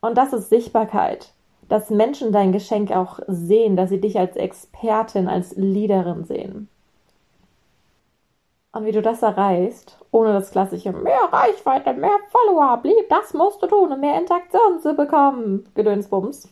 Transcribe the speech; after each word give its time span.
Und 0.00 0.16
das 0.16 0.32
ist 0.32 0.48
Sichtbarkeit. 0.48 1.32
Dass 1.68 1.90
Menschen 1.90 2.32
dein 2.32 2.52
Geschenk 2.52 2.90
auch 2.90 3.20
sehen, 3.28 3.76
dass 3.76 3.90
sie 3.90 4.00
dich 4.00 4.18
als 4.18 4.36
Expertin, 4.36 5.28
als 5.28 5.54
Leaderin 5.56 6.24
sehen. 6.24 6.68
Und 8.72 8.84
wie 8.84 8.92
du 8.92 9.02
das 9.02 9.22
erreichst, 9.22 9.98
ohne 10.12 10.32
das 10.32 10.52
klassische 10.52 10.92
mehr 10.92 11.28
Reichweite, 11.30 11.92
mehr 11.92 12.18
Follower, 12.28 12.76
blieb, 12.76 13.08
das 13.08 13.34
musst 13.34 13.62
du 13.62 13.66
tun, 13.66 13.92
um 13.92 14.00
mehr 14.00 14.18
Interaktion 14.18 14.80
zu 14.80 14.94
bekommen, 14.94 15.68
Gedönsbums, 15.74 16.48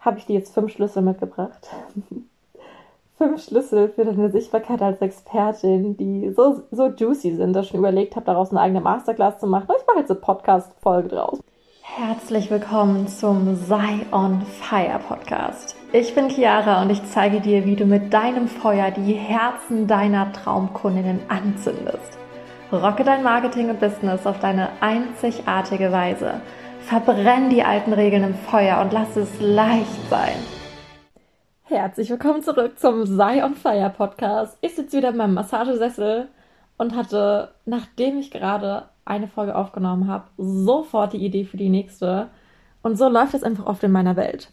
habe 0.00 0.18
ich 0.18 0.26
dir 0.26 0.34
jetzt 0.34 0.54
fünf 0.54 0.72
Schlüssel 0.72 1.02
mitgebracht. 1.02 1.68
fünf 3.18 3.42
Schlüssel 3.42 3.90
für 3.90 4.04
deine 4.04 4.30
Sichtbarkeit 4.30 4.80
als 4.80 5.02
Expertin, 5.02 5.96
die 5.96 6.30
so, 6.30 6.62
so 6.70 6.86
juicy 6.86 7.34
sind, 7.34 7.52
dass 7.52 7.66
ich 7.66 7.70
schon 7.72 7.80
überlegt 7.80 8.16
habe, 8.16 8.24
daraus 8.24 8.50
eine 8.50 8.60
eigene 8.60 8.80
Masterclass 8.80 9.38
zu 9.38 9.46
machen. 9.46 9.68
Ich 9.76 9.86
mache 9.86 9.98
jetzt 9.98 10.10
eine 10.10 10.20
Podcast-Folge 10.20 11.08
draus. 11.08 11.40
Herzlich 11.96 12.48
willkommen 12.48 13.08
zum 13.08 13.56
Sei 13.56 14.06
on 14.12 14.42
Fire 14.42 15.00
Podcast. 15.00 15.74
Ich 15.92 16.14
bin 16.14 16.28
Chiara 16.28 16.82
und 16.82 16.90
ich 16.90 17.02
zeige 17.06 17.40
dir, 17.40 17.64
wie 17.64 17.74
du 17.74 17.86
mit 17.86 18.12
deinem 18.12 18.46
Feuer 18.46 18.92
die 18.92 19.14
Herzen 19.14 19.88
deiner 19.88 20.32
Traumkundinnen 20.32 21.20
anzündest. 21.28 22.18
Rocke 22.70 23.02
dein 23.02 23.24
Marketing 23.24 23.70
und 23.70 23.80
Business 23.80 24.26
auf 24.26 24.38
deine 24.38 24.68
einzigartige 24.80 25.90
Weise. 25.90 26.40
Verbrenn 26.82 27.50
die 27.50 27.64
alten 27.64 27.92
Regeln 27.92 28.22
im 28.22 28.34
Feuer 28.34 28.80
und 28.80 28.92
lass 28.92 29.16
es 29.16 29.40
leicht 29.40 30.08
sein. 30.08 30.36
Herzlich 31.64 32.10
willkommen 32.10 32.42
zurück 32.42 32.78
zum 32.78 33.06
Sei 33.06 33.42
on 33.42 33.54
Fire 33.54 33.90
Podcast. 33.90 34.56
Ich 34.60 34.76
sitze 34.76 34.98
wieder 34.98 35.08
in 35.08 35.16
meinem 35.16 35.34
Massagesessel 35.34 36.28
und 36.76 36.94
hatte, 36.94 37.54
nachdem 37.64 38.18
ich 38.18 38.30
gerade 38.30 38.84
eine 39.08 39.28
Folge 39.28 39.56
aufgenommen 39.56 40.06
habe, 40.08 40.28
sofort 40.36 41.12
die 41.12 41.24
Idee 41.24 41.44
für 41.44 41.56
die 41.56 41.68
nächste. 41.68 42.28
Und 42.82 42.96
so 42.96 43.08
läuft 43.08 43.34
es 43.34 43.42
einfach 43.42 43.66
oft 43.66 43.82
in 43.82 43.92
meiner 43.92 44.16
Welt. 44.16 44.50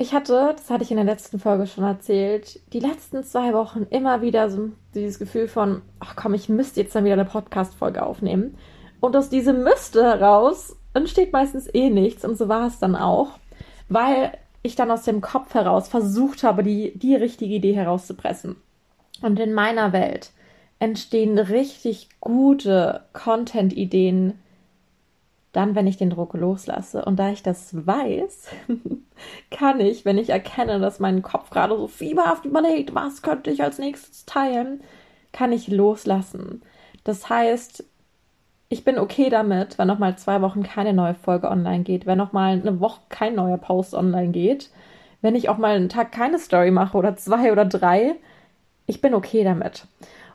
Ich 0.00 0.14
hatte, 0.14 0.54
das 0.56 0.70
hatte 0.70 0.84
ich 0.84 0.92
in 0.92 0.96
der 0.96 1.04
letzten 1.04 1.40
Folge 1.40 1.66
schon 1.66 1.82
erzählt, 1.82 2.60
die 2.72 2.78
letzten 2.78 3.24
zwei 3.24 3.52
Wochen 3.52 3.82
immer 3.90 4.22
wieder 4.22 4.48
so 4.48 4.70
dieses 4.94 5.18
Gefühl 5.18 5.48
von, 5.48 5.82
ach 5.98 6.14
komm, 6.14 6.34
ich 6.34 6.48
müsste 6.48 6.80
jetzt 6.80 6.94
dann 6.94 7.04
wieder 7.04 7.14
eine 7.14 7.24
Podcast-Folge 7.24 8.04
aufnehmen. 8.04 8.56
Und 9.00 9.16
aus 9.16 9.28
diesem 9.28 9.64
Müsste 9.64 10.04
heraus 10.04 10.76
entsteht 10.94 11.32
meistens 11.32 11.68
eh 11.72 11.90
nichts. 11.90 12.24
Und 12.24 12.38
so 12.38 12.48
war 12.48 12.68
es 12.68 12.78
dann 12.78 12.94
auch. 12.94 13.38
Weil 13.88 14.32
ich 14.62 14.76
dann 14.76 14.90
aus 14.90 15.02
dem 15.02 15.20
Kopf 15.20 15.54
heraus 15.54 15.88
versucht 15.88 16.44
habe, 16.44 16.62
die, 16.62 16.96
die 16.96 17.16
richtige 17.16 17.54
Idee 17.54 17.74
herauszupressen. 17.74 18.56
Und 19.22 19.40
in 19.40 19.52
meiner 19.52 19.92
Welt 19.92 20.30
entstehen 20.78 21.38
richtig 21.38 22.08
gute 22.20 23.02
Content-Ideen 23.12 24.34
dann, 25.52 25.74
wenn 25.74 25.86
ich 25.86 25.96
den 25.96 26.10
Druck 26.10 26.34
loslasse. 26.34 27.04
Und 27.04 27.16
da 27.16 27.30
ich 27.30 27.42
das 27.42 27.86
weiß, 27.86 28.48
kann 29.50 29.80
ich, 29.80 30.04
wenn 30.04 30.18
ich 30.18 30.30
erkenne, 30.30 30.78
dass 30.78 31.00
mein 31.00 31.22
Kopf 31.22 31.50
gerade 31.50 31.76
so 31.76 31.88
fieberhaft 31.88 32.44
überlegt, 32.44 32.94
was 32.94 33.22
könnte 33.22 33.50
ich 33.50 33.62
als 33.62 33.78
nächstes 33.78 34.24
teilen, 34.26 34.82
kann 35.32 35.52
ich 35.52 35.68
loslassen. 35.68 36.62
Das 37.04 37.28
heißt, 37.28 37.84
ich 38.68 38.84
bin 38.84 38.98
okay 38.98 39.30
damit, 39.30 39.78
wenn 39.78 39.88
noch 39.88 39.98
mal 39.98 40.16
zwei 40.18 40.42
Wochen 40.42 40.62
keine 40.62 40.92
neue 40.92 41.14
Folge 41.14 41.50
online 41.50 41.84
geht, 41.84 42.06
wenn 42.06 42.18
noch 42.18 42.32
mal 42.32 42.52
eine 42.52 42.80
Woche 42.80 43.00
kein 43.08 43.34
neuer 43.34 43.58
Post 43.58 43.94
online 43.94 44.30
geht, 44.30 44.70
wenn 45.22 45.34
ich 45.34 45.48
auch 45.48 45.58
mal 45.58 45.74
einen 45.74 45.88
Tag 45.88 46.12
keine 46.12 46.38
Story 46.38 46.70
mache 46.70 46.96
oder 46.96 47.16
zwei 47.16 47.50
oder 47.50 47.64
drei. 47.64 48.14
Ich 48.86 49.00
bin 49.00 49.14
okay 49.14 49.42
damit. 49.42 49.86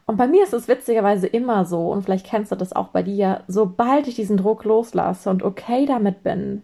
Und 0.05 0.17
bei 0.17 0.27
mir 0.27 0.43
ist 0.43 0.53
es 0.53 0.67
witzigerweise 0.67 1.27
immer 1.27 1.65
so, 1.65 1.91
und 1.91 2.03
vielleicht 2.03 2.25
kennst 2.25 2.51
du 2.51 2.55
das 2.55 2.73
auch 2.73 2.89
bei 2.89 3.03
dir, 3.03 3.43
sobald 3.47 4.07
ich 4.07 4.15
diesen 4.15 4.37
Druck 4.37 4.65
loslasse 4.65 5.29
und 5.29 5.43
okay 5.43 5.85
damit 5.85 6.23
bin, 6.23 6.63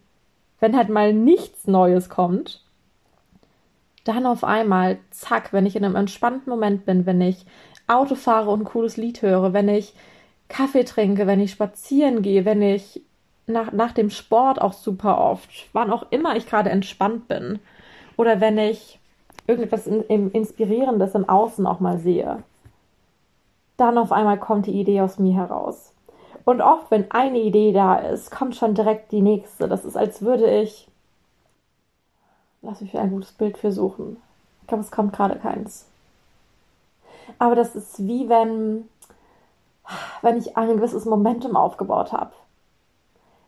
wenn 0.60 0.76
halt 0.76 0.90
mal 0.90 1.14
nichts 1.14 1.68
Neues 1.68 2.10
kommt, 2.10 2.66
dann 4.04 4.26
auf 4.26 4.44
einmal, 4.44 4.98
zack, 5.12 5.54
wenn 5.54 5.66
ich 5.66 5.76
in 5.76 5.86
einem 5.86 5.96
entspannten 5.96 6.50
Moment 6.50 6.86
bin, 6.86 7.06
wenn 7.06 7.22
ich 7.22 7.46
Auto 7.88 8.16
fahre 8.16 8.50
und 8.52 8.62
ein 8.62 8.66
cooles 8.66 8.98
Lied 8.98 9.22
höre, 9.22 9.54
wenn 9.54 9.70
ich 9.70 9.94
Kaffee 10.48 10.84
trinke, 10.84 11.28
wenn 11.28 11.40
ich 11.40 11.52
spazieren 11.52 12.22
gehe, 12.22 12.44
wenn 12.44 12.62
ich 12.62 13.02
nach, 13.48 13.72
nach 13.72 13.92
dem 13.92 14.10
Sport 14.10 14.62
auch 14.62 14.74
super 14.74 15.20
oft, 15.20 15.50
wann 15.74 15.92
auch 15.92 16.08
immer 16.12 16.36
ich 16.36 16.48
gerade 16.48 16.70
entspannt 16.70 17.28
bin. 17.28 17.60
Oder 18.18 18.42
wenn 18.42 18.58
ich 18.58 19.00
irgendetwas 19.48 19.88
in, 19.88 20.04
in, 20.04 20.32
Inspirierendes 20.32 21.16
im 21.16 21.28
Außen 21.28 21.66
auch 21.66 21.80
mal 21.80 21.98
sehe. 21.98 22.44
Dann 23.80 23.98
auf 23.98 24.12
einmal 24.12 24.38
kommt 24.38 24.66
die 24.66 24.80
Idee 24.80 25.02
aus 25.02 25.20
mir 25.20 25.34
heraus. 25.34 25.94
Und 26.44 26.62
oft, 26.62 26.92
wenn 26.92 27.10
eine 27.12 27.40
Idee 27.40 27.72
da 27.72 27.96
ist, 27.96 28.30
kommt 28.30 28.56
schon 28.56 28.76
direkt 28.76 29.12
die 29.12 29.22
nächste. 29.22 29.68
Das 29.68 29.86
ist, 29.86 29.96
als 29.96 30.22
würde 30.22 30.50
ich. 30.62 30.88
Lass 32.62 32.82
mich 32.82 32.98
ein 32.98 33.12
gutes 33.12 33.32
Bild 33.32 33.58
für 33.58 33.72
suchen. 33.72 34.18
Ich 34.62 34.68
glaube, 34.68 34.84
es 34.84 34.92
kommt 34.92 35.14
gerade 35.14 35.38
keins. 35.38 35.86
Aber 37.38 37.56
das 37.56 37.76
ist 37.76 38.06
wie 38.06 38.28
wenn 38.28 38.90
wenn 40.22 40.38
ich 40.38 40.58
ein 40.58 40.76
gewisses 40.76 41.06
Momentum 41.06 41.56
aufgebaut 41.56 42.12
habe. 42.12 42.32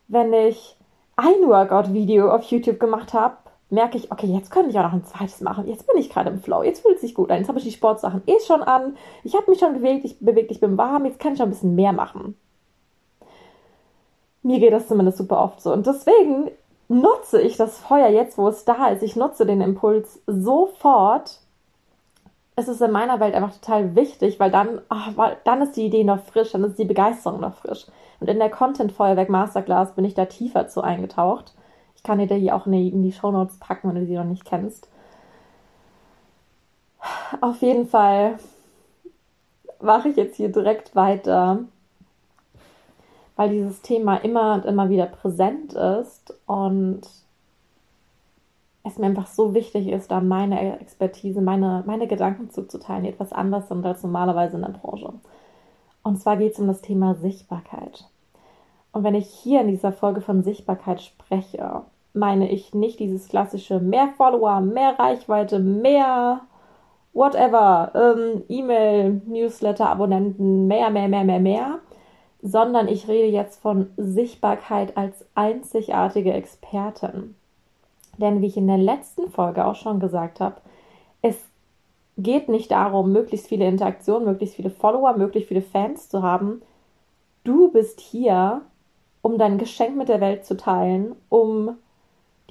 Wenn 0.08 0.34
ich 0.34 0.75
ein 1.16 1.48
Workout-Video 1.48 2.31
auf 2.34 2.44
YouTube 2.44 2.80
gemacht 2.80 3.13
habe, 3.13 3.38
merke 3.71 3.97
ich, 3.97 4.11
okay, 4.11 4.27
jetzt 4.27 4.51
könnte 4.51 4.69
ich 4.69 4.77
auch 4.77 4.83
noch 4.83 4.93
ein 4.93 5.05
zweites 5.05 5.41
machen. 5.41 5.67
Jetzt 5.67 5.87
bin 5.87 5.97
ich 5.97 6.09
gerade 6.09 6.29
im 6.29 6.41
Flow. 6.41 6.63
Jetzt 6.63 6.81
fühlt 6.81 6.95
es 6.95 7.01
sich 7.01 7.15
gut 7.15 7.31
an. 7.31 7.37
Jetzt 7.37 7.47
habe 7.47 7.57
ich 7.57 7.65
die 7.65 7.71
Sportsachen 7.71 8.21
eh 8.27 8.39
schon 8.45 8.61
an. 8.61 8.95
Ich 9.23 9.35
habe 9.35 9.49
mich 9.49 9.59
schon 9.59 9.73
bewegt, 9.73 10.05
ich 10.05 10.19
bewegt, 10.19 10.51
ich 10.51 10.59
bin 10.59 10.77
warm. 10.77 11.05
Jetzt 11.05 11.19
kann 11.19 11.33
ich 11.33 11.37
schon 11.37 11.47
ein 11.47 11.51
bisschen 11.51 11.75
mehr 11.75 11.93
machen. 11.93 12.37
Mir 14.43 14.59
geht 14.59 14.73
das 14.73 14.87
zumindest 14.87 15.17
super 15.17 15.41
oft 15.41 15.61
so. 15.61 15.71
Und 15.71 15.87
deswegen 15.87 16.51
nutze 16.89 17.41
ich 17.41 17.57
das 17.57 17.77
Feuer 17.77 18.09
jetzt, 18.09 18.37
wo 18.37 18.47
es 18.47 18.65
da 18.65 18.87
ist. 18.87 19.03
Ich 19.03 19.15
nutze 19.15 19.45
den 19.45 19.61
Impuls 19.61 20.21
sofort 20.27 21.39
es 22.55 22.67
ist 22.67 22.81
in 22.81 22.91
meiner 22.91 23.19
Welt 23.19 23.33
einfach 23.33 23.53
total 23.53 23.95
wichtig, 23.95 24.39
weil 24.39 24.51
dann, 24.51 24.81
oh, 24.89 25.15
weil 25.15 25.38
dann 25.43 25.61
ist 25.61 25.75
die 25.75 25.85
Idee 25.85 26.03
noch 26.03 26.23
frisch, 26.23 26.51
dann 26.51 26.63
ist 26.63 26.77
die 26.77 26.85
Begeisterung 26.85 27.41
noch 27.41 27.55
frisch. 27.55 27.85
Und 28.19 28.29
in 28.29 28.39
der 28.39 28.49
Content 28.49 28.91
Feuerwerk 28.91 29.29
Masterclass 29.29 29.95
bin 29.95 30.05
ich 30.05 30.13
da 30.13 30.25
tiefer 30.25 30.67
zu 30.67 30.81
eingetaucht. 30.81 31.53
Ich 32.01 32.07
kann 32.07 32.17
dir 32.17 32.25
da 32.25 32.34
hier 32.34 32.56
auch 32.56 32.66
in 32.66 32.72
die, 32.72 32.91
die 32.91 33.12
Show 33.12 33.31
Notes 33.31 33.57
packen, 33.59 33.88
wenn 33.88 33.95
du 33.95 34.07
sie 34.07 34.16
noch 34.16 34.23
nicht 34.23 34.44
kennst. 34.44 34.89
Auf 37.41 37.62
jeden 37.62 37.85
Fall 37.85 38.39
mache 39.79 40.09
ich 40.09 40.16
jetzt 40.16 40.35
hier 40.35 40.51
direkt 40.51 40.95
weiter, 40.95 41.59
weil 43.35 43.51
dieses 43.51 43.84
Thema 43.84 44.16
immer 44.16 44.56
und 44.56 44.66
immer 44.66 44.89
wieder 44.89 45.06
präsent 45.06 45.73
ist 45.73 46.34
und 46.47 47.01
es 48.83 48.97
mir 48.97 49.06
einfach 49.06 49.28
so 49.28 49.53
wichtig 49.53 49.88
ist, 49.88 50.09
da 50.09 50.22
meine 50.22 50.79
Expertise, 50.79 51.39
meine, 51.39 51.83
meine 51.85 52.07
Gedanken 52.07 52.50
zuzuteilen, 52.50 53.03
die 53.03 53.09
etwas 53.09 53.31
anders 53.31 53.68
sind 53.68 53.85
als 53.85 54.01
normalerweise 54.01 54.56
in 54.56 54.63
der 54.63 54.69
Branche. 54.69 55.13
Und 56.01 56.19
zwar 56.19 56.38
geht 56.38 56.53
es 56.53 56.59
um 56.59 56.66
das 56.66 56.81
Thema 56.81 57.13
Sichtbarkeit. 57.13 58.09
Und 58.91 59.03
wenn 59.03 59.16
ich 59.16 59.28
hier 59.28 59.62
in 59.62 59.68
dieser 59.68 59.91
Folge 59.91 60.22
von 60.22 60.44
Sichtbarkeit 60.44 61.02
spreche, 61.02 61.84
meine 62.13 62.50
ich 62.50 62.74
nicht 62.74 63.00
dieses 63.00 63.29
klassische 63.29 63.79
mehr 63.79 64.09
Follower, 64.18 64.59
mehr 64.59 65.00
Reichweite, 65.00 65.59
mehr 65.59 66.41
whatever, 67.13 67.91
ähm, 67.96 68.44
E-Mail, 68.50 69.22
Newsletter, 69.25 69.90
Abonnenten, 69.90 70.68
mehr, 70.68 70.90
mehr, 70.90 71.07
mehr, 71.07 71.24
mehr, 71.24 71.40
mehr, 71.40 71.80
sondern 72.41 72.88
ich 72.88 73.07
rede 73.07 73.28
jetzt 73.28 73.62
von 73.62 73.91
Sichtbarkeit 73.97 74.97
als 74.97 75.25
einzigartige 75.35 76.34
Expertin. 76.34 77.35
Denn 78.18 78.41
wie 78.41 78.47
ich 78.47 78.57
in 78.57 78.68
der 78.68 78.78
letzten 78.78 79.30
Folge 79.30 79.66
auch 79.66 79.75
schon 79.75 80.00
gesagt 80.00 80.40
habe, 80.40 80.56
es 81.22 81.38
geht 82.18 82.50
nicht 82.50 82.72
darum, 82.72 83.12
möglichst 83.12 83.47
viele 83.47 83.68
Interaktionen, 83.68 84.25
möglichst 84.25 84.56
viele 84.56 84.69
Follower, 84.69 85.16
möglichst 85.18 85.47
viele 85.47 85.62
Fans 85.62 86.09
zu 86.09 86.22
haben. 86.22 86.62
Du 87.44 87.72
bist 87.72 88.00
hier, 88.00 88.62
um 89.21 89.37
dein 89.37 89.57
Geschenk 89.57 89.95
mit 89.95 90.09
der 90.09 90.21
Welt 90.21 90.45
zu 90.45 90.57
teilen, 90.57 91.15
um 91.29 91.77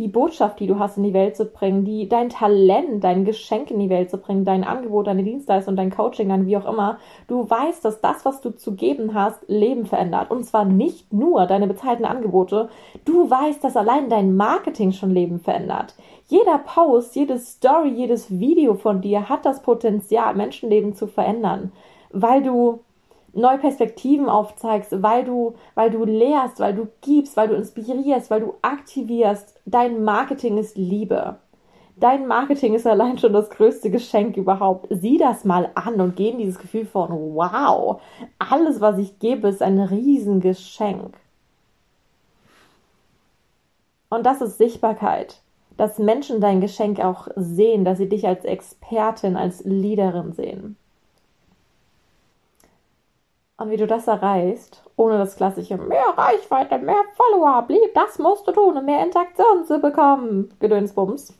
die 0.00 0.08
Botschaft, 0.08 0.60
die 0.60 0.66
du 0.66 0.78
hast, 0.78 0.96
in 0.96 1.02
die 1.02 1.12
Welt 1.12 1.36
zu 1.36 1.44
bringen, 1.44 1.84
die, 1.84 2.08
dein 2.08 2.30
Talent, 2.30 3.04
dein 3.04 3.26
Geschenk 3.26 3.70
in 3.70 3.78
die 3.78 3.90
Welt 3.90 4.08
zu 4.08 4.16
bringen, 4.16 4.46
dein 4.46 4.64
Angebot, 4.64 5.06
deine 5.06 5.22
Dienstleistung, 5.22 5.76
dein 5.76 5.90
Coaching, 5.90 6.30
dann 6.30 6.46
wie 6.46 6.56
auch 6.56 6.64
immer. 6.64 6.96
Du 7.28 7.48
weißt, 7.48 7.84
dass 7.84 8.00
das, 8.00 8.24
was 8.24 8.40
du 8.40 8.48
zu 8.48 8.74
geben 8.74 9.12
hast, 9.12 9.46
Leben 9.46 9.84
verändert. 9.84 10.30
Und 10.30 10.44
zwar 10.44 10.64
nicht 10.64 11.12
nur 11.12 11.44
deine 11.44 11.66
bezahlten 11.66 12.06
Angebote. 12.06 12.70
Du 13.04 13.28
weißt, 13.28 13.62
dass 13.62 13.76
allein 13.76 14.08
dein 14.08 14.36
Marketing 14.36 14.92
schon 14.92 15.10
Leben 15.10 15.38
verändert. 15.38 15.94
Jeder 16.28 16.56
Post, 16.56 17.14
jede 17.14 17.38
Story, 17.38 17.90
jedes 17.90 18.30
Video 18.38 18.74
von 18.74 19.02
dir 19.02 19.28
hat 19.28 19.44
das 19.44 19.60
Potenzial, 19.60 20.34
Menschenleben 20.34 20.94
zu 20.94 21.08
verändern, 21.08 21.72
weil 22.10 22.42
du 22.42 22.80
neue 23.32 23.58
Perspektiven 23.58 24.28
aufzeigst, 24.28 25.02
weil 25.02 25.24
du, 25.24 25.54
weil 25.74 25.90
du 25.90 26.04
lehrst, 26.04 26.60
weil 26.60 26.74
du 26.74 26.88
gibst, 27.00 27.36
weil 27.36 27.48
du 27.48 27.54
inspirierst, 27.54 28.30
weil 28.30 28.40
du 28.40 28.54
aktivierst. 28.62 29.60
Dein 29.66 30.04
Marketing 30.04 30.58
ist 30.58 30.76
Liebe. 30.76 31.36
Dein 31.96 32.26
Marketing 32.26 32.74
ist 32.74 32.86
allein 32.86 33.18
schon 33.18 33.34
das 33.34 33.50
größte 33.50 33.90
Geschenk 33.90 34.38
überhaupt. 34.38 34.86
Sieh 34.88 35.18
das 35.18 35.44
mal 35.44 35.70
an 35.74 36.00
und 36.00 36.16
geh 36.16 36.30
in 36.30 36.38
dieses 36.38 36.58
Gefühl 36.58 36.86
von, 36.86 37.10
wow, 37.34 38.00
alles, 38.38 38.80
was 38.80 38.98
ich 38.98 39.18
gebe, 39.18 39.48
ist 39.48 39.62
ein 39.62 39.78
Riesengeschenk. 39.78 41.14
Und 44.08 44.24
das 44.24 44.40
ist 44.40 44.56
Sichtbarkeit. 44.56 45.42
Dass 45.76 45.98
Menschen 45.98 46.40
dein 46.40 46.60
Geschenk 46.60 47.00
auch 47.00 47.28
sehen, 47.36 47.84
dass 47.84 47.98
sie 47.98 48.08
dich 48.08 48.26
als 48.26 48.44
Expertin, 48.44 49.36
als 49.36 49.62
Leaderin 49.64 50.32
sehen. 50.32 50.76
Und 53.60 53.68
wie 53.68 53.76
du 53.76 53.86
das 53.86 54.08
erreichst, 54.08 54.82
ohne 54.96 55.18
das 55.18 55.36
klassische 55.36 55.76
mehr 55.76 56.14
Reichweite, 56.16 56.78
mehr 56.78 57.02
Follower, 57.12 57.60
blieb, 57.66 57.92
das 57.92 58.18
musst 58.18 58.48
du 58.48 58.52
tun, 58.52 58.78
um 58.78 58.84
mehr 58.86 59.04
Interaktion 59.04 59.66
zu 59.66 59.80
bekommen, 59.80 60.48
Gedönsbums, 60.60 61.36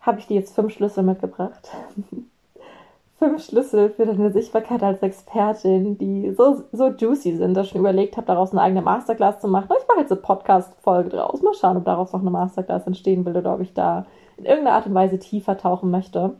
habe 0.00 0.20
ich 0.20 0.28
dir 0.28 0.36
jetzt 0.36 0.54
fünf 0.54 0.72
Schlüssel 0.72 1.02
mitgebracht. 1.02 1.72
fünf 3.18 3.44
Schlüssel 3.44 3.90
für 3.90 4.06
deine 4.06 4.30
Sichtbarkeit 4.30 4.84
als 4.84 5.02
Expertin, 5.02 5.98
die 5.98 6.30
so, 6.30 6.62
so 6.70 6.90
juicy 6.90 7.36
sind, 7.36 7.54
dass 7.54 7.66
ich 7.66 7.72
schon 7.72 7.80
überlegt 7.80 8.16
habe, 8.16 8.28
daraus 8.28 8.52
eine 8.52 8.62
eigene 8.62 8.82
Masterclass 8.82 9.40
zu 9.40 9.48
machen. 9.48 9.74
Ich 9.76 9.88
mache 9.88 10.02
jetzt 10.02 10.12
eine 10.12 10.20
Podcast-Folge 10.20 11.10
draus. 11.10 11.42
Mal 11.42 11.54
schauen, 11.54 11.78
ob 11.78 11.84
daraus 11.84 12.12
noch 12.12 12.20
eine 12.20 12.30
Masterclass 12.30 12.86
entstehen 12.86 13.24
will 13.26 13.36
oder 13.36 13.54
ob 13.54 13.60
ich 13.60 13.74
da 13.74 14.06
in 14.36 14.44
irgendeiner 14.44 14.76
Art 14.76 14.86
und 14.86 14.94
Weise 14.94 15.18
tiefer 15.18 15.56
tauchen 15.56 15.90
möchte. 15.90 16.36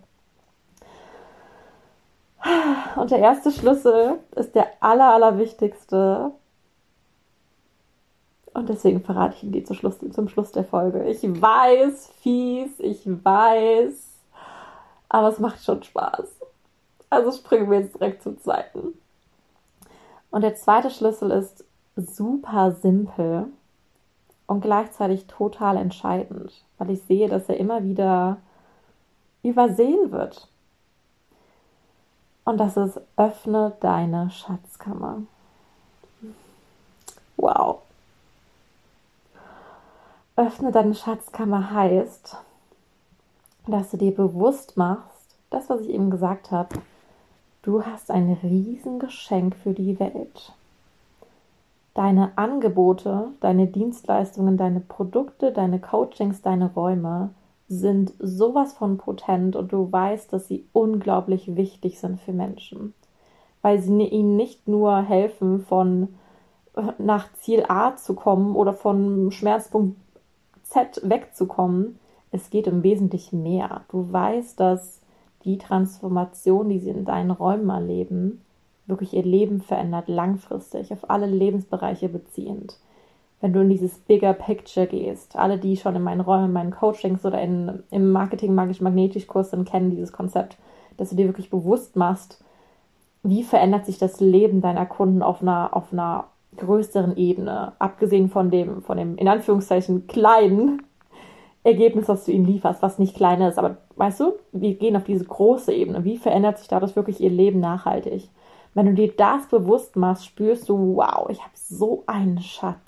Und 2.97 3.11
der 3.11 3.19
erste 3.19 3.51
Schlüssel 3.51 4.19
ist 4.37 4.55
der 4.55 4.69
aller, 4.81 5.13
allerwichtigste. 5.15 6.33
Und 8.53 8.69
deswegen 8.69 9.03
verrate 9.03 9.35
ich 9.37 9.43
ihn 9.43 9.53
dir 9.53 9.65
zum 9.65 9.77
Schluss, 9.77 9.99
zum 9.99 10.29
Schluss 10.29 10.53
der 10.53 10.65
Folge. 10.65 11.09
Ich 11.09 11.23
weiß, 11.23 12.09
fies, 12.21 12.79
ich 12.79 13.03
weiß. 13.07 14.09
Aber 15.09 15.29
es 15.29 15.39
macht 15.39 15.65
schon 15.65 15.83
Spaß. 15.83 16.29
Also 17.11 17.33
springen 17.33 17.71
wir 17.71 17.81
jetzt 17.81 17.95
direkt 17.95 18.23
zum 18.23 18.39
zweiten. 18.39 18.95
Und 20.31 20.43
der 20.43 20.57
zweite 20.57 20.91
Schlüssel 20.91 21.31
ist 21.31 21.65
super 21.97 22.73
simpel 22.73 23.47
und 24.47 24.61
gleichzeitig 24.61 25.27
total 25.27 25.77
entscheidend, 25.77 26.65
weil 26.79 26.91
ich 26.91 27.03
sehe, 27.03 27.29
dass 27.29 27.49
er 27.49 27.57
immer 27.57 27.85
wieder 27.85 28.39
übersehen 29.43 30.11
wird. 30.11 30.49
Und 32.45 32.59
das 32.59 32.77
ist, 32.77 33.01
öffne 33.17 33.73
deine 33.81 34.31
Schatzkammer. 34.31 35.23
Wow. 37.37 37.81
Öffne 40.37 40.73
deine 40.73 40.95
Schatzkammer 40.95 41.71
heißt, 41.71 42.37
dass 43.67 43.91
du 43.91 43.97
dir 43.97 44.15
bewusst 44.15 44.77
machst, 44.77 45.37
das, 45.51 45.71
was 45.71 45.81
ich 45.81 45.91
eben 45.91 46.11
gesagt 46.11 46.51
habe, 46.51 46.77
du 47.63 47.85
hast 47.85 48.11
ein 48.11 48.37
Riesengeschenk 48.43 49.55
für 49.57 49.73
die 49.73 49.99
Welt. 49.99 50.53
Deine 51.95 52.33
Angebote, 52.37 53.29
deine 53.41 53.69
Dienstleistungen, 53.69 54.57
deine 54.57 54.81
Produkte, 54.81 55.53
deine 55.53 55.79
Coachings, 55.79 56.43
deine 56.43 56.73
Räume 56.75 57.31
sind 57.69 58.13
sowas 58.19 58.75
von 58.75 58.99
potent 58.99 59.57
und 59.57 59.73
du 59.73 59.91
weißt, 59.91 60.33
dass 60.33 60.49
sie 60.49 60.67
unglaublich 60.73 61.57
wichtig 61.57 61.99
sind 61.99 62.21
für 62.21 62.33
Menschen, 62.33 62.95
weil 63.63 63.81
sie 63.81 64.05
ihnen 64.05 64.37
nicht 64.37 64.69
nur 64.69 65.01
helfen, 65.03 65.61
von 65.61 66.15
äh, 66.77 66.93
nach 66.99 67.33
Ziel 67.35 67.65
A 67.69 67.97
zu 67.97 68.15
kommen 68.15 68.55
oder 68.55 68.75
von 68.75 69.31
Schmerzpunkt 69.31 69.97
Z 70.63 71.01
wegzukommen. 71.05 71.99
Es 72.31 72.51
geht 72.51 72.67
im 72.67 72.83
Wesentlichen 72.83 73.43
mehr. 73.43 73.85
Du 73.89 74.13
weißt, 74.13 74.59
dass 74.59 75.01
die 75.45 75.59
Transformation, 75.59 76.69
die 76.69 76.81
sie 76.81 76.91
in 76.91 77.05
deinen 77.05 77.31
Räumen 77.31 77.71
erleben, 77.71 78.43
wirklich 78.87 79.15
ihr 79.15 79.23
Leben 79.23 79.61
verändert, 79.61 80.09
langfristig, 80.09 80.93
auf 80.93 81.09
alle 81.09 81.27
Lebensbereiche 81.27 82.09
beziehend 82.09 82.79
wenn 83.45 83.53
du 83.53 83.61
in 83.61 83.69
dieses 83.69 83.99
Bigger 83.99 84.33
Picture 84.33 84.87
gehst. 84.87 85.37
Alle, 85.37 85.59
die 85.59 85.77
schon 85.77 85.95
in 85.95 86.03
meinen 86.03 86.23
Räumen, 86.23 86.47
in 86.47 86.53
meinen 86.55 86.71
Coachings 86.71 87.27
oder 87.27 87.43
in, 87.43 87.83
im 87.91 88.11
Marketing 88.11 88.55
Magisch-Magnetisch 88.55 89.27
Kurs 89.27 89.51
sind, 89.51 89.69
kennen 89.69 89.91
dieses 89.91 90.15
Konzept, 90.15 90.57
dass 90.97 91.11
du 91.11 91.17
dir 91.17 91.27
wirklich 91.27 91.51
bewusst 91.51 91.95
machst, 91.95 92.43
wie 93.23 93.43
verändert 93.43 93.85
sich 93.85 93.99
das 93.99 94.19
Leben 94.19 94.63
deiner 94.63 94.87
Kunden 94.87 95.23
auf 95.23 95.43
einer, 95.43 95.77
auf 95.77 95.93
einer 95.93 96.25
größeren 96.57 97.19
Ebene, 97.19 97.73
abgesehen 97.79 98.31
von 98.31 98.51
dem, 98.51 98.81
von 98.81 98.97
dem, 98.97 99.19
in 99.19 99.29
Anführungszeichen, 99.29 100.07
kleinen 100.07 100.83
Ergebnis, 101.65 102.09
was 102.09 102.25
du 102.25 102.33
ihnen 102.33 102.47
lieferst, 102.47 102.81
was 102.81 102.99
nicht 102.99 103.15
klein 103.15 103.43
ist, 103.43 103.59
aber 103.59 103.77
weißt 103.97 104.21
du, 104.21 104.33
wir 104.53 104.73
gehen 104.77 104.97
auf 104.97 105.05
diese 105.05 105.27
große 105.27 105.71
Ebene. 105.71 106.03
Wie 106.05 106.17
verändert 106.17 106.61
sich 106.61 106.69
dadurch 106.69 106.97
wirklich 106.97 107.21
ihr 107.21 107.29
Leben 107.29 107.61
nachhaltig? 107.61 108.31
Wenn 108.73 108.87
du 108.87 108.95
dir 108.95 109.13
das 109.15 109.47
bewusst 109.49 109.97
machst, 109.97 110.25
spürst 110.25 110.71
du, 110.71 110.97
wow, 110.97 111.29
ich 111.29 111.41
habe 111.41 111.53
so 111.55 112.05
einen 112.07 112.41
Schatz 112.41 112.84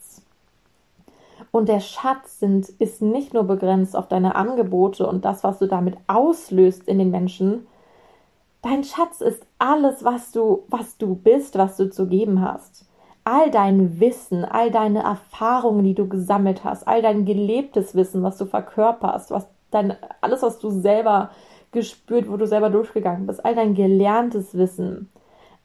und 1.56 1.68
der 1.68 1.80
Schatz 1.80 2.38
sind, 2.38 2.68
ist 2.68 3.00
nicht 3.00 3.32
nur 3.32 3.44
begrenzt 3.44 3.96
auf 3.96 4.08
deine 4.08 4.34
Angebote 4.34 5.06
und 5.06 5.24
das, 5.24 5.42
was 5.42 5.58
du 5.58 5.66
damit 5.66 5.96
auslöst 6.06 6.86
in 6.86 6.98
den 6.98 7.10
Menschen. 7.10 7.66
Dein 8.60 8.84
Schatz 8.84 9.22
ist 9.22 9.46
alles, 9.58 10.04
was 10.04 10.32
du, 10.32 10.64
was 10.68 10.98
du 10.98 11.14
bist, 11.14 11.56
was 11.56 11.78
du 11.78 11.90
zu 11.90 12.08
geben 12.08 12.42
hast. 12.42 12.84
All 13.24 13.50
dein 13.50 13.98
Wissen, 14.00 14.44
all 14.44 14.70
deine 14.70 15.02
Erfahrungen, 15.02 15.82
die 15.82 15.94
du 15.94 16.06
gesammelt 16.06 16.62
hast, 16.62 16.86
all 16.86 17.00
dein 17.00 17.24
gelebtes 17.24 17.94
Wissen, 17.94 18.22
was 18.22 18.36
du 18.36 18.44
verkörperst, 18.44 19.30
was 19.30 19.48
dein, 19.70 19.96
alles, 20.20 20.42
was 20.42 20.58
du 20.58 20.70
selber 20.70 21.30
gespürt, 21.72 22.30
wo 22.30 22.36
du 22.36 22.46
selber 22.46 22.70
durchgegangen 22.70 23.26
bist, 23.26 23.44
all 23.44 23.54
dein 23.54 23.74
gelerntes 23.74 24.56
Wissen, 24.56 25.10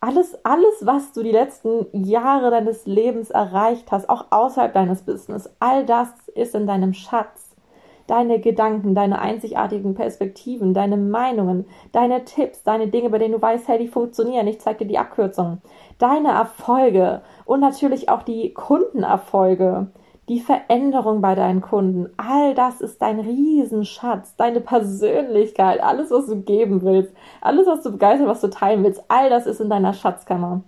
alles, 0.02 0.36
alles, 0.44 0.84
was 0.84 1.14
du 1.14 1.22
die 1.22 1.32
letzten 1.32 1.86
Jahre 1.94 2.50
deines 2.50 2.88
Lebens 2.88 3.30
erreicht 3.30 3.92
hast, 3.92 4.10
auch 4.10 4.26
außerhalb 4.32 4.74
deines 4.74 5.04
Business, 5.04 5.48
all 5.60 5.86
das 5.86 6.10
ist 6.34 6.56
in 6.56 6.66
deinem 6.66 6.94
Schatz. 6.94 7.56
Deine 8.08 8.40
Gedanken, 8.40 8.96
deine 8.96 9.20
einzigartigen 9.20 9.94
Perspektiven, 9.94 10.74
deine 10.74 10.98
Meinungen, 10.98 11.66
deine 11.92 12.26
Tipps, 12.26 12.64
deine 12.64 12.88
Dinge, 12.88 13.12
bei 13.12 13.20
denen 13.20 13.36
du 13.36 13.42
weißt, 13.42 13.68
hey, 13.68 13.78
die 13.78 13.88
funktionieren, 13.88 14.48
ich 14.48 14.60
zeig 14.60 14.80
dir 14.80 14.88
die 14.88 14.98
Abkürzung, 14.98 15.62
deine 16.00 16.30
Erfolge 16.30 17.22
und 17.46 17.60
natürlich 17.60 18.10
auch 18.10 18.24
die 18.24 18.54
Kundenerfolge, 18.54 19.88
die 20.32 20.40
Veränderung 20.40 21.20
bei 21.20 21.36
deinen 21.36 21.60
Kunden, 21.60 22.10
all 22.16 22.56
das 22.56 22.80
ist 22.80 23.02
dein 23.02 23.20
Riesenschatz, 23.20 24.34
deine 24.38 24.62
Persönlichkeit, 24.62 25.84
alles, 25.84 26.10
was 26.10 26.28
du 26.28 26.42
geben 26.42 26.84
willst, 26.84 27.14
alles, 27.42 27.68
was 27.68 27.84
du 27.84 27.92
begeistert, 27.92 28.30
was 28.30 28.40
du 28.40 28.50
teilen 28.50 28.82
willst, 28.86 29.04
all 29.10 29.30
das 29.30 29.46
ist 29.46 29.60
in 29.60 29.70
deiner 29.70 29.92
Schatzkammer. 29.92 30.62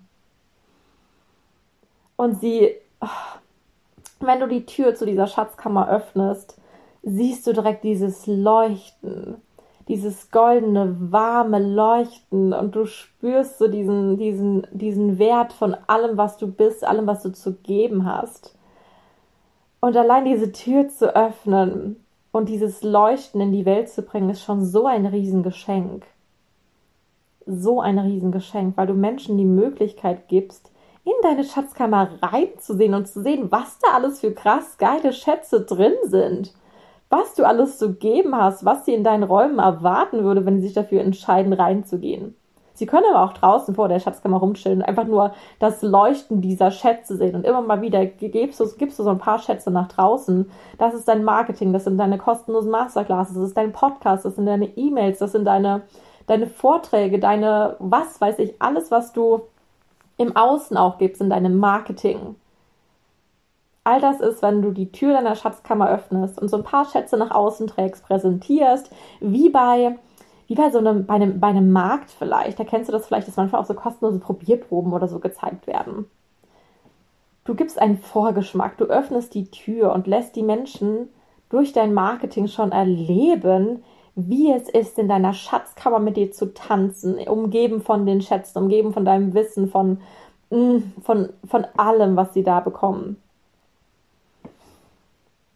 Und 2.17 2.41
sie, 2.41 2.71
oh, 2.99 3.07
wenn 4.19 4.41
du 4.41 4.49
die 4.49 4.65
Tür 4.65 4.95
zu 4.95 5.05
dieser 5.05 5.27
Schatzkammer 5.27 5.89
öffnest, 5.89 6.57
siehst 7.01 7.47
du 7.47 7.53
direkt 7.53 7.85
dieses 7.85 8.27
Leuchten, 8.27 9.37
dieses 9.87 10.29
goldene, 10.29 10.97
warme 11.09 11.59
Leuchten 11.59 12.51
und 12.51 12.75
du 12.75 12.85
spürst 12.85 13.59
so 13.59 13.69
diesen, 13.69 14.17
diesen, 14.17 14.67
diesen 14.71 15.19
Wert 15.19 15.53
von 15.53 15.73
allem, 15.87 16.17
was 16.17 16.35
du 16.35 16.47
bist, 16.51 16.83
allem, 16.83 17.07
was 17.07 17.23
du 17.23 17.31
zu 17.31 17.53
geben 17.53 18.05
hast. 18.05 18.57
Und 19.83 19.97
allein 19.97 20.23
diese 20.23 20.53
Tür 20.53 20.87
zu 20.87 21.13
öffnen 21.13 21.97
und 22.31 22.47
dieses 22.47 22.83
Leuchten 22.83 23.41
in 23.41 23.51
die 23.51 23.65
Welt 23.65 23.89
zu 23.89 24.01
bringen, 24.01 24.29
ist 24.29 24.41
schon 24.41 24.63
so 24.63 24.87
ein 24.87 25.05
Riesengeschenk. 25.05 26.05
So 27.45 27.81
ein 27.81 27.99
Riesengeschenk, 27.99 28.77
weil 28.77 28.87
du 28.87 28.93
Menschen 28.93 29.37
die 29.37 29.43
Möglichkeit 29.43 30.29
gibst, 30.29 30.71
in 31.03 31.11
deine 31.21 31.43
Schatzkammer 31.43 32.11
reinzusehen 32.21 32.93
und 32.93 33.09
zu 33.09 33.21
sehen, 33.21 33.51
was 33.51 33.77
da 33.79 33.89
alles 33.93 34.21
für 34.21 34.31
krass 34.31 34.77
geile 34.77 35.11
Schätze 35.11 35.65
drin 35.65 35.95
sind. 36.03 36.53
Was 37.09 37.35
du 37.35 37.45
alles 37.45 37.77
zu 37.77 37.93
geben 37.95 38.37
hast, 38.37 38.63
was 38.63 38.85
sie 38.85 38.93
in 38.93 39.03
deinen 39.03 39.23
Räumen 39.23 39.59
erwarten 39.59 40.23
würde, 40.23 40.45
wenn 40.45 40.61
sie 40.61 40.67
sich 40.67 40.75
dafür 40.75 41.01
entscheiden, 41.01 41.51
reinzugehen. 41.51 42.37
Sie 42.75 42.87
können 42.87 43.05
aber 43.13 43.23
auch 43.23 43.33
draußen 43.33 43.75
vor 43.75 43.87
der 43.87 43.99
Schatzkammer 43.99 44.37
rumchillen 44.37 44.79
und 44.79 44.85
einfach 44.85 45.05
nur 45.05 45.33
das 45.59 45.83
Leuchten 45.83 46.41
dieser 46.41 46.71
Schätze 46.71 47.15
sehen 47.17 47.35
und 47.35 47.45
immer 47.45 47.61
mal 47.61 47.81
wieder 47.81 48.05
gibst 48.05 48.59
du, 48.59 48.67
gibst 48.77 48.97
du 48.97 49.03
so 49.03 49.11
ein 49.11 49.19
paar 49.19 49.37
Schätze 49.39 49.69
nach 49.69 49.87
draußen. 49.89 50.49
Das 50.79 50.95
ist 50.95 51.07
dein 51.07 51.23
Marketing, 51.23 51.71
das 51.71 51.83
sind 51.83 51.97
deine 51.97 52.17
kostenlosen 52.17 52.71
Masterclasses, 52.71 53.35
das 53.35 53.49
ist 53.49 53.57
dein 53.57 53.73
Podcast, 53.73 54.25
das 54.25 54.35
sind 54.35 54.47
deine 54.47 54.75
E-Mails, 54.75 55.19
das 55.19 55.33
sind 55.33 55.45
deine, 55.45 55.83
deine 56.25 56.47
Vorträge, 56.47 57.19
deine, 57.19 57.75
was 57.77 58.19
weiß 58.19 58.39
ich, 58.39 58.59
alles, 58.59 58.89
was 58.89 59.13
du 59.13 59.41
im 60.17 60.35
Außen 60.35 60.75
auch 60.75 60.97
gibst, 60.97 61.21
in 61.21 61.29
deinem 61.29 61.57
Marketing. 61.57 62.35
All 63.83 63.99
das 63.99 64.19
ist, 64.19 64.41
wenn 64.41 64.61
du 64.61 64.71
die 64.71 64.91
Tür 64.91 65.13
deiner 65.13 65.35
Schatzkammer 65.35 65.89
öffnest 65.89 66.41
und 66.41 66.47
so 66.47 66.57
ein 66.57 66.63
paar 66.63 66.85
Schätze 66.85 67.17
nach 67.17 67.31
außen 67.31 67.67
trägst, 67.67 68.05
präsentierst, 68.05 68.89
wie 69.19 69.49
bei 69.49 69.97
wie 70.53 70.55
bei 70.55 70.69
so 70.69 70.77
einem, 70.77 71.07
bei 71.07 71.15
einem, 71.15 71.39
bei 71.39 71.47
einem 71.47 71.71
Markt 71.71 72.11
vielleicht, 72.11 72.59
da 72.59 72.63
kennst 72.63 72.87
du 72.87 72.91
das 72.91 73.07
vielleicht, 73.07 73.27
dass 73.27 73.37
manchmal 73.37 73.59
auch 73.59 73.65
so 73.65 73.73
kostenlose 73.73 74.19
Probierproben 74.19 74.93
oder 74.93 75.07
so 75.07 75.17
gezeigt 75.17 75.65
werden. 75.65 76.05
Du 77.43 77.55
gibst 77.55 77.81
einen 77.81 77.97
Vorgeschmack, 77.97 78.77
du 78.77 78.85
öffnest 78.85 79.33
die 79.33 79.49
Tür 79.49 79.91
und 79.93 80.05
lässt 80.05 80.35
die 80.35 80.43
Menschen 80.43 81.09
durch 81.49 81.73
dein 81.73 81.95
Marketing 81.95 82.47
schon 82.47 82.71
erleben, 82.71 83.83
wie 84.13 84.51
es 84.51 84.69
ist, 84.69 84.99
in 84.99 85.07
deiner 85.07 85.33
Schatzkammer 85.33 85.97
mit 85.97 86.17
dir 86.17 86.31
zu 86.31 86.53
tanzen, 86.53 87.15
umgeben 87.27 87.81
von 87.81 88.05
den 88.05 88.21
Schätzen, 88.21 88.59
umgeben 88.59 88.93
von 88.93 89.05
deinem 89.05 89.33
Wissen, 89.33 89.69
von, 89.69 90.01
mm, 90.51 90.77
von, 91.01 91.29
von 91.49 91.65
allem, 91.77 92.15
was 92.15 92.35
sie 92.35 92.43
da 92.43 92.59
bekommen. 92.59 93.17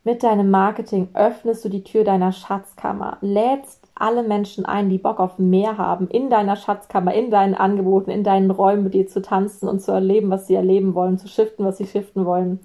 Mit 0.03 0.23
deinem 0.23 0.49
Marketing 0.49 1.09
öffnest 1.13 1.63
du 1.65 1.69
die 1.69 1.83
Tür 1.83 2.03
deiner 2.03 2.31
Schatzkammer, 2.31 3.17
lädst 3.21 3.86
alle 3.99 4.23
Menschen 4.23 4.65
ein, 4.65 4.89
die 4.89 4.97
Bock 4.97 5.19
auf 5.19 5.37
mehr 5.39 5.77
haben, 5.77 6.07
in 6.07 6.29
deiner 6.29 6.55
Schatzkammer, 6.55 7.13
in 7.13 7.31
deinen 7.31 7.55
Angeboten, 7.55 8.11
in 8.11 8.23
deinen 8.23 8.51
Räumen 8.51 8.83
mit 8.83 8.93
dir 8.93 9.07
zu 9.07 9.21
tanzen 9.21 9.67
und 9.67 9.81
zu 9.81 9.91
erleben, 9.91 10.29
was 10.29 10.47
sie 10.47 10.55
erleben 10.55 10.95
wollen, 10.95 11.17
zu 11.17 11.27
shiften, 11.27 11.65
was 11.65 11.77
sie 11.77 11.87
shiften 11.87 12.25
wollen 12.25 12.59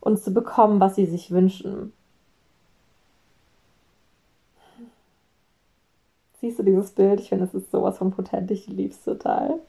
und 0.00 0.18
zu 0.18 0.32
bekommen, 0.32 0.80
was 0.80 0.94
sie 0.94 1.06
sich 1.06 1.30
wünschen. 1.30 1.92
Siehst 6.40 6.58
du 6.58 6.62
dieses 6.62 6.90
Bild? 6.90 7.20
Ich 7.20 7.30
finde, 7.30 7.46
es 7.46 7.54
ist 7.54 7.70
sowas 7.70 7.96
von 7.96 8.10
potent. 8.10 8.50
Ich 8.50 8.66
liebe 8.66 8.92
es 8.92 9.02
total. 9.02 9.60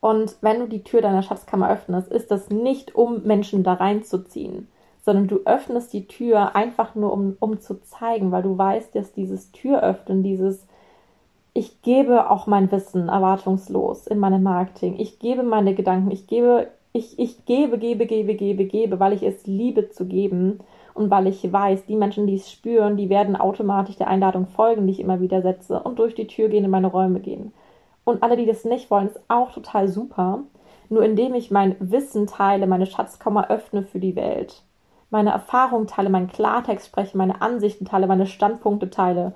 Und 0.00 0.36
wenn 0.40 0.60
du 0.60 0.66
die 0.66 0.82
Tür 0.82 1.02
deiner 1.02 1.22
Schatzkammer 1.22 1.70
öffnest, 1.70 2.10
ist 2.10 2.30
das 2.30 2.50
nicht, 2.50 2.94
um 2.94 3.22
Menschen 3.22 3.62
da 3.62 3.74
reinzuziehen, 3.74 4.68
sondern 5.06 5.28
du 5.28 5.38
öffnest 5.44 5.92
die 5.92 6.08
Tür 6.08 6.56
einfach 6.56 6.96
nur, 6.96 7.12
um, 7.12 7.36
um 7.38 7.60
zu 7.60 7.80
zeigen, 7.80 8.32
weil 8.32 8.42
du 8.42 8.58
weißt, 8.58 8.94
dass 8.96 9.12
dieses 9.12 9.52
Türöffnen, 9.52 10.24
dieses 10.24 10.66
ich 11.54 11.80
gebe 11.80 12.28
auch 12.28 12.46
mein 12.46 12.70
Wissen 12.70 13.08
erwartungslos 13.08 14.08
in 14.08 14.18
meinem 14.18 14.42
Marketing. 14.42 14.96
Ich 14.98 15.20
gebe 15.20 15.42
meine 15.42 15.74
Gedanken, 15.74 16.10
ich 16.10 16.26
gebe, 16.26 16.66
ich, 16.92 17.18
ich 17.18 17.46
gebe, 17.46 17.78
gebe, 17.78 18.04
gebe, 18.06 18.34
gebe, 18.34 18.64
gebe, 18.64 19.00
weil 19.00 19.14
ich 19.14 19.22
es 19.22 19.46
liebe 19.46 19.88
zu 19.88 20.06
geben 20.06 20.58
und 20.92 21.08
weil 21.08 21.28
ich 21.28 21.50
weiß, 21.50 21.86
die 21.86 21.96
Menschen, 21.96 22.26
die 22.26 22.34
es 22.34 22.50
spüren, 22.50 22.96
die 22.96 23.08
werden 23.08 23.36
automatisch 23.36 23.96
der 23.96 24.08
Einladung 24.08 24.48
folgen, 24.48 24.86
die 24.86 24.92
ich 24.92 25.00
immer 25.00 25.20
wieder 25.20 25.40
setze 25.40 25.80
und 25.80 25.98
durch 26.00 26.16
die 26.16 26.26
Tür 26.26 26.48
gehen, 26.48 26.64
in 26.64 26.70
meine 26.70 26.88
Räume 26.88 27.20
gehen. 27.20 27.52
Und 28.04 28.24
alle, 28.24 28.36
die 28.36 28.46
das 28.46 28.64
nicht 28.64 28.90
wollen, 28.90 29.06
ist 29.06 29.20
auch 29.28 29.52
total 29.52 29.88
super. 29.88 30.40
Nur 30.88 31.04
indem 31.04 31.34
ich 31.34 31.52
mein 31.52 31.76
Wissen 31.78 32.26
teile, 32.26 32.66
meine 32.66 32.86
Schatzkammer 32.86 33.50
öffne 33.50 33.82
für 33.82 33.98
die 33.98 34.14
Welt, 34.14 34.62
meine 35.10 35.30
Erfahrungen 35.30 35.86
teile, 35.86 36.10
meinen 36.10 36.28
Klartext 36.28 36.86
spreche, 36.86 37.16
meine 37.16 37.40
Ansichten 37.42 37.84
teile, 37.84 38.06
meine 38.06 38.26
Standpunkte 38.26 38.90
teile, 38.90 39.32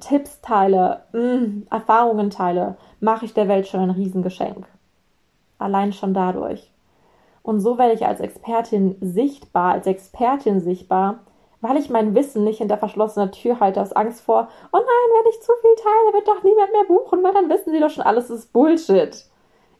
Tipps 0.00 0.40
teile, 0.40 1.02
mh, 1.12 1.20
mm, 1.20 1.66
Erfahrungen 1.70 2.30
teile, 2.30 2.76
mache 3.00 3.24
ich 3.24 3.34
der 3.34 3.48
Welt 3.48 3.66
schon 3.66 3.80
ein 3.80 3.90
Riesengeschenk. 3.90 4.66
Allein 5.58 5.92
schon 5.92 6.14
dadurch. 6.14 6.70
Und 7.42 7.60
so 7.60 7.76
werde 7.76 7.94
ich 7.94 8.06
als 8.06 8.20
Expertin 8.20 8.96
sichtbar, 9.00 9.72
als 9.72 9.86
Expertin 9.86 10.60
sichtbar, 10.60 11.20
weil 11.60 11.76
ich 11.76 11.90
mein 11.90 12.14
Wissen 12.14 12.44
nicht 12.44 12.58
hinter 12.58 12.78
verschlossener 12.78 13.30
Tür 13.30 13.60
halte 13.60 13.80
aus 13.80 13.92
Angst 13.92 14.22
vor, 14.22 14.48
oh 14.72 14.76
nein, 14.76 14.84
wenn 14.84 15.30
ich 15.30 15.40
zu 15.40 15.52
viel 15.60 15.74
teile, 15.76 16.14
wird 16.14 16.28
doch 16.28 16.42
niemand 16.42 16.72
mehr 16.72 16.84
buchen, 16.84 17.22
weil 17.22 17.34
dann 17.34 17.48
wissen 17.48 17.72
sie 17.72 17.80
doch 17.80 17.90
schon 17.90 18.04
alles 18.04 18.30
ist 18.30 18.52
Bullshit. 18.52 19.24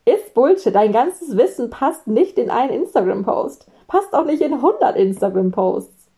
Ist 0.05 0.35
Bullshit. 0.35 0.75
Dein 0.75 0.93
ganzes 0.93 1.37
Wissen 1.37 1.71
passt 1.71 2.07
nicht 2.07 2.39
in 2.39 2.51
einen 2.51 2.71
Instagram-Post. 2.71 3.69
Passt 3.93 4.15
auch 4.15 4.25
nicht 4.25 4.41
in 4.41 4.55
100 4.55 4.97
Instagram-Posts. 4.97 6.09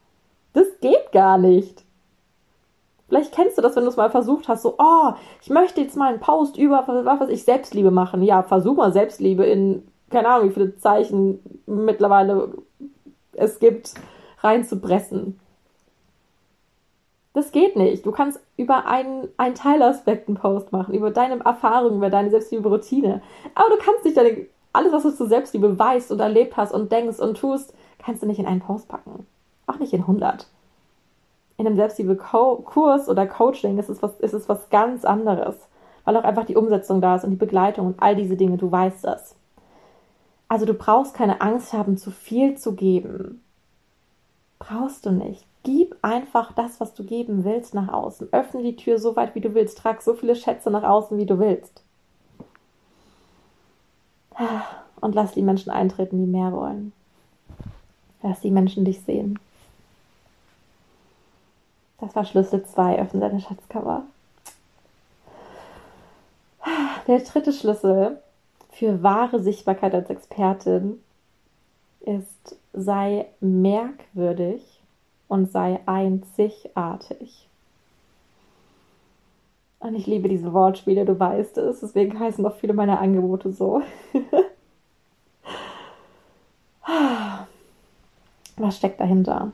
Das 0.53 0.67
geht 0.81 1.11
gar 1.11 1.39
nicht. 1.39 1.83
Vielleicht 3.09 3.35
kennst 3.35 3.59
du 3.59 3.63
das, 3.63 3.75
wenn 3.75 3.83
du 3.83 3.91
es 3.91 3.97
mal 3.97 4.13
versucht 4.13 4.47
hast, 4.47 4.63
so, 4.63 4.77
oh, 4.79 5.15
ich 5.43 5.51
möchte 5.51 5.81
jetzt 5.81 5.97
mal 5.97 6.11
einen 6.11 6.21
Post 6.21 6.57
über, 6.57 6.85
was 6.87 7.21
weiß 7.21 7.31
ich, 7.31 7.43
Selbstliebe 7.43 7.91
machen. 7.91 8.23
Ja, 8.23 8.45
versuch 8.45 8.77
mal 8.77 8.93
Selbstliebe 8.93 9.45
in, 9.45 9.89
keine 10.09 10.29
Ahnung, 10.29 10.51
wie 10.51 10.53
viele 10.53 10.77
Zeichen 10.77 11.41
mittlerweile 11.67 12.53
es 13.33 13.59
gibt, 13.59 13.95
reinzupressen. 14.39 15.41
Das 17.33 17.51
geht 17.51 17.75
nicht. 17.75 18.07
Du 18.07 18.13
kannst 18.13 18.39
über 18.57 18.87
einen, 18.87 19.31
einen 19.37 19.57
Teilaspekt 19.57 20.29
einen 20.29 20.37
Post 20.37 20.71
machen, 20.71 20.95
über 20.95 21.11
deine 21.11 21.45
Erfahrungen, 21.45 21.97
über 21.97 22.11
deine 22.11 22.31
Selbstliebe-Routine. 22.31 23.21
Aber 23.57 23.71
du 23.71 23.79
kannst 23.83 24.05
nicht 24.05 24.17
deine, 24.17 24.47
alles, 24.75 24.93
was 24.93 25.05
du 25.05 25.11
zur 25.11 25.29
Selbstliebe 25.29 25.79
weißt 25.79 26.11
und 26.11 26.21
erlebt 26.21 26.57
hast 26.57 26.73
und 26.73 26.91
denkst 26.91 27.21
und 27.21 27.37
tust, 27.37 27.73
kannst 27.99 28.23
du 28.23 28.27
nicht 28.27 28.41
in 28.41 28.47
einen 28.47 28.61
Post 28.61 28.89
packen. 28.89 29.27
Auch 29.67 29.79
nicht 29.79 29.93
in 29.93 30.01
100. 30.01 30.47
In 31.57 31.67
einem 31.67 31.77
Selbstliebe-Kurs 31.77 33.09
oder 33.09 33.27
Coaching 33.27 33.79
ist 33.79 33.89
es, 33.89 34.03
was, 34.03 34.19
ist 34.19 34.35
es 34.35 34.49
was 34.49 34.69
ganz 34.71 35.05
anderes. 35.05 35.57
Weil 36.05 36.17
auch 36.17 36.25
einfach 36.25 36.45
die 36.45 36.57
Umsetzung 36.57 37.01
da 37.01 37.17
ist 37.17 37.25
und 37.25 37.31
die 37.31 37.37
Begleitung 37.37 37.87
und 37.87 38.03
all 38.03 38.17
diese 38.17 38.37
Dinge, 38.37 38.57
du 38.57 38.71
weißt 38.71 39.05
das. 39.05 39.37
Also 40.49 40.67
du 40.67 40.75
brauchst 40.75 41.15
keine 41.15 41.41
Angst 41.41 41.73
haben, 41.73 41.97
zu 41.97 42.11
viel 42.11 42.57
zu 42.57 42.75
geben. 42.75 43.43
Brauchst 44.59 45.07
du 45.07 45.13
nicht. 45.13 45.47
Gib 45.63 45.97
einfach 46.03 46.53
das, 46.53 46.81
was 46.81 46.95
du 46.95 47.05
geben 47.05 47.45
willst, 47.45 47.75
nach 47.75 47.93
außen. 47.93 48.29
Öffne 48.33 48.63
die 48.63 48.77
Tür 48.77 48.99
so 48.99 49.15
weit, 49.15 49.35
wie 49.35 49.41
du 49.41 49.55
willst. 49.55 49.79
Trag 49.79 50.03
so 50.03 50.15
viele 50.15 50.35
Schätze 50.35 50.71
nach 50.71 50.83
außen, 50.83 51.17
wie 51.17 51.27
du 51.27 51.39
willst. 51.39 51.84
Und 55.01 55.15
lass 55.15 55.33
die 55.33 55.43
Menschen 55.43 55.71
eintreten, 55.71 56.19
die 56.19 56.31
mehr 56.31 56.53
wollen. 56.53 56.93
Lass 58.23 58.41
die 58.41 58.51
Menschen 58.51 58.85
dich 58.85 59.03
sehen. 59.03 59.39
Das 62.01 62.17
war 62.17 62.25
Schlüssel 62.25 62.65
2. 62.65 63.01
Öffne 63.01 63.21
deine 63.21 63.41
Schatzkammer. 63.41 64.05
Der 67.07 67.19
dritte 67.21 67.53
Schlüssel 67.53 68.19
für 68.71 69.03
wahre 69.03 69.43
Sichtbarkeit 69.43 69.95
als 69.95 70.11
Expertin 70.11 71.01
ist, 72.01 72.57
sei 72.73 73.27
merkwürdig 73.41 74.81
und 75.29 75.51
sei 75.53 75.81
einzigartig. 75.87 77.49
Und 79.85 79.95
ich 79.97 80.07
liebe 80.07 80.31
diese 80.31 80.55
Wortspiele, 80.55 81.05
du 81.05 81.21
weißt 81.21 81.59
es. 81.59 81.81
Deswegen 81.81 82.19
heißen 82.19 82.47
auch 82.47 82.55
viele 82.55 82.73
meiner 82.73 83.01
Angebote 83.01 83.53
so. 83.53 83.83
Was 88.57 88.79
steckt 88.79 88.99
dahinter? 88.99 89.53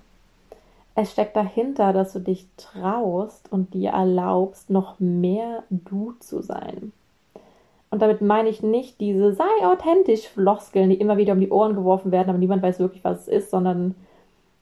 Es 0.95 1.11
steckt 1.11 1.35
dahinter, 1.35 1.93
dass 1.93 2.13
du 2.13 2.21
dich 2.21 2.47
traust 2.57 3.51
und 3.51 3.75
dir 3.75 3.91
erlaubst, 3.91 4.71
noch 4.71 5.01
mehr 5.01 5.65
du 5.69 6.13
zu 6.21 6.43
sein. 6.43 6.93
Und 7.91 8.01
damit 8.01 8.21
meine 8.21 8.51
ich 8.51 8.63
nicht 8.63 9.01
diese 9.01 9.33
sei 9.33 9.51
authentisch 9.65 10.29
Floskeln, 10.29 10.91
die 10.91 11.01
immer 11.01 11.17
wieder 11.17 11.33
um 11.33 11.41
die 11.41 11.51
Ohren 11.51 11.75
geworfen 11.75 12.13
werden, 12.13 12.29
aber 12.29 12.39
niemand 12.39 12.63
weiß 12.63 12.79
wirklich, 12.79 13.03
was 13.03 13.23
es 13.23 13.29
ist, 13.29 13.51
sondern 13.51 13.97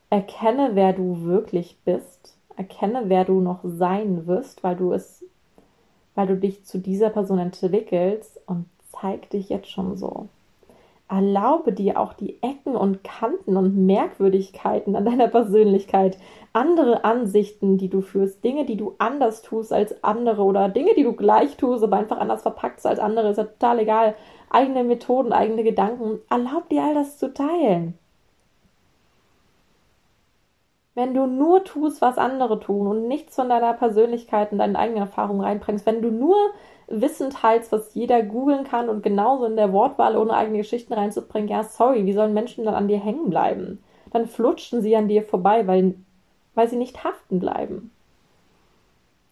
erkenne, 0.08 0.70
wer 0.72 0.94
du 0.94 1.24
wirklich 1.24 1.76
bist. 1.84 2.38
Erkenne, 2.56 3.02
wer 3.08 3.26
du 3.26 3.42
noch 3.42 3.60
sein 3.64 4.26
wirst, 4.26 4.64
weil 4.64 4.76
du 4.76 4.94
es, 4.94 5.22
weil 6.18 6.26
du 6.26 6.36
dich 6.36 6.64
zu 6.64 6.78
dieser 6.78 7.10
Person 7.10 7.38
entwickelst 7.38 8.40
und 8.46 8.64
zeig 8.90 9.30
dich 9.30 9.48
jetzt 9.50 9.70
schon 9.70 9.96
so. 9.96 10.26
Erlaube 11.08 11.72
dir 11.72 12.00
auch 12.00 12.12
die 12.12 12.42
Ecken 12.42 12.74
und 12.74 13.04
Kanten 13.04 13.56
und 13.56 13.86
Merkwürdigkeiten 13.86 14.96
an 14.96 15.04
deiner 15.04 15.28
Persönlichkeit, 15.28 16.18
andere 16.52 17.04
Ansichten, 17.04 17.78
die 17.78 17.88
du 17.88 18.00
führst, 18.00 18.42
Dinge, 18.42 18.64
die 18.64 18.76
du 18.76 18.96
anders 18.98 19.42
tust 19.42 19.72
als 19.72 20.02
andere 20.02 20.42
oder 20.42 20.68
Dinge, 20.68 20.90
die 20.96 21.04
du 21.04 21.12
gleich 21.12 21.56
tust, 21.56 21.84
aber 21.84 21.98
einfach 21.98 22.18
anders 22.18 22.42
verpackst 22.42 22.84
als 22.84 22.98
andere, 22.98 23.30
ist 23.30 23.36
ja 23.36 23.44
total 23.44 23.78
egal. 23.78 24.16
Eigene 24.50 24.82
Methoden, 24.82 25.32
eigene 25.32 25.62
Gedanken. 25.62 26.18
Erlaub 26.28 26.68
dir 26.68 26.82
all 26.82 26.94
das 26.94 27.16
zu 27.16 27.32
teilen. 27.32 27.94
Wenn 30.98 31.14
du 31.14 31.28
nur 31.28 31.62
tust, 31.62 32.02
was 32.02 32.18
andere 32.18 32.58
tun 32.58 32.88
und 32.88 33.06
nichts 33.06 33.36
von 33.36 33.48
deiner 33.48 33.72
Persönlichkeit 33.72 34.50
und 34.50 34.58
deinen 34.58 34.74
eigenen 34.74 35.02
Erfahrungen 35.02 35.42
reinbringst, 35.42 35.86
wenn 35.86 36.02
du 36.02 36.10
nur 36.10 36.34
Wissen 36.88 37.30
teilst, 37.30 37.70
was 37.70 37.94
jeder 37.94 38.20
googeln 38.24 38.64
kann 38.64 38.88
und 38.88 39.04
genauso 39.04 39.44
in 39.44 39.54
der 39.54 39.72
Wortwahl 39.72 40.16
ohne 40.16 40.34
eigene 40.34 40.58
Geschichten 40.58 40.92
reinzubringen, 40.92 41.48
ja, 41.48 41.62
sorry, 41.62 42.04
wie 42.04 42.14
sollen 42.14 42.34
Menschen 42.34 42.64
dann 42.64 42.74
an 42.74 42.88
dir 42.88 42.98
hängen 42.98 43.30
bleiben? 43.30 43.80
Dann 44.10 44.26
flutschen 44.26 44.82
sie 44.82 44.96
an 44.96 45.06
dir 45.06 45.22
vorbei, 45.22 45.68
weil, 45.68 45.94
weil 46.56 46.68
sie 46.68 46.74
nicht 46.74 47.04
haften 47.04 47.38
bleiben. 47.38 47.92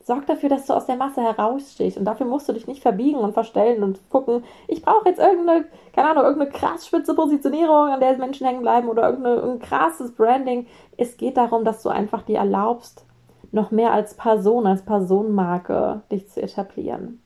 Sorg 0.06 0.24
dafür, 0.26 0.48
dass 0.48 0.66
du 0.66 0.72
aus 0.72 0.86
der 0.86 0.94
Masse 0.94 1.20
herausstichst. 1.20 1.98
Und 1.98 2.04
dafür 2.04 2.26
musst 2.26 2.48
du 2.48 2.52
dich 2.52 2.68
nicht 2.68 2.80
verbiegen 2.80 3.18
und 3.18 3.32
verstellen 3.32 3.82
und 3.82 3.98
gucken, 4.08 4.44
ich 4.68 4.82
brauche 4.82 5.08
jetzt 5.08 5.18
irgendeine, 5.18 5.64
keine 5.92 6.10
Ahnung, 6.10 6.22
irgendeine 6.22 6.52
krass 6.52 6.86
spitze 6.86 7.12
Positionierung, 7.12 7.88
an 7.88 7.98
der 7.98 8.16
Menschen 8.16 8.46
hängen 8.46 8.62
bleiben 8.62 8.88
oder 8.88 9.10
irgendein 9.10 9.58
krasses 9.58 10.12
Branding. 10.12 10.68
Es 10.96 11.16
geht 11.16 11.36
darum, 11.36 11.64
dass 11.64 11.82
du 11.82 11.88
einfach 11.88 12.22
dir 12.22 12.38
erlaubst, 12.38 13.04
noch 13.50 13.72
mehr 13.72 13.92
als 13.92 14.14
Person, 14.14 14.68
als 14.68 14.82
Personenmarke 14.82 16.02
dich 16.12 16.28
zu 16.28 16.40
etablieren. 16.40 17.20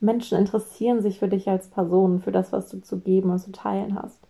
Menschen 0.00 0.36
interessieren 0.36 1.02
sich 1.02 1.20
für 1.20 1.28
dich 1.28 1.48
als 1.48 1.68
Person, 1.68 2.18
für 2.18 2.32
das, 2.32 2.50
was 2.50 2.68
du 2.68 2.82
zu 2.82 2.98
geben 2.98 3.30
und 3.30 3.38
zu 3.38 3.52
teilen 3.52 3.96
hast. 4.02 4.26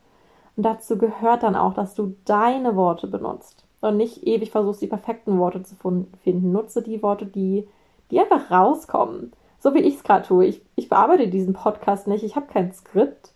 Und 0.55 0.65
dazu 0.67 0.99
gehört 0.99 1.45
dann 1.45 1.57
auch, 1.57 1.73
dass 1.73 1.95
du 1.95 2.15
deine 2.27 2.77
Worte 2.77 3.07
benutzt 3.07 3.65
und 3.81 3.97
nicht 3.97 4.27
ewig 4.27 4.51
versuchst, 4.51 4.83
die 4.83 4.87
perfekten 4.87 5.39
Worte 5.39 5.63
zu 5.63 5.77
finden. 6.23 6.53
Nutze 6.53 6.83
die 6.83 7.03
Worte, 7.03 7.25
die 7.25 7.67
die 8.11 8.21
einfach 8.21 8.51
rauskommen. 8.51 9.33
So 9.59 9.75
wie 9.75 9.81
ich 9.81 9.97
es 9.97 10.05
gerade 10.05 10.27
tue. 10.27 10.47
Ich, 10.47 10.63
ich 10.77 10.89
bearbeite 10.89 11.29
diesen 11.29 11.55
Podcast 11.55 12.07
nicht. 12.07 12.25
Ich 12.25 12.37
habe 12.37 12.47
kein 12.47 12.73
Skript. 12.73 13.33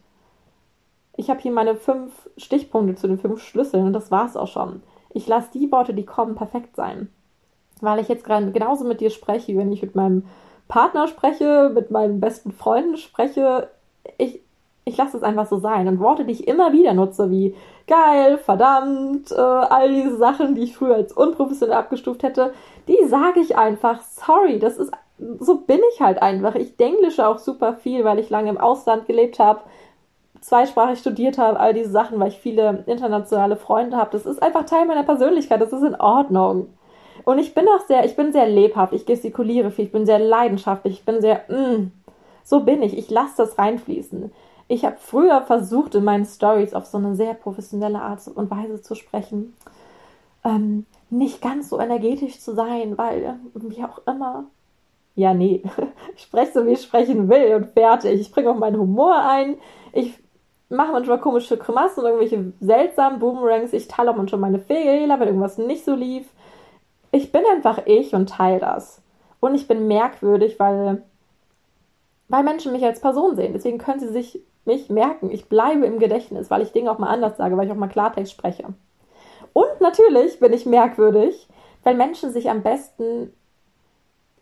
Ich 1.16 1.28
habe 1.28 1.40
hier 1.40 1.52
meine 1.52 1.74
fünf 1.74 2.28
Stichpunkte 2.36 2.94
zu 2.94 3.08
den 3.08 3.18
fünf 3.18 3.42
Schlüsseln 3.42 3.86
und 3.86 3.92
das 3.92 4.10
war 4.10 4.26
es 4.26 4.36
auch 4.36 4.48
schon. 4.48 4.82
Ich 5.12 5.26
lasse 5.26 5.50
die 5.52 5.70
Worte, 5.72 5.92
die 5.92 6.04
kommen, 6.04 6.34
perfekt 6.34 6.76
sein. 6.76 7.10
Weil 7.80 7.98
ich 7.98 8.08
jetzt 8.08 8.24
gerade 8.24 8.52
genauso 8.52 8.84
mit 8.84 9.00
dir 9.00 9.10
spreche, 9.10 9.56
wenn 9.56 9.72
ich 9.72 9.82
mit 9.82 9.94
meinem 9.94 10.24
Partner 10.68 11.08
spreche, 11.08 11.70
mit 11.74 11.90
meinen 11.90 12.20
besten 12.20 12.52
Freunden 12.52 12.96
spreche. 12.96 13.70
Ich, 14.18 14.40
Ich 14.84 14.96
lasse 14.96 15.16
es 15.16 15.22
einfach 15.22 15.46
so 15.46 15.58
sein. 15.58 15.88
Und 15.88 16.00
Worte, 16.00 16.25
die 16.25 16.32
ich 16.32 16.49
immer 16.49 16.72
wieder 16.72 16.94
nutze, 16.94 17.30
wie 17.30 17.54
geil, 17.87 18.38
verdammt, 18.38 19.30
äh, 19.30 19.34
all 19.34 19.92
diese 19.92 20.16
Sachen, 20.16 20.54
die 20.54 20.62
ich 20.62 20.76
früher 20.76 20.94
als 20.94 21.12
unprofessionell 21.12 21.76
abgestuft 21.76 22.22
hätte, 22.22 22.52
die 22.88 23.06
sage 23.06 23.40
ich 23.40 23.56
einfach. 23.56 24.00
Sorry, 24.02 24.58
das 24.58 24.78
ist, 24.78 24.92
so 25.38 25.56
bin 25.60 25.80
ich 25.92 26.00
halt 26.00 26.22
einfach. 26.22 26.54
Ich 26.54 26.76
denglische 26.76 27.26
auch 27.26 27.38
super 27.38 27.75
viel, 27.75 28.04
weil 28.04 28.18
ich 28.18 28.30
lange 28.30 28.50
im 28.50 28.58
Ausland 28.58 29.06
gelebt 29.06 29.38
habe, 29.38 29.60
zweisprachig 30.40 30.99
studiert 30.99 31.38
habe, 31.38 31.60
all 31.60 31.75
diese 31.75 31.90
Sachen, 31.90 32.18
weil 32.18 32.28
ich 32.28 32.38
viele 32.38 32.84
internationale 32.87 33.56
Freunde 33.56 33.96
habe. 33.96 34.10
Das 34.12 34.26
ist 34.26 34.42
einfach 34.42 34.64
Teil 34.64 34.87
meiner 34.87 35.04
Persönlichkeit. 35.04 35.60
Das 35.60 35.72
ist 35.72 35.82
in 35.82 35.94
Ordnung. 36.00 36.68
Und 37.25 37.38
ich 37.38 37.54
bin 37.54 37.66
auch 37.68 37.87
sehr, 37.87 38.04
ich 38.04 38.16
bin 38.16 38.32
sehr 38.32 38.49
lebhaft, 38.49 38.92
ich 38.92 39.06
gestikuliere 39.06 39.70
viel, 39.70 39.87
ich 39.87 39.92
bin 39.92 40.06
sehr 40.06 40.18
leidenschaftlich, 40.18 40.94
ich 40.94 41.04
bin 41.04 41.20
sehr, 41.20 41.42
mm, 41.49 41.92
so 42.44 42.60
bin 42.60 42.82
ich, 42.82 42.96
ich 42.96 43.10
lasse 43.10 43.37
das 43.38 43.58
reinfließen. 43.58 44.32
Ich 44.70 44.84
habe 44.84 44.96
früher 44.98 45.42
versucht, 45.42 45.94
in 45.94 46.04
meinen 46.04 46.24
Stories 46.24 46.74
auf 46.74 46.86
so 46.86 46.98
eine 46.98 47.14
sehr 47.16 47.34
professionelle 47.34 48.00
Art 48.00 48.26
und 48.28 48.50
Weise 48.50 48.80
zu 48.80 48.94
sprechen. 48.94 49.54
Ähm, 50.44 50.86
nicht 51.10 51.42
ganz 51.42 51.68
so 51.68 51.80
energetisch 51.80 52.40
zu 52.40 52.54
sein, 52.54 52.96
weil, 52.96 53.40
wie 53.54 53.84
auch 53.84 54.06
immer. 54.06 54.44
Ja, 55.16 55.34
nee, 55.34 55.62
ich 56.16 56.22
spreche 56.22 56.52
so, 56.52 56.66
wie 56.66 56.72
ich 56.72 56.82
sprechen 56.82 57.28
will 57.28 57.56
und 57.56 57.72
fertig. 57.72 58.20
Ich 58.20 58.32
bringe 58.32 58.50
auch 58.50 58.58
meinen 58.58 58.78
Humor 58.78 59.16
ein. 59.16 59.56
Ich 59.92 60.14
mache 60.68 60.92
manchmal 60.92 61.20
komische 61.20 61.56
Grimassen 61.56 62.04
und 62.04 62.10
irgendwelche 62.10 62.52
seltsamen 62.60 63.18
Boomerangs. 63.18 63.72
Ich 63.72 63.88
teile 63.88 64.12
auch 64.12 64.16
manchmal 64.16 64.40
meine 64.40 64.60
Fehler, 64.60 65.18
wenn 65.18 65.28
irgendwas 65.28 65.58
nicht 65.58 65.84
so 65.84 65.94
lief 65.94 66.26
ich 67.12 67.32
bin 67.32 67.42
einfach 67.52 67.86
ich 67.86 68.14
und 68.14 68.28
teile 68.28 68.60
das. 68.60 69.02
Und 69.40 69.54
ich 69.54 69.66
bin 69.66 69.88
merkwürdig, 69.88 70.58
weil, 70.58 71.02
weil 72.28 72.44
Menschen 72.44 72.72
mich 72.72 72.84
als 72.84 73.00
Person 73.00 73.36
sehen. 73.36 73.52
Deswegen 73.52 73.78
können 73.78 74.00
sie 74.00 74.08
sich 74.08 74.40
mich 74.64 74.90
merken. 74.90 75.30
Ich 75.30 75.48
bleibe 75.48 75.86
im 75.86 75.98
Gedächtnis, 75.98 76.50
weil 76.50 76.62
ich 76.62 76.72
Dinge 76.72 76.90
auch 76.90 76.98
mal 76.98 77.08
anders 77.08 77.36
sage, 77.36 77.56
weil 77.56 77.66
ich 77.66 77.72
auch 77.72 77.76
mal 77.76 77.88
Klartext 77.88 78.32
spreche. 78.32 78.64
Und 79.52 79.80
natürlich 79.80 80.38
bin 80.40 80.52
ich 80.52 80.66
merkwürdig, 80.66 81.48
weil 81.82 81.94
Menschen 81.94 82.30
sich 82.32 82.50
am 82.50 82.62
besten 82.62 83.32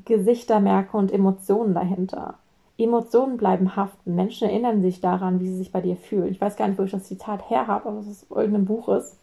Gesichter 0.05 0.61
merken 0.61 0.97
und 0.97 1.13
Emotionen 1.13 1.75
dahinter. 1.75 2.35
Emotionen 2.79 3.37
bleiben 3.37 3.75
haften. 3.75 4.15
Menschen 4.15 4.49
erinnern 4.49 4.83
sich 4.83 5.01
daran, 5.01 5.41
wie 5.41 5.49
sie 5.49 5.57
sich 5.57 5.73
bei 5.73 5.81
dir 5.81 5.97
fühlen. 5.97 6.29
Ich 6.29 6.41
weiß 6.41 6.57
gar 6.57 6.69
nicht, 6.69 6.79
wo 6.79 6.85
ich 6.85 6.93
das 6.93 7.05
Zitat 7.05 7.51
her 7.51 7.67
habe, 7.67 7.89
ob 7.89 7.99
es 8.01 8.23
in 8.23 8.37
irgendeinem 8.37 8.67
Buch 8.67 8.89
ist 8.89 9.17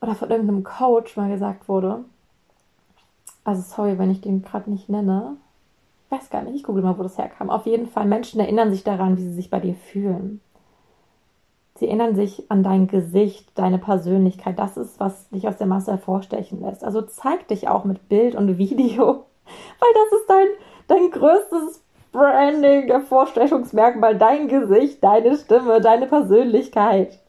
oder 0.00 0.14
von 0.14 0.30
irgendeinem 0.30 0.62
Coach 0.62 1.16
mal 1.16 1.30
gesagt 1.30 1.68
wurde. 1.68 2.04
Also 3.44 3.62
sorry, 3.62 3.98
wenn 3.98 4.10
ich 4.10 4.20
den 4.20 4.42
gerade 4.42 4.70
nicht 4.70 4.88
nenne. 4.88 5.36
Ich 6.08 6.18
weiß 6.18 6.30
gar 6.30 6.40
nicht, 6.40 6.56
ich 6.56 6.62
google 6.62 6.82
mal, 6.82 6.98
wo 6.98 7.02
das 7.02 7.18
herkam. 7.18 7.50
Auf 7.50 7.66
jeden 7.66 7.86
Fall, 7.86 8.06
Menschen 8.06 8.40
erinnern 8.40 8.70
sich 8.70 8.82
daran, 8.82 9.18
wie 9.18 9.22
sie 9.22 9.34
sich 9.34 9.50
bei 9.50 9.60
dir 9.60 9.74
fühlen. 9.74 10.40
Sie 11.74 11.86
erinnern 11.86 12.16
sich 12.16 12.50
an 12.50 12.62
dein 12.62 12.86
Gesicht, 12.86 13.50
deine 13.56 13.78
Persönlichkeit. 13.78 14.58
Das 14.58 14.78
ist, 14.78 14.98
was 14.98 15.28
dich 15.28 15.46
aus 15.46 15.58
der 15.58 15.66
Masse 15.66 15.90
hervorstechen 15.90 16.62
lässt. 16.62 16.82
Also 16.82 17.02
zeig 17.02 17.46
dich 17.48 17.68
auch 17.68 17.84
mit 17.84 18.08
Bild 18.08 18.34
und 18.36 18.56
Video, 18.56 19.04
weil 19.04 19.92
das 19.94 20.18
ist 20.18 20.30
dein, 20.30 20.48
dein 20.86 21.10
größtes 21.10 21.84
Branding, 22.10 22.86
Hervorstechungsmerkmal, 22.88 24.16
dein 24.16 24.48
Gesicht, 24.48 25.04
deine 25.04 25.36
Stimme, 25.36 25.82
deine 25.82 26.06
Persönlichkeit. 26.06 27.20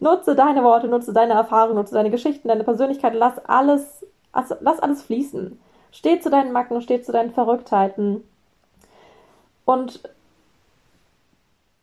Nutze 0.00 0.34
deine 0.34 0.64
Worte, 0.64 0.88
nutze 0.88 1.12
deine 1.12 1.34
Erfahrungen, 1.34 1.76
nutze 1.76 1.94
deine 1.94 2.10
Geschichten, 2.10 2.48
deine 2.48 2.64
Persönlichkeit, 2.64 3.12
lass 3.14 3.38
alles, 3.44 4.06
lass 4.32 4.80
alles 4.80 5.02
fließen. 5.02 5.60
Steh 5.90 6.20
zu 6.20 6.30
deinen 6.30 6.52
Macken, 6.52 6.80
steh 6.80 7.02
zu 7.02 7.12
deinen 7.12 7.32
Verrücktheiten. 7.32 8.22
Und 9.64 10.00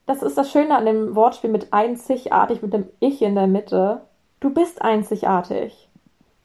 das 0.05 0.21
ist 0.21 0.37
das 0.37 0.51
Schöne 0.51 0.75
an 0.75 0.85
dem 0.85 1.15
Wortspiel 1.15 1.49
mit 1.49 1.73
einzigartig, 1.73 2.61
mit 2.61 2.73
dem 2.73 2.87
Ich 2.99 3.21
in 3.21 3.35
der 3.35 3.47
Mitte. 3.47 4.01
Du 4.39 4.53
bist 4.53 4.81
einzigartig. 4.81 5.89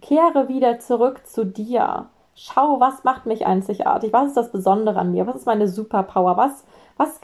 Kehre 0.01 0.49
wieder 0.49 0.79
zurück 0.81 1.27
zu 1.27 1.45
dir. 1.45 2.07
Schau, 2.35 2.81
was 2.81 3.05
macht 3.05 3.27
mich 3.27 3.47
einzigartig? 3.47 4.13
Was 4.13 4.29
ist 4.29 4.37
das 4.37 4.53
Besondere 4.53 4.99
an 4.99 5.13
mir? 5.13 5.27
Was 5.27 5.37
ist 5.37 5.47
meine 5.47 5.69
Superpower? 5.69 6.39
Was, 6.39 6.65
was, 6.97 7.21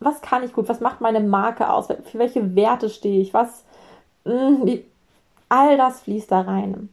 was 0.00 0.22
kann 0.22 0.42
ich 0.42 0.54
gut? 0.54 0.68
Was 0.68 0.80
macht 0.80 1.02
meine 1.02 1.20
Marke 1.20 1.70
aus? 1.70 1.88
Für 1.88 2.18
welche 2.18 2.56
Werte 2.56 2.88
stehe 2.88 3.20
ich? 3.20 3.34
Was, 3.34 3.64
Mm, 4.24 4.80
all 5.48 5.76
das 5.76 6.00
fließt 6.00 6.30
da 6.30 6.42
rein. 6.42 6.88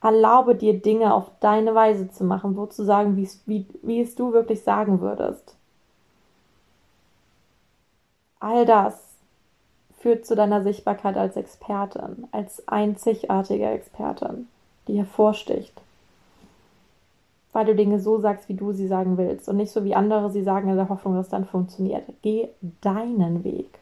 Erlaube 0.00 0.54
dir 0.54 0.80
Dinge 0.80 1.12
auf 1.12 1.30
deine 1.40 1.74
Weise 1.74 2.10
zu 2.10 2.24
machen, 2.24 2.56
wo 2.56 2.66
zu 2.66 2.84
sagen, 2.84 3.16
wie, 3.16 3.66
wie 3.82 4.00
es 4.00 4.14
du 4.14 4.32
wirklich 4.32 4.62
sagen 4.62 5.00
würdest. 5.00 5.56
All 8.38 8.64
das 8.64 8.94
führt 9.98 10.24
zu 10.24 10.36
deiner 10.36 10.62
Sichtbarkeit 10.62 11.16
als 11.16 11.36
Expertin, 11.36 12.28
als 12.30 12.66
einzigartige 12.68 13.66
Expertin, 13.66 14.46
die 14.86 14.96
hervorsticht. 14.96 15.80
Weil 17.52 17.66
du 17.66 17.74
Dinge 17.74 17.98
so 17.98 18.20
sagst, 18.20 18.48
wie 18.48 18.54
du 18.54 18.72
sie 18.72 18.86
sagen 18.86 19.18
willst 19.18 19.48
und 19.48 19.56
nicht 19.56 19.72
so 19.72 19.82
wie 19.82 19.96
andere 19.96 20.30
sie 20.30 20.44
sagen 20.44 20.68
in 20.68 20.76
der 20.76 20.88
Hoffnung, 20.88 21.14
dass 21.16 21.26
es 21.26 21.30
dann 21.30 21.46
funktioniert. 21.46 22.04
Geh 22.22 22.48
deinen 22.80 23.42
Weg 23.42 23.78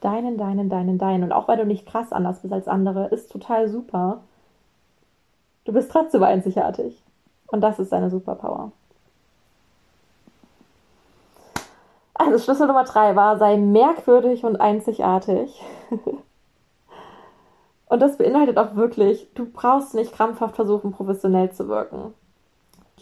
deinen, 0.00 0.36
deinen, 0.36 0.68
deinen, 0.68 0.98
deinen. 0.98 1.24
Und 1.24 1.32
auch 1.32 1.48
weil 1.48 1.56
du 1.58 1.66
nicht 1.66 1.86
krass 1.86 2.12
anders 2.12 2.40
bist 2.40 2.52
als 2.54 2.68
andere, 2.68 3.06
ist 3.08 3.30
total 3.30 3.68
super. 3.68 4.20
Du 5.66 5.72
bist 5.72 5.90
trotzdem 5.90 6.22
einzigartig. 6.22 7.02
Und 7.48 7.60
das 7.60 7.78
ist 7.78 7.92
deine 7.92 8.08
Superpower. 8.08 8.72
Also 12.14 12.38
Schlüssel 12.38 12.66
Nummer 12.66 12.84
drei 12.84 13.14
war, 13.14 13.36
sei 13.36 13.56
merkwürdig 13.56 14.44
und 14.44 14.60
einzigartig. 14.60 15.62
und 17.88 18.00
das 18.00 18.16
beinhaltet 18.16 18.56
auch 18.58 18.74
wirklich, 18.74 19.28
du 19.34 19.44
brauchst 19.44 19.94
nicht 19.94 20.12
krampfhaft 20.14 20.56
versuchen, 20.56 20.92
professionell 20.92 21.52
zu 21.52 21.68
wirken. 21.68 22.14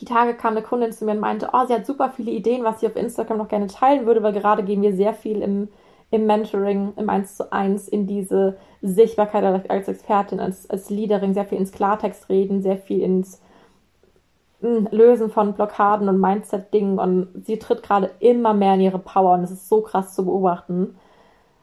Die 0.01 0.07
Tage 0.07 0.35
kam 0.35 0.57
eine 0.57 0.63
Kundin 0.63 0.93
zu 0.93 1.05
mir 1.05 1.13
und 1.13 1.21
meinte, 1.21 1.51
oh, 1.53 1.67
sie 1.67 1.75
hat 1.75 1.87
super 1.87 2.11
viele 2.11 2.33
Ideen, 2.33 2.65
was 2.65 2.81
sie 2.81 2.87
auf 2.87 2.97
Instagram 2.97 3.39
noch 3.39 3.49
gerne 3.49 3.69
teilen 3.69 4.07
würde, 4.07 4.23
weil 4.23 4.33
gerade 4.33 4.65
gehen 4.65 4.83
wir 4.83 4.97
sehr 4.97 5.15
viel 5.15 5.41
im 5.43 5.69
im 6.11 6.27
Mentoring, 6.27 6.93
im 6.97 7.09
1 7.11 7.37
zu 7.37 7.53
1 7.53 7.89
in 7.89 8.07
diese 8.07 8.57
Sichtbarkeit 8.83 9.45
als 9.69 9.89
Expertin, 9.89 10.41
als, 10.41 10.69
als 10.71 10.91
Leaderin, 10.91 11.35
sehr 11.35 11.45
viel 11.45 11.59
ins 11.59 11.73
Klartext 11.73 12.29
reden, 12.29 12.63
sehr 12.63 12.77
viel 12.77 13.01
ins 13.01 13.41
hm, 14.61 14.89
Lösen 14.91 15.31
von 15.31 15.55
Blockaden 15.55 16.09
und 16.09 16.21
Mindset-Dingen 16.21 16.99
und 16.99 17.45
sie 17.45 17.59
tritt 17.59 17.83
gerade 17.83 18.11
immer 18.21 18.55
mehr 18.55 18.75
in 18.75 18.81
ihre 18.81 18.99
Power 18.99 19.35
und 19.35 19.45
es 19.45 19.51
ist 19.51 19.69
so 19.69 19.81
krass 19.81 20.15
zu 20.15 20.25
beobachten. 20.25 20.97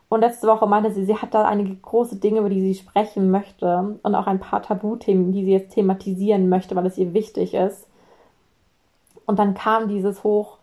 Und 0.10 0.20
letzte 0.20 0.48
Woche 0.48 0.68
meinte 0.68 0.92
sie, 0.92 1.06
sie 1.06 1.16
hat 1.16 1.34
da 1.34 1.46
einige 1.46 1.74
große 1.74 2.18
Dinge, 2.18 2.40
über 2.42 2.50
die 2.50 2.60
sie 2.60 2.76
sprechen 2.76 3.32
möchte 3.32 3.98
und 4.04 4.14
auch 4.14 4.28
ein 4.28 4.42
paar 4.42 4.62
Tabuthemen, 4.62 5.32
die 5.32 5.46
sie 5.46 5.52
jetzt 5.54 5.74
thematisieren 5.74 6.50
möchte, 6.50 6.76
weil 6.76 6.86
es 6.86 6.98
ihr 6.98 7.14
wichtig 7.14 7.54
ist. 7.54 7.88
Und 9.26 9.40
dann 9.40 9.54
kam 9.54 9.88
dieses 9.88 10.26
hoch, 10.26 10.58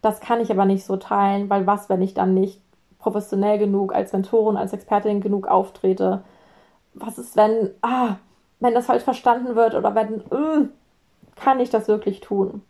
das 0.00 0.20
kann 0.20 0.40
ich 0.40 0.50
aber 0.50 0.64
nicht 0.64 0.86
so 0.86 0.96
teilen, 0.96 1.50
weil 1.50 1.66
was, 1.66 1.90
wenn 1.90 2.00
ich 2.00 2.14
dann 2.14 2.32
nicht 2.32 2.62
professionell 3.04 3.58
genug, 3.58 3.94
als 3.94 4.12
Mentorin, 4.12 4.56
als 4.56 4.72
Expertin 4.72 5.20
genug 5.20 5.46
auftrete? 5.46 6.24
Was 6.94 7.18
ist, 7.18 7.36
wenn, 7.36 7.70
ah, 7.82 8.16
wenn 8.60 8.74
das 8.74 8.86
falsch 8.86 9.04
verstanden 9.04 9.54
wird 9.56 9.74
oder 9.74 9.94
wenn, 9.94 10.16
mm, 10.16 10.70
kann 11.36 11.60
ich 11.60 11.70
das 11.70 11.86
wirklich 11.86 12.20
tun? 12.20 12.62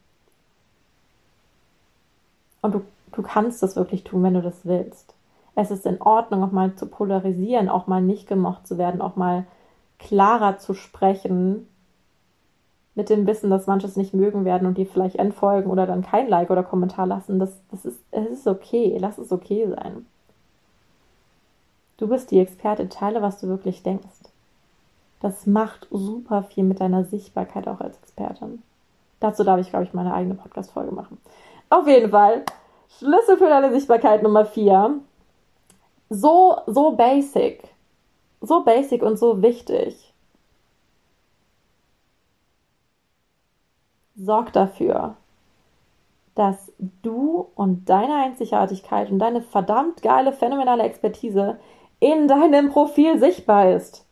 Und 2.62 2.74
du, 2.74 2.80
du 3.12 3.22
kannst 3.22 3.62
das 3.62 3.76
wirklich 3.76 4.04
tun, 4.04 4.22
wenn 4.24 4.34
du 4.34 4.42
das 4.42 4.64
willst. 4.64 5.14
Es 5.54 5.70
ist 5.70 5.86
in 5.86 6.02
Ordnung, 6.02 6.42
auch 6.42 6.50
mal 6.50 6.74
zu 6.74 6.86
polarisieren, 6.86 7.68
auch 7.68 7.86
mal 7.86 8.02
nicht 8.02 8.26
gemocht 8.26 8.66
zu 8.66 8.76
werden, 8.76 9.00
auch 9.00 9.14
mal 9.14 9.44
klarer 9.98 10.58
zu 10.58 10.74
sprechen, 10.74 11.68
mit 12.94 13.10
dem 13.10 13.26
Wissen, 13.26 13.50
dass 13.50 13.66
manche 13.66 13.86
es 13.86 13.96
nicht 13.96 14.14
mögen 14.14 14.44
werden 14.44 14.66
und 14.66 14.78
dir 14.78 14.86
vielleicht 14.86 15.16
entfolgen 15.16 15.70
oder 15.70 15.86
dann 15.86 16.02
kein 16.02 16.28
Like 16.28 16.50
oder 16.50 16.62
Kommentar 16.62 17.06
lassen. 17.06 17.38
Das, 17.38 17.60
das 17.70 17.84
ist, 17.84 18.00
es 18.10 18.30
ist 18.30 18.46
okay. 18.46 18.96
Lass 19.00 19.18
es 19.18 19.32
okay 19.32 19.68
sein. 19.68 20.06
Du 21.96 22.08
bist 22.08 22.30
die 22.30 22.40
Experte, 22.40 22.88
teile, 22.88 23.22
was 23.22 23.40
du 23.40 23.48
wirklich 23.48 23.82
denkst. 23.82 24.08
Das 25.20 25.46
macht 25.46 25.86
super 25.90 26.42
viel 26.42 26.64
mit 26.64 26.80
deiner 26.80 27.04
Sichtbarkeit 27.04 27.68
auch 27.68 27.80
als 27.80 27.96
Expertin. 27.98 28.62
Dazu 29.20 29.44
darf 29.44 29.60
ich, 29.60 29.70
glaube 29.70 29.84
ich, 29.84 29.94
meine 29.94 30.12
eigene 30.12 30.34
Podcast-Folge 30.34 30.92
machen. 30.92 31.18
Auf 31.70 31.86
jeden 31.86 32.10
Fall, 32.10 32.44
Schlüssel 32.98 33.38
für 33.38 33.48
deine 33.48 33.72
Sichtbarkeit 33.72 34.22
Nummer 34.22 34.44
4. 34.44 35.00
So, 36.10 36.58
so 36.66 36.92
basic. 36.92 37.62
So 38.40 38.64
basic 38.64 39.02
und 39.02 39.18
so 39.18 39.40
wichtig. 39.40 40.12
Sorg 44.16 44.52
dafür, 44.52 45.16
dass 46.34 46.72
du 47.02 47.48
und 47.54 47.88
deine 47.88 48.16
Einzigartigkeit 48.16 49.10
und 49.10 49.18
deine 49.18 49.42
verdammt 49.42 50.02
geile, 50.02 50.32
phänomenale 50.32 50.82
Expertise 50.82 51.58
in 52.04 52.28
deinem 52.28 52.68
Profil 52.68 53.18
sichtbar 53.18 53.70
ist. 53.70 54.04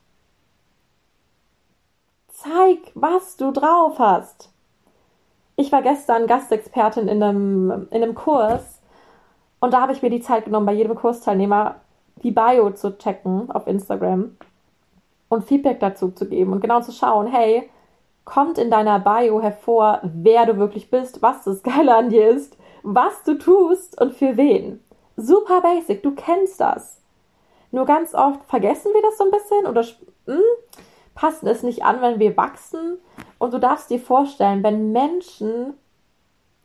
Zeig, 2.29 2.79
was 2.95 3.37
du 3.37 3.51
drauf 3.51 3.99
hast. 3.99 4.51
Ich 5.57 5.71
war 5.73 5.83
gestern 5.83 6.27
Gastexpertin 6.27 7.07
in 7.07 7.23
einem, 7.23 7.89
in 7.91 8.03
einem 8.03 8.15
Kurs 8.15 8.81
Und 9.61 9.75
da 9.75 9.83
habe 9.83 9.93
ich 9.93 10.01
mir 10.01 10.09
die 10.09 10.23
Zeit 10.23 10.47
genommen, 10.47 10.65
bei 10.65 10.73
jedem 10.73 10.95
Kursteilnehmer 10.95 11.83
die 12.23 12.31
Bio 12.31 12.71
zu 12.71 12.97
checken 12.97 13.51
auf 13.51 13.67
Instagram 13.67 14.39
und 15.29 15.45
Feedback 15.45 15.79
dazu 15.81 16.13
zu 16.13 16.27
geben 16.27 16.55
und 16.55 16.63
genau 16.63 16.81
zu 16.81 16.93
schauen, 16.93 17.27
hey, 17.27 17.69
kommt 18.25 18.57
in 18.57 18.71
deiner 18.71 19.01
Bio 19.01 19.43
hervor, 19.43 20.01
wer 20.03 20.47
du 20.47 20.57
wirklich 20.57 20.89
bist, 20.89 21.21
was 21.21 21.45
das 21.45 21.63
Geile 21.63 21.95
an 21.95 22.09
dir 22.09 22.31
ist, 22.31 22.57
was 22.83 23.23
du 23.25 23.35
tust 23.37 24.01
und 24.01 24.15
für 24.15 24.39
wen. 24.39 24.83
Super 25.19 25.61
basic, 25.61 26.03
du 26.03 26.13
kennst 26.15 26.59
das. 26.59 27.02
Nur 27.73 27.87
ganz 27.87 28.15
oft 28.15 28.45
vergessen 28.45 28.93
wir 28.95 29.03
das 29.03 29.19
so 29.19 29.25
ein 29.25 29.31
bisschen 29.31 29.67
oder 29.67 29.83
hm, 30.27 30.43
passen 31.15 31.49
es 31.49 31.63
nicht 31.63 31.85
an, 31.85 32.01
wenn 32.01 32.21
wir 32.21 32.37
wachsen. 32.37 32.99
Und 33.39 33.53
du 33.53 33.59
darfst 33.59 33.91
dir 33.91 33.99
vorstellen, 33.99 34.63
wenn 34.63 34.93
Menschen 34.93 35.75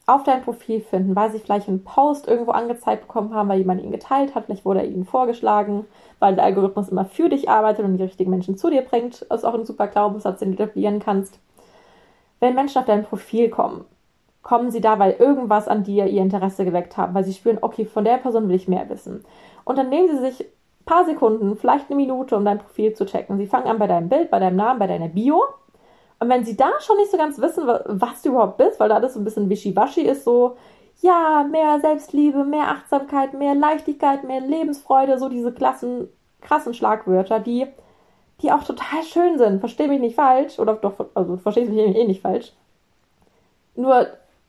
auf 0.06 0.24
dein 0.24 0.42
Profil 0.42 0.80
finden, 0.80 1.16
weil 1.16 1.32
sie 1.32 1.40
vielleicht 1.40 1.68
einen 1.68 1.84
Post 1.84 2.28
irgendwo 2.28 2.52
angezeigt 2.52 3.08
bekommen 3.08 3.34
haben, 3.34 3.50
weil 3.50 3.60
jemand 3.60 3.82
ihn 3.82 3.92
geteilt 3.92 4.36
hat, 4.36 4.46
vielleicht 4.46 4.64
wurde 4.64 4.82
er 4.82 4.88
ihnen 4.88 5.06
vorgeschlagen, 5.06 5.86
weil 6.20 6.36
der 6.36 6.46
Algorithmus 6.46 6.90
immer 6.90 7.06
für 7.06 7.28
dich 7.28 7.50
arbeitet 7.50 7.84
und 7.84 7.98
die 7.98 8.04
richtigen 8.04 8.32
Menschen 8.32 8.58
zu 8.58 8.70
dir 8.70 8.84
bringt. 8.84 9.22
Ist 9.22 9.46
auch 9.46 9.54
ein 9.54 9.66
super 9.66 9.88
Glaubenssatz, 9.88 10.40
den 10.40 10.56
du 10.56 10.64
etablieren 10.64 11.00
kannst. 11.00 11.40
Wenn 12.40 12.56
Menschen 12.56 12.80
auf 12.80 12.86
dein 12.86 13.04
Profil 13.04 13.50
kommen, 13.50 13.84
kommen 14.44 14.72
sie 14.72 14.80
da, 14.80 14.98
weil 14.98 15.12
irgendwas 15.12 15.68
an 15.68 15.84
dir 15.84 16.06
ihr 16.06 16.22
Interesse 16.22 16.64
geweckt 16.64 16.96
haben, 16.96 17.14
weil 17.14 17.26
sie 17.26 17.34
spüren, 17.34 17.60
okay, 17.62 17.84
von 17.84 18.06
der 18.06 18.18
Person 18.18 18.48
will 18.48 18.56
ich 18.56 18.70
mehr 18.70 18.88
wissen. 18.90 19.26
Und 19.66 19.78
dann 19.78 19.90
nehmen 19.90 20.08
sie 20.08 20.20
sich 20.20 20.46
paar 20.88 21.06
Sekunden, 21.06 21.56
vielleicht 21.56 21.90
eine 21.90 21.98
Minute, 21.98 22.36
um 22.36 22.44
dein 22.44 22.58
Profil 22.58 22.94
zu 22.94 23.06
checken. 23.06 23.38
Sie 23.38 23.46
fangen 23.46 23.68
an 23.68 23.78
bei 23.78 23.86
deinem 23.86 24.10
Bild, 24.10 24.32
bei 24.32 24.40
deinem 24.40 24.56
Namen, 24.56 24.80
bei 24.80 24.88
deiner 24.88 25.10
Bio 25.10 25.44
und 26.20 26.30
wenn 26.30 26.46
sie 26.46 26.58
da 26.58 26.70
schon 26.80 26.98
nicht 26.98 27.12
so 27.12 27.18
ganz 27.18 27.40
wissen, 27.40 27.68
was 27.68 28.22
du 28.22 28.30
überhaupt 28.30 28.58
bist, 28.58 28.80
weil 28.80 28.90
da 28.90 28.96
alles 28.96 29.14
so 29.14 29.20
ein 29.20 29.24
bisschen 29.24 29.50
wischiwaschi 29.50 30.02
ist, 30.02 30.24
so, 30.24 30.58
ja, 31.02 31.46
mehr 31.50 31.80
Selbstliebe, 31.80 32.44
mehr 32.44 32.70
Achtsamkeit, 32.70 33.34
mehr 33.34 33.54
Leichtigkeit, 33.54 34.24
mehr 34.24 34.42
Lebensfreude, 34.42 35.20
so 35.20 35.30
diese 35.30 35.52
klassen, 35.52 36.08
krassen 36.42 36.74
Schlagwörter, 36.74 37.40
die, 37.40 37.68
die 38.42 38.52
auch 38.52 38.64
total 38.64 39.04
schön 39.04 39.38
sind. 39.38 39.60
Versteh 39.60 39.88
mich 39.88 40.00
nicht 40.00 40.16
falsch, 40.16 40.58
oder 40.58 40.74
doch, 40.74 40.94
also 41.14 41.38
verstehst 41.38 41.72
mich 41.72 41.96
eh 41.96 42.06
nicht 42.06 42.22
falsch. 42.22 42.54
Nur, 43.76 44.08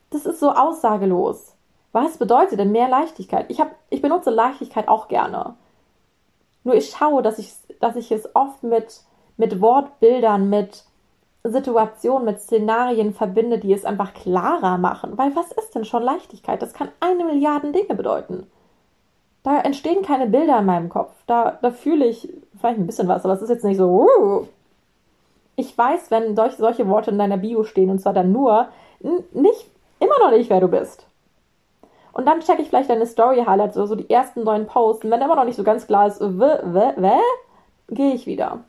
das 0.08 0.24
ist 0.24 0.40
so 0.40 0.50
aussagelos. 0.50 1.54
Was 1.92 2.16
bedeutet 2.16 2.58
denn 2.58 2.72
mehr 2.72 2.88
Leichtigkeit? 2.88 3.46
Ich, 3.50 3.60
hab, 3.60 3.74
ich 3.90 4.00
benutze 4.00 4.30
Leichtigkeit 4.30 4.88
auch 4.88 5.08
gerne. 5.08 5.54
Nur 6.68 6.76
ich 6.76 6.90
schaue, 6.90 7.22
dass 7.22 7.38
ich, 7.38 7.54
dass 7.80 7.96
ich 7.96 8.12
es 8.12 8.28
oft 8.36 8.62
mit, 8.62 9.00
mit 9.38 9.62
Wortbildern, 9.62 10.50
mit 10.50 10.84
Situationen, 11.42 12.26
mit 12.26 12.42
Szenarien 12.42 13.14
verbinde, 13.14 13.56
die 13.56 13.72
es 13.72 13.86
einfach 13.86 14.12
klarer 14.12 14.76
machen. 14.76 15.16
Weil 15.16 15.34
was 15.34 15.50
ist 15.52 15.74
denn 15.74 15.86
schon 15.86 16.02
Leichtigkeit? 16.02 16.60
Das 16.60 16.74
kann 16.74 16.90
eine 17.00 17.24
Milliarde 17.24 17.72
Dinge 17.72 17.94
bedeuten. 17.94 18.48
Da 19.44 19.60
entstehen 19.60 20.02
keine 20.02 20.26
Bilder 20.26 20.58
in 20.58 20.66
meinem 20.66 20.90
Kopf. 20.90 21.14
Da, 21.26 21.58
da 21.62 21.70
fühle 21.70 22.04
ich 22.04 22.28
vielleicht 22.60 22.78
ein 22.78 22.86
bisschen 22.86 23.08
was, 23.08 23.24
aber 23.24 23.32
es 23.32 23.40
ist 23.40 23.48
jetzt 23.48 23.64
nicht 23.64 23.78
so. 23.78 23.88
Uh. 23.88 24.46
Ich 25.56 25.76
weiß, 25.78 26.10
wenn 26.10 26.36
solch, 26.36 26.56
solche 26.56 26.86
Worte 26.86 27.12
in 27.12 27.18
deiner 27.18 27.38
Bio 27.38 27.64
stehen, 27.64 27.88
und 27.88 28.00
zwar 28.00 28.12
dann 28.12 28.30
nur, 28.30 28.68
nicht, 29.00 29.70
immer 30.00 30.18
noch 30.20 30.32
nicht, 30.32 30.50
wer 30.50 30.60
du 30.60 30.68
bist. 30.68 31.07
Und 32.18 32.26
dann 32.26 32.40
checke 32.40 32.62
ich 32.62 32.68
vielleicht 32.68 32.90
deine 32.90 33.06
Story-Highlights 33.06 33.76
oder 33.76 33.86
so 33.86 33.94
die 33.94 34.10
ersten 34.10 34.42
neuen 34.42 34.66
Posts. 34.66 35.04
Und 35.04 35.12
wenn 35.12 35.22
immer 35.22 35.36
noch 35.36 35.44
nicht 35.44 35.56
so 35.56 35.62
ganz 35.62 35.86
klar 35.86 36.08
ist, 36.08 36.20
gehe 37.88 38.12
ich 38.12 38.26
wieder 38.26 38.64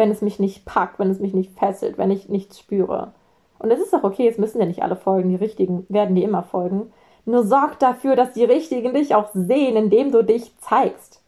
wenn 0.00 0.10
es 0.10 0.22
mich 0.22 0.40
nicht 0.40 0.64
packt, 0.64 0.98
wenn 0.98 1.10
es 1.10 1.20
mich 1.20 1.34
nicht 1.34 1.56
fesselt, 1.56 1.98
wenn 1.98 2.10
ich 2.10 2.28
nichts 2.28 2.58
spüre. 2.58 3.12
Und 3.58 3.70
es 3.70 3.78
ist 3.78 3.94
auch 3.94 4.02
okay, 4.02 4.26
es 4.26 4.38
müssen 4.38 4.58
ja 4.58 4.64
nicht 4.64 4.82
alle 4.82 4.96
folgen, 4.96 5.28
die 5.28 5.36
richtigen 5.36 5.84
werden 5.90 6.16
dir 6.16 6.24
immer 6.24 6.42
folgen. 6.42 6.90
Nur 7.26 7.44
sorg 7.44 7.78
dafür, 7.78 8.16
dass 8.16 8.32
die 8.32 8.44
richtigen 8.44 8.94
dich 8.94 9.14
auch 9.14 9.28
sehen, 9.34 9.76
indem 9.76 10.10
du 10.10 10.24
dich 10.24 10.58
zeigst. 10.58 11.22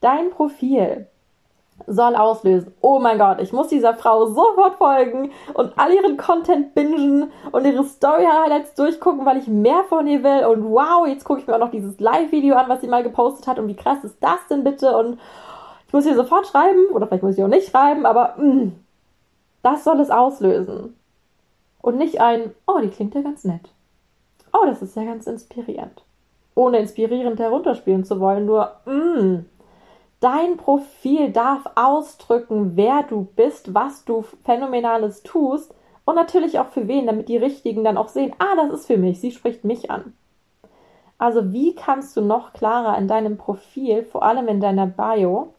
Dein 0.00 0.30
Profil 0.30 1.06
soll 1.86 2.16
auslösen. 2.16 2.74
Oh 2.80 2.98
mein 2.98 3.18
Gott, 3.18 3.40
ich 3.40 3.52
muss 3.52 3.68
dieser 3.68 3.94
Frau 3.94 4.26
sofort 4.26 4.76
folgen 4.76 5.30
und 5.54 5.72
all 5.76 5.92
ihren 5.92 6.16
Content 6.16 6.74
bingen 6.74 7.30
und 7.50 7.64
ihre 7.64 7.84
Story-Highlights 7.84 8.74
durchgucken, 8.74 9.24
weil 9.26 9.38
ich 9.38 9.48
mehr 9.48 9.84
von 9.88 10.06
ihr 10.06 10.22
will. 10.22 10.46
Und 10.46 10.70
wow, 10.70 11.06
jetzt 11.06 11.24
gucke 11.24 11.40
ich 11.40 11.46
mir 11.46 11.54
auch 11.54 11.60
noch 11.60 11.70
dieses 11.70 11.98
Live-Video 12.00 12.56
an, 12.56 12.68
was 12.68 12.80
sie 12.80 12.88
mal 12.88 13.02
gepostet 13.02 13.46
hat. 13.46 13.58
Und 13.58 13.68
wie 13.68 13.76
krass 13.76 14.02
ist 14.04 14.16
das 14.20 14.38
denn 14.50 14.64
bitte? 14.64 14.96
Und 14.96 15.18
ich 15.86 15.92
muss 15.92 16.04
hier 16.04 16.16
sofort 16.16 16.46
schreiben, 16.46 16.86
oder 16.92 17.06
vielleicht 17.06 17.22
muss 17.22 17.36
ich 17.36 17.44
auch 17.44 17.48
nicht 17.48 17.68
schreiben, 17.68 18.06
aber 18.06 18.34
mh, 18.38 18.44
mm, 18.44 18.72
das 19.62 19.84
soll 19.84 20.00
es 20.00 20.10
auslösen. 20.10 20.96
Und 21.82 21.98
nicht 21.98 22.20
ein, 22.20 22.52
oh, 22.66 22.78
die 22.78 22.88
klingt 22.88 23.14
ja 23.14 23.20
ganz 23.20 23.44
nett. 23.44 23.68
Oh, 24.52 24.64
das 24.66 24.82
ist 24.82 24.96
ja 24.96 25.04
ganz 25.04 25.26
inspirierend. 25.26 26.02
Ohne 26.54 26.78
inspirierend 26.78 27.40
herunterspielen 27.40 28.04
zu 28.04 28.20
wollen, 28.20 28.46
nur, 28.46 28.72
mh, 28.86 28.94
mm, 28.94 29.46
dein 30.22 30.56
Profil 30.56 31.30
darf 31.30 31.62
ausdrücken, 31.74 32.76
wer 32.76 33.02
du 33.02 33.28
bist, 33.36 33.74
was 33.74 34.04
du 34.04 34.22
Phänomenales 34.44 35.22
tust 35.22 35.74
und 36.04 36.14
natürlich 36.14 36.58
auch 36.58 36.68
für 36.68 36.88
wen, 36.88 37.06
damit 37.06 37.28
die 37.28 37.36
Richtigen 37.36 37.84
dann 37.84 37.96
auch 37.96 38.08
sehen, 38.08 38.32
ah, 38.38 38.54
das 38.56 38.72
ist 38.72 38.86
für 38.86 38.98
mich, 38.98 39.20
sie 39.20 39.32
spricht 39.32 39.64
mich 39.64 39.90
an. 39.90 40.14
Also 41.18 41.52
wie 41.52 41.74
kannst 41.74 42.16
du 42.16 42.20
noch 42.20 42.52
klarer 42.52 42.96
in 42.98 43.08
deinem 43.08 43.36
Profil, 43.36 44.04
vor 44.04 44.22
allem 44.22 44.48
in 44.48 44.60
deiner 44.60 44.86
Bio, 44.86 45.52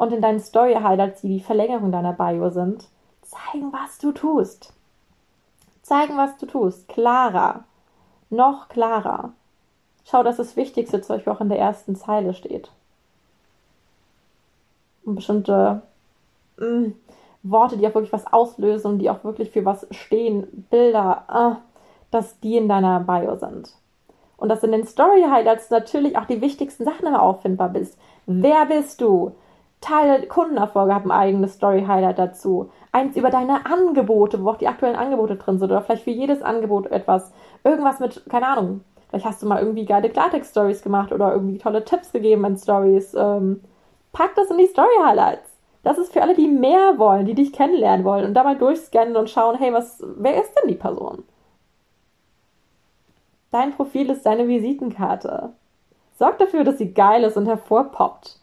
und 0.00 0.14
in 0.14 0.22
deinen 0.22 0.40
Story-Highlights, 0.40 1.20
die 1.20 1.28
die 1.28 1.40
Verlängerung 1.40 1.92
deiner 1.92 2.14
Bio 2.14 2.48
sind, 2.48 2.88
zeigen, 3.20 3.70
was 3.70 3.98
du 3.98 4.12
tust. 4.12 4.72
Zeigen, 5.82 6.16
was 6.16 6.38
du 6.38 6.46
tust. 6.46 6.88
Klarer. 6.88 7.64
Noch 8.30 8.70
klarer. 8.70 9.34
Schau, 10.06 10.22
dass 10.22 10.38
das 10.38 10.56
Wichtigste 10.56 11.02
zum 11.02 11.16
Beispiel 11.16 11.32
auch 11.34 11.42
in 11.42 11.50
der 11.50 11.58
ersten 11.58 11.96
Zeile 11.96 12.32
steht. 12.32 12.70
Bestimmte 15.04 15.82
mh, 16.58 16.66
mm, 16.66 16.94
Worte, 17.42 17.76
die 17.76 17.86
auch 17.86 17.94
wirklich 17.94 18.12
was 18.12 18.32
auslösen 18.32 18.92
und 18.92 18.98
die 18.98 19.10
auch 19.10 19.24
wirklich 19.24 19.50
für 19.50 19.64
was 19.64 19.86
stehen, 19.90 20.66
Bilder, 20.70 21.24
äh, 21.28 21.60
dass 22.10 22.38
die 22.40 22.56
in 22.56 22.68
deiner 22.68 23.00
Bio 23.00 23.36
sind. 23.36 23.70
Und 24.36 24.48
dass 24.48 24.62
in 24.62 24.72
den 24.72 24.86
Story 24.86 25.24
Highlights 25.30 25.70
natürlich 25.70 26.16
auch 26.16 26.24
die 26.24 26.40
wichtigsten 26.40 26.84
Sachen 26.84 27.06
immer 27.06 27.22
auffindbar 27.22 27.68
bist. 27.70 27.98
Wer 28.26 28.66
bist 28.66 29.00
du? 29.00 29.32
Teile 29.80 30.26
Kundenerfolge 30.26 30.94
haben 30.94 31.10
ein 31.10 31.18
eigenes 31.18 31.54
Story-Highlight 31.54 32.18
dazu. 32.18 32.70
Eins 32.92 33.16
über 33.16 33.30
deine 33.30 33.64
Angebote, 33.66 34.42
wo 34.42 34.50
auch 34.50 34.58
die 34.58 34.68
aktuellen 34.68 34.96
Angebote 34.96 35.36
drin 35.36 35.58
sind. 35.58 35.70
Oder 35.70 35.82
vielleicht 35.82 36.04
für 36.04 36.10
jedes 36.10 36.42
Angebot 36.42 36.86
etwas. 36.90 37.32
Irgendwas 37.64 37.98
mit, 37.98 38.22
keine 38.28 38.46
Ahnung. 38.46 38.82
Vielleicht 39.08 39.24
hast 39.24 39.42
du 39.42 39.46
mal 39.46 39.60
irgendwie 39.60 39.86
geile 39.86 40.10
Klartext-Stories 40.10 40.82
gemacht 40.82 41.12
oder 41.12 41.32
irgendwie 41.32 41.58
tolle 41.58 41.84
Tipps 41.84 42.12
gegeben 42.12 42.44
in 42.44 42.56
Stories. 42.56 43.14
Ähm, 43.14 43.62
pack 44.12 44.34
das 44.34 44.50
in 44.50 44.58
die 44.58 44.66
Story-Highlights. 44.66 45.50
Das 45.82 45.98
ist 45.98 46.12
für 46.12 46.22
alle, 46.22 46.34
die 46.34 46.48
mehr 46.48 46.98
wollen, 46.98 47.26
die 47.26 47.34
dich 47.34 47.52
kennenlernen 47.52 48.04
wollen 48.04 48.26
und 48.26 48.34
dabei 48.34 48.54
durchscannen 48.54 49.16
und 49.16 49.30
schauen, 49.30 49.56
hey, 49.56 49.72
was, 49.72 50.02
wer 50.16 50.42
ist 50.42 50.52
denn 50.54 50.68
die 50.68 50.74
Person? 50.74 51.24
Dein 53.50 53.74
Profil 53.74 54.10
ist 54.10 54.26
deine 54.26 54.46
Visitenkarte. 54.46 55.54
Sorg 56.18 56.38
dafür, 56.38 56.64
dass 56.64 56.78
sie 56.78 56.92
geil 56.92 57.24
ist 57.24 57.36
und 57.36 57.46
hervorpoppt 57.46 58.40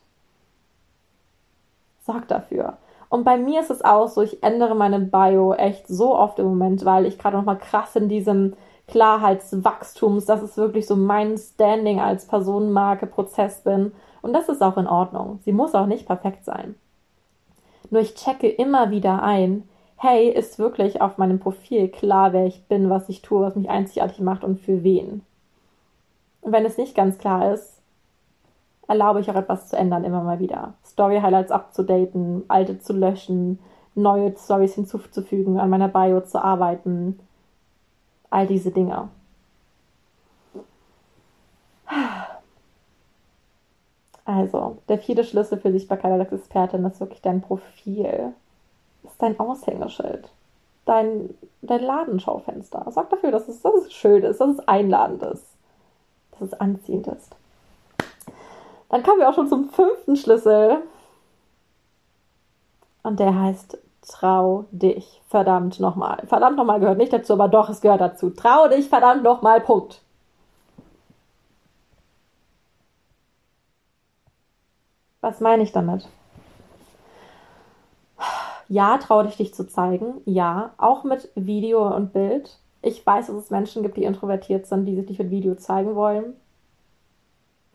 sorg 2.08 2.28
dafür. 2.28 2.78
Und 3.10 3.24
bei 3.24 3.38
mir 3.38 3.62
ist 3.62 3.70
es 3.70 3.86
auch 3.86 4.08
so, 4.08 4.22
ich 4.22 4.42
ändere 4.44 4.76
meine 4.76 5.00
Bio 5.00 5.54
echt 5.54 5.88
so 5.88 6.16
oft 6.16 6.40
im 6.40 6.46
Moment, 6.48 6.84
weil 6.84 7.06
ich 7.06 7.20
gerade 7.20 7.38
nochmal 7.38 7.60
krass 7.60 7.96
in 7.96 8.10
diesem 8.10 8.56
Klarheitswachstums, 8.88 10.26
das 10.26 10.42
ist 10.42 10.58
wirklich 10.58 10.88
so 10.88 10.96
mein 10.96 11.38
Standing 11.38 12.00
als 12.00 12.26
Personenmarke 12.26 13.06
Prozess 13.06 13.62
bin. 13.62 13.92
Und 14.22 14.34
das 14.34 14.50
ist 14.50 14.62
auch 14.62 14.78
in 14.78 14.88
Ordnung. 14.88 15.40
Sie 15.44 15.52
muss 15.52 15.76
auch 15.76 15.86
nicht 15.86 16.06
perfekt 16.06 16.46
sein. 16.46 16.76
Nur 17.90 18.02
ich 18.02 18.16
checke 18.16 18.48
immer 18.48 18.92
wieder 18.92 19.24
ein, 19.24 19.68
hey, 19.98 20.30
ist 20.30 20.60
wirklich 20.60 21.02
auf 21.02 21.18
meinem 21.18 21.40
Profil 21.40 21.88
klar, 21.90 22.34
wer 22.34 22.46
ich 22.46 22.66
bin, 22.66 22.90
was 22.90 23.10
ich 23.10 23.22
tue, 23.22 23.42
was 23.42 23.56
mich 23.56 23.70
einzigartig 23.70 24.20
macht 24.20 24.44
und 24.44 24.60
für 24.60 24.84
wen. 24.84 25.24
Und 26.42 26.52
wenn 26.52 26.66
es 26.66 26.78
nicht 26.78 26.96
ganz 26.96 27.18
klar 27.18 27.54
ist, 27.54 27.82
erlaube 28.88 29.20
ich 29.20 29.30
auch 29.30 29.36
etwas 29.36 29.68
zu 29.70 29.76
ändern, 29.76 30.04
immer 30.04 30.24
mal 30.24 30.40
wieder. 30.40 30.74
Story-Highlights 30.86 31.52
abzudaten, 31.52 32.44
alte 32.48 32.80
zu 32.80 32.94
löschen, 32.94 33.60
neue 33.96 34.36
Stories 34.38 34.76
hinzuzufügen, 34.76 35.60
an 35.60 35.70
meiner 35.70 35.90
Bio 35.90 36.22
zu 36.22 36.42
arbeiten. 36.42 37.20
All 38.30 38.48
diese 38.48 38.72
Dinge. 38.72 39.10
Also, 44.28 44.80
der 44.90 44.98
vierte 44.98 45.24
Schlüssel 45.24 45.58
für 45.58 45.72
Sichtbarkeit 45.72 46.12
als 46.12 46.34
Expertin 46.34 46.84
ist 46.84 47.00
wirklich 47.00 47.22
dein 47.22 47.42
Profil. 47.42 48.34
Ist 49.04 49.22
dein 49.22 49.40
Aushängeschild. 49.40 50.28
Dein, 50.84 51.34
dein 51.62 51.82
Ladenschaufenster. 51.82 52.86
Sorg 52.92 53.10
dafür, 53.10 53.32
dass 53.32 53.48
es, 53.48 53.62
dass 53.62 53.74
es 53.76 53.94
schön 53.94 54.24
ist, 54.24 54.42
dass 54.42 54.50
es 54.50 54.68
einladend 54.68 55.24
ist, 55.24 55.46
dass 56.32 56.42
es 56.42 56.54
anziehend 56.60 57.08
ist. 57.08 57.38
Dann 58.90 59.02
kommen 59.02 59.20
wir 59.20 59.30
auch 59.30 59.34
schon 59.34 59.48
zum 59.48 59.70
fünften 59.70 60.18
Schlüssel. 60.18 60.80
Und 63.04 63.22
der 63.22 63.34
heißt 63.34 63.78
Trau 64.06 64.66
dich. 64.72 65.22
Verdammt 65.30 65.80
nochmal. 65.80 66.24
Verdammt 66.28 66.58
nochmal 66.58 66.82
gehört 66.82 66.98
nicht 66.98 67.14
dazu, 67.14 67.34
aber 67.34 67.48
doch, 67.48 67.70
es 67.70 67.80
gehört 67.80 68.02
dazu. 68.02 68.30
Trau 68.30 68.68
dich, 68.68 68.90
verdammt 68.90 69.24
nochmal. 69.24 69.62
Punkt. 69.62 70.02
Was 75.28 75.42
meine 75.42 75.62
ich 75.62 75.74
damit? 75.74 76.08
Ja, 78.70 78.98
trau 78.98 79.24
dich, 79.24 79.36
dich 79.36 79.54
zu 79.54 79.68
zeigen. 79.68 80.22
Ja, 80.24 80.72
auch 80.78 81.04
mit 81.04 81.30
Video 81.36 81.86
und 81.94 82.14
Bild. 82.14 82.58
Ich 82.82 83.06
weiß, 83.06 83.28
dass 83.28 83.36
es 83.36 83.50
Menschen 83.50 83.84
gibt, 83.84 83.98
die 83.98 84.06
introvertiert 84.06 84.68
sind, 84.68 84.86
die 84.86 84.96
sich 84.96 85.10
nicht 85.10 85.20
mit 85.20 85.30
Video 85.30 85.56
zeigen 85.56 85.96
wollen. 85.96 86.38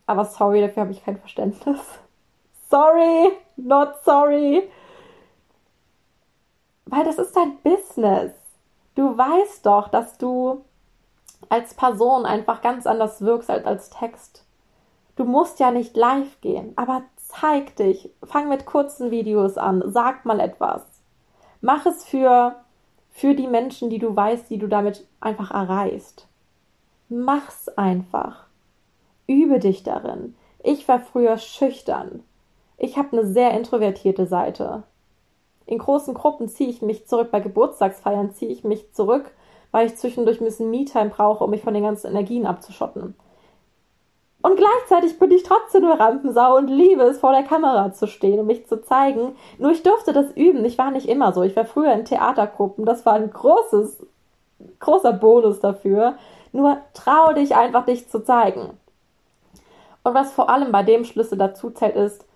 Aber 0.06 0.24
sorry, 0.24 0.62
dafür 0.62 0.84
habe 0.84 0.92
ich 0.92 1.04
kein 1.04 1.18
Verständnis. 1.18 1.78
Sorry, 2.70 3.32
not 3.56 3.96
sorry. 4.02 4.62
Weil 6.86 7.04
das 7.04 7.18
ist 7.18 7.36
dein 7.36 7.58
Business. 7.58 8.32
Du 8.94 9.18
weißt 9.18 9.66
doch, 9.66 9.88
dass 9.88 10.16
du 10.16 10.64
als 11.50 11.74
Person 11.74 12.24
einfach 12.24 12.62
ganz 12.62 12.86
anders 12.86 13.20
wirkst 13.20 13.50
als 13.50 13.66
als 13.66 13.90
Text. 13.90 14.46
Du 15.16 15.24
musst 15.24 15.60
ja 15.60 15.70
nicht 15.70 15.94
live 15.96 16.40
gehen, 16.40 16.72
aber 16.76 17.02
zeig 17.32 17.76
dich. 17.76 18.10
Fang 18.22 18.48
mit 18.48 18.66
kurzen 18.66 19.10
Videos 19.10 19.56
an. 19.58 19.82
Sag 19.86 20.24
mal 20.24 20.40
etwas. 20.40 20.82
Mach 21.60 21.86
es 21.86 22.04
für, 22.04 22.56
für 23.10 23.34
die 23.34 23.46
Menschen, 23.46 23.90
die 23.90 23.98
du 23.98 24.14
weißt, 24.14 24.50
die 24.50 24.58
du 24.58 24.66
damit 24.66 25.06
einfach 25.20 25.50
erreichst. 25.50 26.26
Mach's 27.08 27.68
einfach. 27.68 28.46
Übe 29.26 29.58
dich 29.58 29.82
darin. 29.82 30.34
Ich 30.62 30.86
war 30.88 31.00
früher 31.00 31.38
schüchtern. 31.38 32.22
Ich 32.76 32.96
habe 32.96 33.12
eine 33.12 33.26
sehr 33.26 33.52
introvertierte 33.52 34.26
Seite. 34.26 34.82
In 35.66 35.78
großen 35.78 36.14
Gruppen 36.14 36.48
ziehe 36.48 36.68
ich 36.68 36.82
mich 36.82 37.06
zurück, 37.06 37.30
bei 37.30 37.40
Geburtstagsfeiern 37.40 38.34
ziehe 38.34 38.50
ich 38.50 38.64
mich 38.64 38.92
zurück, 38.92 39.30
weil 39.70 39.86
ich 39.86 39.96
zwischendurch 39.96 40.40
ein 40.40 40.44
bisschen 40.44 40.70
Me-Time 40.70 41.10
brauche, 41.10 41.44
um 41.44 41.50
mich 41.50 41.62
von 41.62 41.74
den 41.74 41.84
ganzen 41.84 42.08
Energien 42.08 42.46
abzuschotten. 42.46 43.14
Und 44.42 44.56
gleichzeitig 44.56 45.18
bin 45.20 45.30
ich 45.30 45.44
trotzdem 45.44 45.84
eine 45.84 45.98
Rampensau 45.98 46.56
und 46.56 46.66
liebe 46.66 47.02
es, 47.02 47.20
vor 47.20 47.32
der 47.32 47.44
Kamera 47.44 47.92
zu 47.92 48.08
stehen 48.08 48.40
und 48.40 48.46
mich 48.46 48.66
zu 48.66 48.82
zeigen. 48.82 49.36
Nur 49.58 49.70
ich 49.70 49.84
durfte 49.84 50.12
das 50.12 50.32
üben. 50.32 50.64
Ich 50.64 50.78
war 50.78 50.90
nicht 50.90 51.08
immer 51.08 51.32
so. 51.32 51.42
Ich 51.42 51.54
war 51.54 51.64
früher 51.64 51.92
in 51.92 52.04
Theatergruppen. 52.04 52.84
Das 52.84 53.06
war 53.06 53.14
ein 53.14 53.30
großes, 53.30 54.04
großer 54.80 55.12
Bonus 55.12 55.60
dafür. 55.60 56.14
Nur 56.50 56.78
trau 56.92 57.32
dich 57.32 57.54
einfach, 57.54 57.84
dich 57.84 58.08
zu 58.08 58.24
zeigen. 58.24 58.70
Und 60.02 60.14
was 60.14 60.32
vor 60.32 60.50
allem 60.50 60.72
bei 60.72 60.82
dem 60.82 61.04
Schlüssel 61.04 61.38
dazu 61.38 61.70
zählt, 61.70 61.94
ist, 61.94 62.26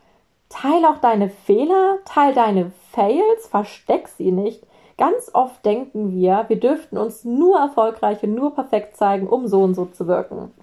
teil 0.48 0.84
auch 0.84 0.98
deine 0.98 1.28
Fehler, 1.28 1.98
teil 2.04 2.32
deine 2.34 2.70
Fails, 2.92 3.48
versteck 3.48 4.06
sie 4.06 4.30
nicht. 4.30 4.62
Ganz 4.96 5.30
oft 5.34 5.64
denken 5.64 6.12
wir, 6.12 6.44
wir 6.46 6.60
dürften 6.60 6.96
uns 6.96 7.24
nur 7.24 7.58
erfolgreich 7.58 8.22
und 8.22 8.34
nur 8.34 8.54
perfekt 8.54 8.96
zeigen, 8.96 9.26
um 9.26 9.48
so 9.48 9.62
und 9.62 9.74
so 9.74 9.86
zu 9.86 10.06
wirken. 10.06 10.54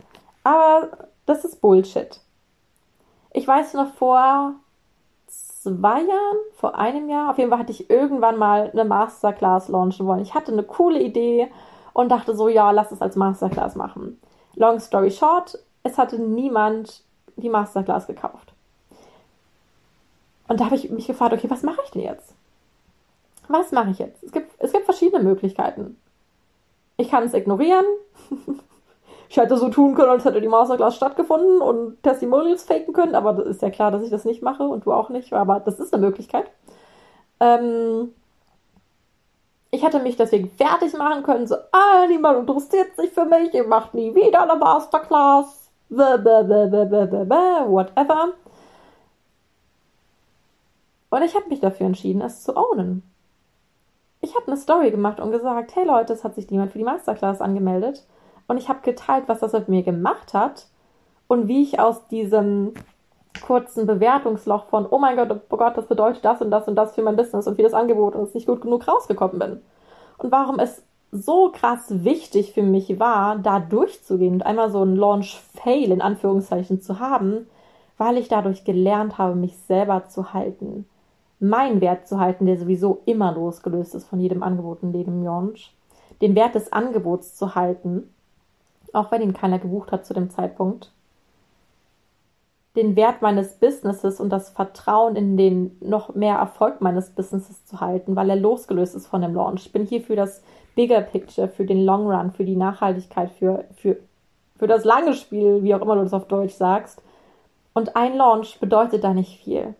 Aber 0.44 0.90
das 1.26 1.46
ist 1.46 1.62
Bullshit. 1.62 2.20
Ich 3.32 3.48
weiß 3.48 3.74
noch 3.74 3.94
vor 3.94 4.56
zwei 5.28 6.02
Jahren, 6.02 6.38
vor 6.56 6.76
einem 6.76 7.10
Jahr, 7.10 7.32
auf 7.32 7.38
jeden 7.38 7.50
Fall 7.50 7.60
hatte 7.60 7.72
ich 7.72 7.90
irgendwann 7.90 8.38
mal 8.38 8.70
eine 8.72 8.86
Masterclass 8.86 9.70
launchen 9.70 10.06
wollen. 10.06 10.22
Ich 10.22 10.34
hatte 10.34 10.52
eine 10.52 10.64
coole 10.64 11.02
Idee 11.02 11.50
und 11.94 12.10
dachte 12.10 12.36
so, 12.36 12.48
ja, 12.48 12.72
lass 12.72 12.92
es 12.92 13.02
als 13.02 13.16
Masterclass 13.16 13.76
machen. 13.76 14.20
Long 14.56 14.80
story 14.80 15.10
short, 15.10 15.58
es 15.84 15.98
hatte 15.98 16.20
niemand 16.20 17.04
die 17.38 17.50
Masterclass 17.50 18.08
gekauft. 18.08 18.54
Und 20.48 20.60
da 20.60 20.66
habe 20.66 20.76
ich 20.76 20.90
mich 20.90 21.08
gefragt, 21.08 21.34
okay, 21.34 21.50
was 21.50 21.64
mache 21.64 21.82
ich 21.86 21.92
denn 21.92 22.04
jetzt? 22.04 22.34
Was 23.48 23.72
mache 23.72 23.92
ich 23.92 24.00
jetzt? 24.00 24.22
Es 24.24 24.32
gibt, 24.32 24.52
es 24.60 24.72
gibt 24.72 24.86
verschiedene 24.86 25.24
Möglichkeiten. 25.24 25.98
Ich 26.98 27.10
kann 27.10 27.24
es 27.24 27.34
ignorieren. 27.34 27.86
ich 29.34 29.38
hätte 29.38 29.58
so 29.58 29.67
tun 29.69 29.96
können, 29.96 30.12
als 30.12 30.26
hätte 30.26 30.41
die 30.41 30.48
Masterclass 30.48 30.96
stattgefunden 30.96 31.60
und 31.60 32.04
Testimonials 32.04 32.65
faken 32.65 32.93
können, 32.93 33.15
aber 33.15 33.34
das 33.34 33.48
ist 33.48 33.63
ja 33.63 33.72
klar, 33.72 33.89
dass 33.89 34.04
ich 34.04 34.12
das 34.12 34.26
nicht 34.26 34.43
mache 34.43 34.62
und 34.62 34.86
du 34.86 34.93
auch 34.93 35.10
nicht, 35.10 35.34
aber 35.34 35.60
das 35.60 35.80
ist 35.80 35.91
eine 35.91 36.06
Möglichkeit. 36.06 36.52
Ähm, 37.39 38.13
ich 39.72 39.84
hätte 39.84 39.98
mich 40.02 40.17
deswegen 40.17 40.52
fertig 40.52 40.93
machen 40.93 41.24
können, 41.24 41.48
so, 41.48 41.56
ah, 41.72 42.06
niemand 42.08 42.41
interessiert 42.41 42.96
sich 42.96 43.10
für 43.10 43.26
mich, 43.26 43.52
ihr 43.56 43.63
macht 43.65 43.96
nie 43.96 44.13
wieder 44.13 44.43
eine 44.43 44.56
Masterclass 44.56 45.72
whatever. 47.67 48.34
Und 51.10 51.24
ich 51.24 51.34
habe 51.34 51.50
mich 51.50 51.60
dafür 51.60 51.88
entschieden, 51.88 52.22
es 52.22 52.43
zu 52.43 52.56
ownen. 52.56 53.02
Ich 54.22 54.36
habe 54.36 54.46
eine 54.46 54.58
Story 54.58 54.91
gemacht 54.91 55.19
und 55.19 55.32
gesagt, 55.32 55.76
hey 55.76 55.86
Leute, 55.88 56.13
es 56.13 56.24
hat 56.24 56.36
sich 56.36 56.52
niemand 56.52 56.72
für 56.72 56.78
die 56.78 56.84
Masterclass 56.84 57.41
angemeldet. 57.41 58.06
Und 58.48 58.58
ich 58.58 58.70
habe 58.70 58.80
geteilt, 58.82 59.26
was 59.28 59.40
das 59.40 59.54
mit 59.54 59.70
mir 59.70 59.84
gemacht 59.84 60.34
hat 60.34 60.68
und 61.28 61.48
wie 61.48 61.64
ich 61.64 61.80
aus 61.80 62.08
diesem 62.08 62.74
kurzen 63.42 63.86
Bewertungsloch 63.88 64.66
von, 64.66 64.86
oh 64.90 65.00
mein 65.00 65.16
Gott, 65.16 65.42
oh 65.50 65.58
Gott, 65.58 65.78
das 65.78 65.88
bedeutet 65.88 66.24
das 66.24 66.42
und 66.42 66.52
das 66.52 66.68
und 66.68 66.76
das 66.76 66.94
für 66.96 67.02
mein 67.02 67.16
Business 67.16 67.48
und 67.48 67.58
wie 67.58 67.64
das 67.64 67.74
Angebot 67.74 68.16
ist 68.16 68.36
nicht 68.36 68.48
gut 68.48 68.62
genug 68.62 68.88
rausgekommen 68.88 69.40
bin. 69.40 69.62
Und 70.18 70.32
warum 70.32 70.60
es 70.60 70.84
so 71.12 71.52
krass 71.52 72.04
wichtig 72.04 72.54
für 72.54 72.64
mich 72.64 73.00
war, 73.00 73.38
da 73.38 73.60
durchzugehen 73.60 74.34
und 74.34 74.46
einmal 74.46 74.72
so 74.72 74.82
einen 74.82 74.96
Launch-Fail 74.96 75.92
in 75.92 76.02
Anführungszeichen 76.02 76.82
zu 76.82 77.00
haben, 77.00 77.48
weil 77.98 78.18
ich 78.18 78.28
dadurch 78.28 78.64
gelernt 78.64 79.18
habe, 79.18 79.36
mich 79.36 79.56
selber 79.68 80.08
zu 80.08 80.34
halten. 80.34 80.88
Meinen 81.40 81.82
Wert 81.82 82.08
zu 82.08 82.20
halten, 82.20 82.46
der 82.46 82.58
sowieso 82.58 83.02
immer 83.06 83.34
losgelöst 83.34 83.96
ist 83.96 84.08
von 84.08 84.20
jedem 84.20 84.44
Angebot 84.44 84.82
in 84.82 84.94
jedem 84.94 85.24
Launch. 85.24 85.76
Den 86.22 86.36
Wert 86.36 86.56
des 86.56 86.72
Angebots 86.72 87.36
zu 87.36 87.54
halten, 87.54 88.12
auch 88.94 89.12
wenn 89.12 89.22
ihn 89.22 89.34
keiner 89.34 89.60
gebucht 89.60 89.92
hat 89.92 90.06
zu 90.06 90.14
dem 90.14 90.30
Zeitpunkt. 90.30 90.92
Den 92.76 92.96
Wert 92.96 93.22
meines 93.22 93.54
Businesses 93.56 94.20
und 94.20 94.30
das 94.30 94.50
Vertrauen 94.50 95.16
in 95.16 95.38
den 95.38 95.78
noch 95.82 96.16
mehr 96.16 96.38
Erfolg 96.38 96.82
meines 96.82 97.12
Businesses 97.12 97.66
zu 97.66 97.82
halten, 97.82 98.16
weil 98.16 98.30
er 98.30 98.36
losgelöst 98.36 98.96
ist 98.96 99.08
von 99.08 99.22
dem 99.22 99.36
Launch. 99.36 99.68
Ich 99.68 99.72
bin 99.72 99.86
hier 99.86 100.02
für 100.02 100.16
das 100.16 100.42
Bigger 100.76 101.02
Picture, 101.02 101.48
für 101.50 101.66
den 101.66 101.86
Long 101.86 102.08
Run, 102.08 102.32
für 102.32 102.46
die 102.46 102.56
Nachhaltigkeit, 102.56 103.32
für, 103.32 103.66
für, 103.76 103.98
für 104.58 104.68
das 104.68 104.86
lange 104.86 105.14
Spiel, 105.14 105.62
wie 105.62 105.76
auch 105.76 105.82
immer 105.82 105.96
du 105.96 106.02
das 106.02 106.14
auf 106.14 106.28
Deutsch 106.28 106.54
sagst. 106.54 107.02
Und 107.74 107.96
ein 107.96 108.18
Launch 108.18 108.60
bedeutet 108.60 109.04
da 109.04 109.14
nicht 109.14 109.44
viel. 109.44 109.76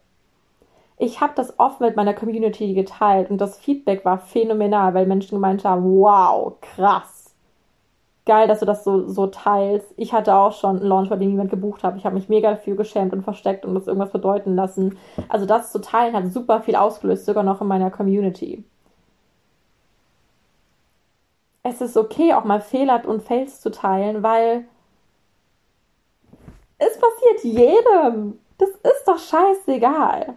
Ich 0.98 1.22
habe 1.22 1.34
das 1.36 1.60
oft 1.60 1.82
mit 1.82 1.96
meiner 1.96 2.14
Community 2.14 2.74
geteilt 2.74 3.30
und 3.30 3.40
das 3.40 3.58
Feedback 3.58 4.06
war 4.06 4.20
phänomenal, 4.20 4.94
weil 4.94 5.08
Menschen 5.08 5.36
gemeint 5.36 5.66
haben, 5.66 5.84
wow, 5.84 6.54
krass. 6.62 7.23
Geil, 8.26 8.48
dass 8.48 8.62
du 8.62 8.66
das 8.66 8.84
so, 8.84 9.08
so 9.08 9.28
teilst. 9.28 9.94
Ich 9.98 10.14
hatte 10.14 10.36
auch 10.36 10.54
schon 10.54 10.78
einen 10.78 10.88
Launch, 10.88 11.10
bei 11.10 11.18
dem 11.18 11.30
niemand 11.30 11.50
gebucht 11.50 11.84
hat. 11.84 11.98
Ich 11.98 12.06
habe 12.06 12.16
mich 12.16 12.30
mega 12.30 12.52
dafür 12.52 12.76
geschämt 12.76 13.14
und 13.14 13.24
versteckt 13.24 13.66
und 13.66 13.76
das 13.76 13.88
irgendwas 13.88 14.12
bedeuten 14.12 14.56
lassen. 14.56 14.98
Also 15.28 15.46
das 15.46 15.72
zu 15.72 15.80
teilen 15.80 16.16
hat 16.16 16.32
super 16.32 16.62
viel 16.62 16.76
ausgelöst, 16.76 17.26
sogar 17.26 17.44
noch 17.44 17.62
in 17.62 17.68
meiner 17.68 17.92
Community 17.92 18.64
es 21.64 21.80
ist 21.80 21.98
okay, 21.98 22.34
auch 22.34 22.44
mal 22.44 22.62
Fehler 22.62 23.02
und 23.08 23.24
Fails 23.24 23.62
zu 23.62 23.72
teilen, 23.72 24.22
weil 24.22 24.66
es 26.78 27.00
passiert 27.00 27.44
jedem. 27.44 28.40
Das 28.58 28.70
ist 28.70 29.08
doch 29.08 29.18
scheißegal. 29.18 30.36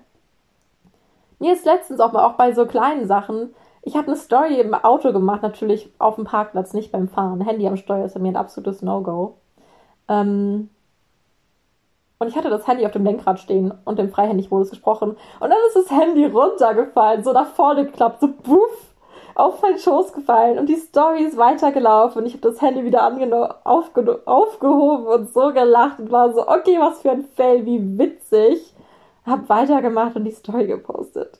Mir 1.38 1.53
ist 1.53 1.66
letztens 1.66 2.01
auch 2.01 2.12
mal 2.12 2.25
auch 2.25 2.35
bei 2.35 2.53
so 2.53 2.64
kleinen 2.64 3.07
Sachen, 3.07 3.55
ich 3.87 3.96
habe 3.96 4.09
eine 4.09 4.16
Story 4.16 4.61
im 4.61 4.75
Auto 4.75 5.12
gemacht, 5.12 5.42
natürlich 5.42 5.88
auf 5.99 6.16
dem 6.16 6.25
Parkplatz, 6.25 6.75
nicht 6.75 6.90
beim 6.90 7.09
Fahren. 7.09 7.40
Handy 7.40 7.68
am 7.68 7.77
Steuer 7.77 8.05
ist 8.05 8.14
bei 8.14 8.20
mir 8.20 8.31
ein 8.31 8.37
absolutes 8.37 8.83
No-Go. 8.83 9.37
Ähm, 10.09 10.70
und 12.18 12.27
ich 12.29 12.37
hatte 12.37 12.51
das 12.51 12.66
Handy 12.66 12.85
auf 12.85 12.90
dem 12.90 13.05
Lenkrad 13.05 13.38
stehen 13.38 13.72
und 13.85 14.01
im 14.01 14.11
Freihändig-Modus 14.11 14.70
gesprochen. 14.70 15.11
Und 15.38 15.51
dann 15.51 15.59
ist 15.68 15.77
das 15.77 15.90
Handy 15.96 16.27
runtergefallen, 16.27 17.22
so 17.22 17.33
nach 17.33 17.46
vorne 17.46 17.87
geklappt, 17.87 18.20
so 18.20 18.33
puff 18.33 18.94
auf 19.37 19.62
meinen 19.62 19.79
Schoß 19.79 20.14
gefallen 20.14 20.59
und 20.59 20.66
die 20.66 20.77
Story 20.77 21.22
ist 21.22 21.37
weitergelaufen 21.37 22.22
und 22.22 22.27
ich 22.27 22.33
habe 22.33 22.49
das 22.49 22.61
Handy 22.62 22.85
wieder 22.85 23.07
aufge 23.64 24.22
aufgehoben 24.25 25.07
und 25.07 25.33
so 25.33 25.53
gelacht 25.53 26.01
und 26.01 26.11
war 26.11 26.33
so, 26.33 26.49
okay, 26.49 26.79
was 26.81 27.03
für 27.03 27.11
ein 27.12 27.25
Fail, 27.37 27.66
wie 27.66 27.99
witzig. 27.99 28.75
Hab 29.27 29.49
weitergemacht 29.49 30.16
und 30.16 30.25
die 30.25 30.33
Story 30.33 30.66
gepostet. 30.66 31.38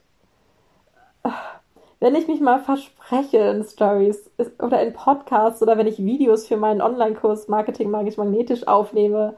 Wenn 1.98 2.14
ich 2.14 2.28
mich 2.28 2.40
mal 2.40 2.59
verspreche 2.61 3.38
in 3.38 3.64
Stories 3.64 4.30
oder 4.62 4.82
in 4.82 4.92
Podcasts 4.92 5.62
oder 5.62 5.78
wenn 5.78 5.87
ich 5.87 6.04
Videos 6.04 6.46
für 6.46 6.59
meinen 6.59 6.82
Online-Kurs 6.82 7.48
Marketing 7.48 7.90
Magisch 7.90 8.18
Magnetisch 8.18 8.66
aufnehme, 8.68 9.35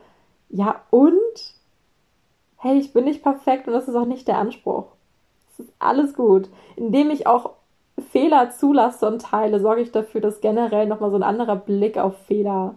ja 0.49 0.81
und? 0.91 1.55
Hey, 2.57 2.79
ich 2.79 2.93
bin 2.93 3.05
nicht 3.05 3.23
perfekt 3.23 3.69
und 3.69 3.75
das 3.75 3.87
ist 3.87 3.95
auch 3.95 4.07
nicht 4.07 4.27
der 4.27 4.39
Anspruch. 4.39 4.87
Es 5.53 5.61
ist 5.61 5.73
alles 5.79 6.15
gut. 6.15 6.49
Indem 6.75 7.11
ich 7.11 7.29
auch 7.29 7.51
Fehler 8.11 8.51
zulasse 8.51 9.07
und 9.07 9.23
teile, 9.23 9.61
sorge 9.61 9.83
ich 9.83 9.93
dafür, 9.93 10.21
dass 10.21 10.41
generell 10.41 10.87
nochmal 10.87 11.11
so 11.11 11.17
ein 11.17 11.23
anderer 11.23 11.57
Blick 11.57 11.97
auf 11.97 12.17
Fehler 12.27 12.75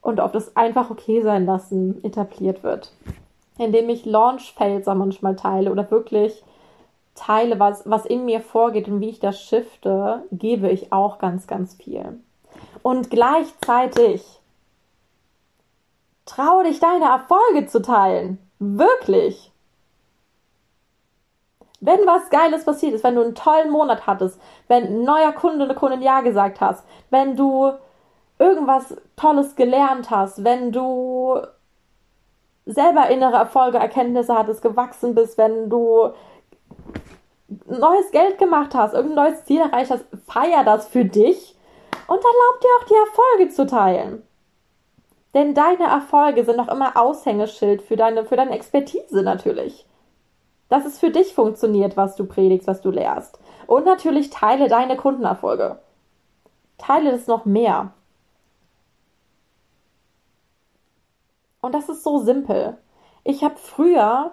und 0.00 0.20
auf 0.20 0.32
das 0.32 0.56
einfach 0.56 0.90
okay 0.90 1.20
sein 1.20 1.44
lassen 1.44 2.02
etabliert 2.02 2.62
wird. 2.62 2.92
Indem 3.58 3.90
ich 3.90 4.06
Launch-Fails 4.06 4.88
auch 4.88 4.94
manchmal 4.94 5.36
teile 5.36 5.70
oder 5.70 5.90
wirklich 5.90 6.42
teile, 7.14 7.58
was, 7.58 7.88
was 7.88 8.06
in 8.06 8.24
mir 8.24 8.40
vorgeht 8.40 8.88
und 8.88 9.00
wie 9.00 9.10
ich 9.10 9.20
das 9.20 9.40
shifte, 9.40 10.24
gebe 10.32 10.70
ich 10.70 10.92
auch 10.92 11.18
ganz, 11.18 11.46
ganz 11.46 11.74
viel. 11.74 12.20
Und 12.82 13.10
gleichzeitig 13.10 14.40
traue 16.26 16.64
dich, 16.64 16.80
deine 16.80 17.06
Erfolge 17.06 17.66
zu 17.66 17.82
teilen. 17.82 18.38
Wirklich. 18.58 19.52
Wenn 21.80 22.06
was 22.06 22.30
Geiles 22.30 22.64
passiert 22.64 22.94
ist, 22.94 23.02
wenn 23.02 23.16
du 23.16 23.22
einen 23.22 23.34
tollen 23.34 23.70
Monat 23.70 24.06
hattest, 24.06 24.40
wenn 24.68 24.84
ein 24.84 25.04
neuer 25.04 25.32
Kunde, 25.32 25.64
eine 25.64 25.74
Kundin 25.74 26.00
Ja 26.00 26.20
gesagt 26.20 26.60
hast, 26.60 26.84
wenn 27.10 27.36
du 27.36 27.72
irgendwas 28.38 28.96
Tolles 29.16 29.56
gelernt 29.56 30.10
hast, 30.10 30.44
wenn 30.44 30.70
du 30.72 31.40
selber 32.66 33.10
innere 33.10 33.36
Erfolge, 33.36 33.78
Erkenntnisse 33.78 34.34
hattest, 34.34 34.62
gewachsen 34.62 35.14
bist, 35.14 35.36
wenn 35.38 35.68
du 35.68 36.12
neues 37.66 38.10
Geld 38.10 38.38
gemacht 38.38 38.74
hast, 38.74 38.94
irgendein 38.94 39.26
neues 39.26 39.44
Ziel 39.44 39.60
erreicht 39.60 39.90
hast, 39.90 40.04
feier 40.26 40.64
das 40.64 40.88
für 40.88 41.04
dich 41.04 41.56
und 42.06 42.18
erlaub 42.18 42.60
dir 42.60 42.68
auch 42.78 42.84
die 42.84 43.08
Erfolge 43.08 43.54
zu 43.54 43.66
teilen. 43.66 44.22
Denn 45.34 45.54
deine 45.54 45.84
Erfolge 45.84 46.44
sind 46.44 46.56
noch 46.56 46.68
immer 46.68 46.96
Aushängeschild 46.96 47.82
für 47.82 47.96
deine, 47.96 48.24
für 48.24 48.36
deine 48.36 48.50
Expertise 48.52 49.22
natürlich. 49.22 49.86
Dass 50.68 50.84
es 50.84 50.98
für 50.98 51.10
dich 51.10 51.34
funktioniert, 51.34 51.96
was 51.96 52.16
du 52.16 52.26
predigst, 52.26 52.66
was 52.66 52.82
du 52.82 52.90
lehrst. 52.90 53.38
Und 53.66 53.86
natürlich 53.86 54.30
teile 54.30 54.68
deine 54.68 54.96
Kundenerfolge. 54.96 55.78
Teile 56.78 57.12
das 57.12 57.26
noch 57.26 57.44
mehr. 57.44 57.92
Und 61.60 61.74
das 61.74 61.88
ist 61.88 62.02
so 62.02 62.18
simpel. 62.18 62.76
Ich 63.24 63.44
habe 63.44 63.56
früher 63.56 64.32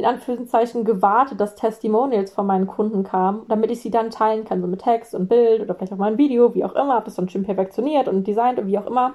in 0.00 0.06
Anführungszeichen 0.06 0.84
gewartet, 0.84 1.40
dass 1.40 1.54
Testimonials 1.54 2.32
von 2.32 2.46
meinen 2.46 2.66
Kunden 2.66 3.04
kamen, 3.04 3.42
damit 3.48 3.70
ich 3.70 3.82
sie 3.82 3.90
dann 3.90 4.10
teilen 4.10 4.44
kann, 4.46 4.62
so 4.62 4.66
mit 4.66 4.82
Text 4.82 5.14
und 5.14 5.28
Bild 5.28 5.60
oder 5.60 5.74
vielleicht 5.74 5.92
auch 5.92 5.98
mal 5.98 6.10
ein 6.10 6.18
Video, 6.18 6.54
wie 6.54 6.64
auch 6.64 6.74
immer, 6.74 6.94
habe 6.94 7.04
das 7.04 7.16
dann 7.16 7.28
schön 7.28 7.44
perfektioniert 7.44 8.08
und 8.08 8.26
designt 8.26 8.58
und 8.58 8.66
wie 8.66 8.78
auch 8.78 8.86
immer. 8.86 9.12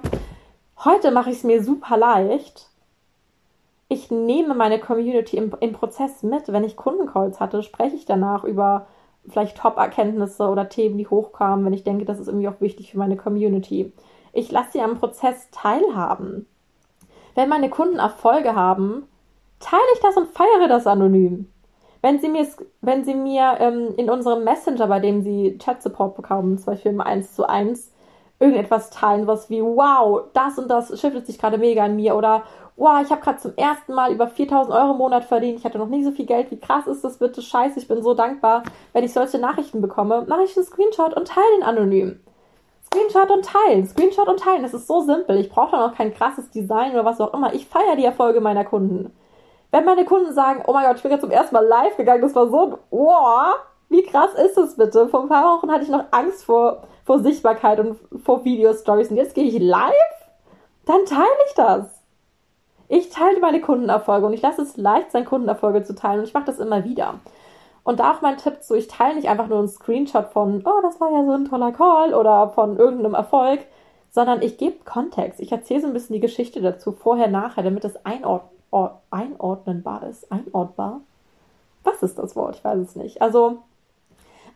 Heute 0.84 1.10
mache 1.10 1.30
ich 1.30 1.38
es 1.38 1.44
mir 1.44 1.62
super 1.62 1.96
leicht. 1.96 2.68
Ich 3.88 4.10
nehme 4.10 4.54
meine 4.54 4.78
Community 4.78 5.36
im, 5.36 5.52
im 5.58 5.72
Prozess 5.72 6.22
mit. 6.22 6.52
Wenn 6.52 6.64
ich 6.64 6.76
Kundencalls 6.76 7.40
hatte, 7.40 7.62
spreche 7.62 7.96
ich 7.96 8.04
danach 8.04 8.44
über 8.44 8.86
vielleicht 9.28 9.56
Top-Erkenntnisse 9.56 10.48
oder 10.48 10.68
Themen, 10.68 10.98
die 10.98 11.08
hochkamen, 11.08 11.64
wenn 11.64 11.72
ich 11.72 11.82
denke, 11.82 12.04
das 12.04 12.20
ist 12.20 12.28
irgendwie 12.28 12.48
auch 12.48 12.60
wichtig 12.60 12.92
für 12.92 12.98
meine 12.98 13.16
Community. 13.16 13.92
Ich 14.32 14.52
lasse 14.52 14.72
sie 14.74 14.80
am 14.80 14.98
Prozess 14.98 15.50
teilhaben. 15.50 16.46
Wenn 17.34 17.48
meine 17.48 17.70
Kunden 17.70 17.98
Erfolge 17.98 18.54
haben, 18.54 19.08
teile 19.60 19.82
ich 19.94 20.00
das 20.00 20.16
und 20.16 20.28
feiere 20.28 20.68
das 20.68 20.86
anonym. 20.86 21.50
Wenn 22.02 22.20
Sie 22.20 22.28
mir, 22.28 22.46
wenn 22.82 23.04
Sie 23.04 23.14
mir 23.14 23.56
ähm, 23.58 23.94
in 23.96 24.10
unserem 24.10 24.44
Messenger, 24.44 24.86
bei 24.86 25.00
dem 25.00 25.22
Sie 25.22 25.58
Chat-Support 25.58 26.14
bekommen, 26.14 26.58
zum 26.58 26.66
Beispiel 26.66 26.92
im 26.92 27.00
1 27.00 27.34
zu 27.34 27.48
1, 27.48 27.92
irgendetwas 28.38 28.90
teilen, 28.90 29.26
was 29.26 29.50
wie, 29.50 29.62
wow, 29.62 30.24
das 30.34 30.58
und 30.58 30.68
das 30.68 30.88
shiftet 31.00 31.26
sich 31.26 31.38
gerade 31.38 31.58
mega 31.58 31.84
an 31.84 31.96
mir 31.96 32.14
oder 32.16 32.44
wow, 32.76 33.00
ich 33.02 33.10
habe 33.10 33.22
gerade 33.22 33.38
zum 33.38 33.56
ersten 33.56 33.94
Mal 33.94 34.12
über 34.12 34.28
4000 34.28 34.74
Euro 34.74 34.92
im 34.92 34.98
Monat 34.98 35.24
verdient, 35.24 35.58
ich 35.58 35.64
hatte 35.64 35.78
noch 35.78 35.88
nie 35.88 36.04
so 36.04 36.12
viel 36.12 36.26
Geld, 36.26 36.50
wie 36.50 36.60
krass 36.60 36.86
ist 36.86 37.02
das 37.02 37.18
bitte, 37.18 37.40
scheiße, 37.40 37.78
ich 37.78 37.88
bin 37.88 38.02
so 38.02 38.12
dankbar, 38.12 38.62
wenn 38.92 39.04
ich 39.04 39.12
solche 39.12 39.38
Nachrichten 39.38 39.80
bekomme, 39.80 40.26
mache 40.28 40.44
ich 40.44 40.56
einen 40.56 40.66
Screenshot 40.66 41.14
und 41.14 41.28
teile 41.28 41.46
den 41.56 41.62
anonym. 41.62 42.20
Screenshot 42.84 43.30
und 43.30 43.44
teilen, 43.44 43.86
Screenshot 43.86 44.28
und 44.28 44.38
teilen, 44.38 44.62
das 44.62 44.74
ist 44.74 44.86
so 44.86 45.00
simpel, 45.00 45.38
ich 45.38 45.48
brauche 45.48 45.72
da 45.72 45.86
noch 45.86 45.96
kein 45.96 46.12
krasses 46.12 46.50
Design 46.50 46.92
oder 46.92 47.04
was 47.04 47.20
auch 47.20 47.32
immer, 47.32 47.54
ich 47.54 47.66
feiere 47.66 47.96
die 47.96 48.04
Erfolge 48.04 48.40
meiner 48.40 48.64
Kunden. 48.64 49.12
Wenn 49.70 49.84
meine 49.84 50.04
Kunden 50.04 50.32
sagen, 50.32 50.62
oh 50.66 50.72
mein 50.72 50.86
Gott, 50.86 50.96
ich 50.96 51.02
bin 51.02 51.10
jetzt 51.10 51.22
zum 51.22 51.30
ersten 51.30 51.54
Mal 51.54 51.66
live 51.66 51.96
gegangen, 51.96 52.22
das 52.22 52.34
war 52.34 52.48
so 52.48 52.66
ein, 52.66 52.74
wow, 52.90 53.56
wie 53.88 54.02
krass 54.02 54.34
ist 54.34 54.56
das 54.56 54.76
bitte? 54.76 55.08
Vor 55.08 55.22
ein 55.22 55.28
paar 55.28 55.56
Wochen 55.56 55.70
hatte 55.70 55.84
ich 55.84 55.88
noch 55.88 56.04
Angst 56.10 56.44
vor, 56.44 56.82
vor 57.04 57.20
Sichtbarkeit 57.20 57.80
und 57.80 57.98
vor 58.24 58.44
Video-Stories 58.44 59.10
und 59.10 59.16
jetzt 59.16 59.34
gehe 59.34 59.44
ich 59.44 59.58
live? 59.58 59.92
Dann 60.84 61.04
teile 61.04 61.26
ich 61.46 61.54
das. 61.54 62.02
Ich 62.88 63.10
teile 63.10 63.40
meine 63.40 63.60
Kundenerfolge 63.60 64.26
und 64.26 64.32
ich 64.32 64.42
lasse 64.42 64.62
es 64.62 64.76
leicht 64.76 65.10
sein, 65.10 65.24
Kundenerfolge 65.24 65.82
zu 65.82 65.94
teilen 65.94 66.20
und 66.20 66.28
ich 66.28 66.34
mache 66.34 66.44
das 66.44 66.60
immer 66.60 66.84
wieder. 66.84 67.14
Und 67.82 68.00
da 68.00 68.12
auch 68.12 68.20
mein 68.20 68.36
Tipp 68.36 68.58
so, 68.60 68.74
ich 68.74 68.88
teile 68.88 69.16
nicht 69.16 69.28
einfach 69.28 69.48
nur 69.48 69.58
einen 69.58 69.68
Screenshot 69.68 70.28
von, 70.32 70.62
oh, 70.64 70.80
das 70.82 71.00
war 71.00 71.10
ja 71.10 71.24
so 71.24 71.32
ein 71.32 71.44
toller 71.44 71.72
Call 71.72 72.14
oder 72.14 72.50
von 72.50 72.76
irgendeinem 72.76 73.14
Erfolg, 73.14 73.60
sondern 74.10 74.42
ich 74.42 74.58
gebe 74.58 74.84
Kontext. 74.84 75.40
Ich 75.40 75.52
erzähle 75.52 75.80
so 75.80 75.86
ein 75.88 75.92
bisschen 75.92 76.14
die 76.14 76.20
Geschichte 76.20 76.60
dazu, 76.60 76.92
vorher, 76.92 77.28
nachher, 77.28 77.62
damit 77.62 77.84
es 77.84 78.04
einord 78.04 78.42
einordnenbar 79.10 80.04
ist. 80.04 80.30
Einordbar? 80.30 81.00
Was 81.84 82.02
ist 82.02 82.18
das 82.18 82.36
Wort? 82.36 82.56
Ich 82.56 82.64
weiß 82.64 82.78
es 82.80 82.96
nicht. 82.96 83.22
Also 83.22 83.58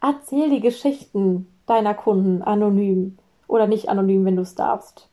erzähl 0.03 0.51
die 0.51 0.61
Geschichten 0.61 1.47
deiner 1.67 1.95
Kunden 1.95 2.43
anonym 2.43 3.19
oder 3.47 3.67
nicht 3.67 3.89
anonym, 3.89 4.25
wenn 4.25 4.37
du 4.37 4.43
es 4.43 4.55
darfst. 4.55 5.09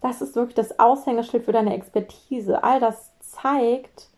Das 0.00 0.22
ist 0.22 0.34
wirklich 0.34 0.54
das 0.54 0.78
Aushängeschild 0.78 1.44
für 1.44 1.52
deine 1.52 1.74
Expertise. 1.74 2.64
All 2.64 2.80
das 2.80 3.10
zeigt, 3.20 4.08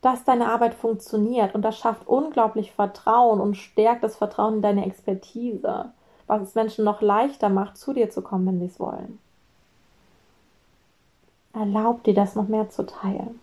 dass 0.00 0.24
deine 0.24 0.48
Arbeit 0.48 0.74
funktioniert 0.74 1.54
und 1.54 1.62
das 1.62 1.78
schafft 1.78 2.08
unglaublich 2.08 2.72
Vertrauen 2.72 3.40
und 3.40 3.56
stärkt 3.56 4.02
das 4.02 4.16
Vertrauen 4.16 4.56
in 4.56 4.62
deine 4.62 4.86
Expertise, 4.86 5.92
was 6.26 6.42
es 6.42 6.54
Menschen 6.54 6.84
noch 6.84 7.00
leichter 7.00 7.48
macht, 7.48 7.76
zu 7.76 7.92
dir 7.92 8.10
zu 8.10 8.22
kommen, 8.22 8.46
wenn 8.46 8.58
sie 8.58 8.66
es 8.66 8.80
wollen. 8.80 9.18
Erlaub 11.52 12.04
dir 12.04 12.14
das 12.14 12.36
noch 12.36 12.48
mehr 12.48 12.70
zu 12.70 12.86
teilen. 12.86 13.40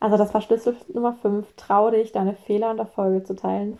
Also 0.00 0.16
das 0.16 0.32
war 0.34 0.40
Schlüssel 0.40 0.76
Nummer 0.92 1.14
5. 1.14 1.46
Trau 1.56 1.90
dich, 1.90 2.12
deine 2.12 2.34
Fehler 2.34 2.70
und 2.70 2.78
Erfolge 2.78 3.24
zu 3.24 3.34
teilen. 3.34 3.78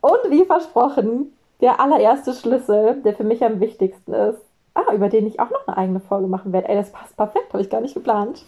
Und 0.00 0.30
wie 0.30 0.44
versprochen, 0.44 1.32
der 1.60 1.80
allererste 1.80 2.32
Schlüssel, 2.34 3.00
der 3.02 3.14
für 3.14 3.24
mich 3.24 3.44
am 3.44 3.60
wichtigsten 3.60 4.12
ist. 4.12 4.40
Ah, 4.74 4.92
über 4.92 5.08
den 5.08 5.26
ich 5.26 5.40
auch 5.40 5.50
noch 5.50 5.66
eine 5.66 5.76
eigene 5.76 6.00
Folge 6.00 6.26
machen 6.26 6.52
werde. 6.52 6.68
Ey, 6.68 6.76
das 6.76 6.90
passt 6.90 7.16
perfekt, 7.16 7.52
habe 7.52 7.62
ich 7.62 7.70
gar 7.70 7.80
nicht 7.80 7.94
geplant. 7.94 8.44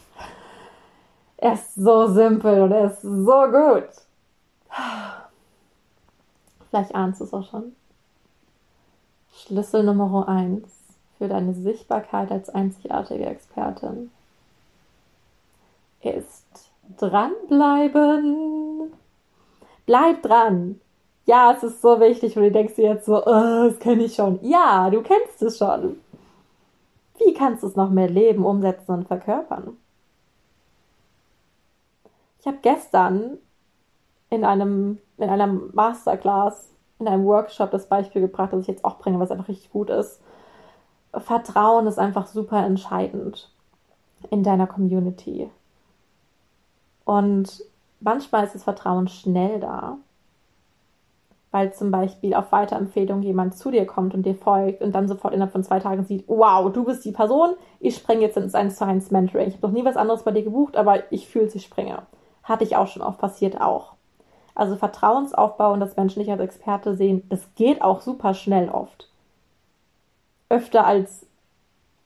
Er 1.37 1.53
ist 1.53 1.75
so 1.75 2.09
simpel 2.09 2.62
und 2.62 2.72
er 2.72 2.87
ist 2.87 3.03
so 3.03 3.44
gut. 3.46 3.88
Vielleicht 6.68 6.94
ahnst 6.94 7.20
du 7.20 7.25
es 7.25 7.33
auch 7.33 7.49
schon. 7.49 7.77
Schlüssel 9.33 9.85
Nummer 9.85 10.29
1 10.29 10.76
für 11.18 11.29
deine 11.29 11.55
Sichtbarkeit 11.55 12.31
als 12.31 12.50
einzigartige 12.50 13.26
Expertin 13.26 14.11
ist 16.02 16.70
dranbleiben. 16.98 18.92
Bleib 19.87 20.22
dran. 20.22 20.81
Ja, 21.24 21.52
es 21.52 21.62
ist 21.64 21.83
so 21.83 21.98
wichtig 22.00 22.37
und 22.37 22.44
du 22.44 22.52
denkst 22.52 22.76
dir 22.76 22.90
jetzt 22.90 23.07
so, 23.07 23.16
oh, 23.24 23.68
das 23.68 23.79
kenne 23.81 24.05
ich 24.05 24.14
schon. 24.14 24.38
Ja, 24.42 24.88
du 24.90 25.02
kennst 25.02 25.42
es 25.42 25.59
schon. 25.59 25.98
Wie 27.18 27.35
kannst 27.35 27.62
du 27.62 27.66
es 27.66 27.76
noch 27.76 27.90
mehr 27.90 28.09
leben, 28.09 28.44
umsetzen 28.44 28.92
und 28.92 29.09
verkörpern? 29.09 29.76
Ich 32.40 32.46
habe 32.46 32.59
gestern 32.62 33.38
in 34.31 34.44
einem 34.44 34.98
in 35.18 35.31
einer 35.31 35.46
Masterclass, 35.46 36.70
in 36.98 37.09
einem 37.09 37.24
Workshop 37.24 37.70
das 37.70 37.87
Beispiel 37.87 38.22
gebracht, 38.22 38.52
das 38.52 38.62
ich 38.62 38.66
jetzt 38.66 38.85
auch 38.85 38.98
bringe, 38.98 39.18
was 39.18 39.31
einfach 39.31 39.48
richtig 39.48 39.70
gut 39.70 39.90
ist. 39.90 40.20
Vertrauen 41.18 41.87
ist 41.87 41.98
einfach 41.98 42.26
super 42.26 42.64
entscheidend 42.64 43.50
in 44.31 44.42
deiner 44.42 44.66
Community. 44.66 45.50
Und 47.05 47.62
manchmal 48.00 48.44
ist 48.44 48.55
das 48.55 48.64
Vertrauen 48.64 49.09
schnell 49.09 49.61
da, 49.61 49.98
weil 51.50 51.72
zum 51.72 51.90
Beispiel 51.90 52.35
auf 52.35 52.52
Weiterempfehlung 52.52 53.22
jemand 53.22 53.57
zu 53.57 53.70
dir 53.70 53.87
kommt 53.87 54.14
und 54.14 54.26
dir 54.26 54.35
folgt 54.35 54.83
und 54.83 54.94
dann 54.94 55.09
sofort 55.09 55.33
innerhalb 55.33 55.52
von 55.52 55.64
zwei 55.64 55.79
Tagen 55.79 56.05
sieht, 56.05 56.24
wow, 56.26 56.70
du 56.72 56.85
bist 56.85 57.05
die 57.05 57.12
Person, 57.12 57.55
ich 57.81 57.96
springe 57.96 58.22
jetzt 58.22 58.37
ins 58.37 58.55
1 58.55 58.76
zu 58.76 58.85
1 58.85 59.11
Mentoring. 59.11 59.48
Ich 59.48 59.55
habe 59.55 59.68
noch 59.68 59.74
nie 59.74 59.85
was 59.85 59.96
anderes 59.96 60.24
bei 60.24 60.33
dir 60.33 60.42
gebucht, 60.42 60.76
aber 60.76 61.11
ich 61.12 61.29
fühle, 61.29 61.46
ich 61.46 61.64
springe. 61.64 62.02
Hatte 62.42 62.64
ich 62.64 62.76
auch 62.76 62.88
schon 62.88 63.02
oft, 63.02 63.18
passiert 63.18 63.61
auch. 63.61 63.92
Also 64.55 64.76
Vertrauensaufbau 64.76 65.72
und 65.72 65.81
das 65.81 65.96
Menschen 65.96 66.20
dich 66.20 66.31
als 66.31 66.40
Experte 66.40 66.94
sehen, 66.94 67.22
das 67.29 67.55
geht 67.55 67.83
auch 67.83 68.00
super 68.00 68.35
schnell 68.35 68.68
oft 68.68 69.09
öfter 70.49 70.87
als, 70.87 71.27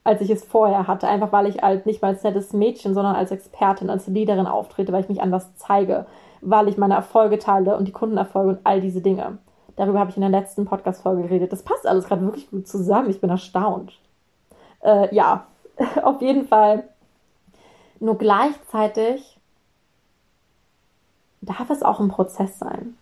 als 0.05 0.21
ich 0.21 0.31
es 0.31 0.45
vorher 0.45 0.87
hatte. 0.87 1.09
Einfach 1.09 1.33
weil 1.33 1.47
ich 1.47 1.63
halt 1.63 1.87
nicht 1.87 2.03
mal 2.03 2.09
als 2.09 2.23
nettes 2.23 2.53
Mädchen, 2.53 2.95
sondern 2.95 3.17
als 3.17 3.31
Expertin, 3.31 3.91
als 3.91 4.07
Leaderin 4.07 4.47
auftrete, 4.47 4.93
weil 4.93 5.03
ich 5.03 5.09
mich 5.09 5.23
anders 5.23 5.55
zeige, 5.57 6.07
weil 6.41 6.69
ich 6.69 6.79
meine 6.79 6.95
Erfolge 6.95 7.39
teile 7.39 7.77
und 7.77 7.87
die 7.87 7.93
Kundenerfolge 7.93 8.51
und 8.51 8.61
all 8.65 8.81
diese 8.81 9.01
Dinge. 9.01 9.39
Darüber 9.77 10.01
habe 10.01 10.11
ich 10.11 10.17
in 10.17 10.23
der 10.23 10.31
letzten 10.31 10.65
Podcast-Folge 10.65 11.23
geredet. 11.23 11.53
Das 11.53 11.63
passt 11.63 11.87
alles 11.87 12.05
gerade 12.05 12.23
wirklich 12.23 12.51
gut 12.51 12.69
zusammen. 12.69 13.11
Ich 13.11 13.21
bin 13.21 13.31
erstaunt. 13.31 13.93
Äh, 14.81 15.15
ja, 15.15 15.47
auf 16.03 16.21
jeden 16.21 16.47
Fall. 16.47 16.85
Nur 17.99 18.19
gleichzeitig 18.19 19.39
darf 21.41 21.71
es 21.71 21.83
auch 21.83 22.01
ein 22.01 22.09
Prozess 22.09 22.59
sein. 22.59 22.97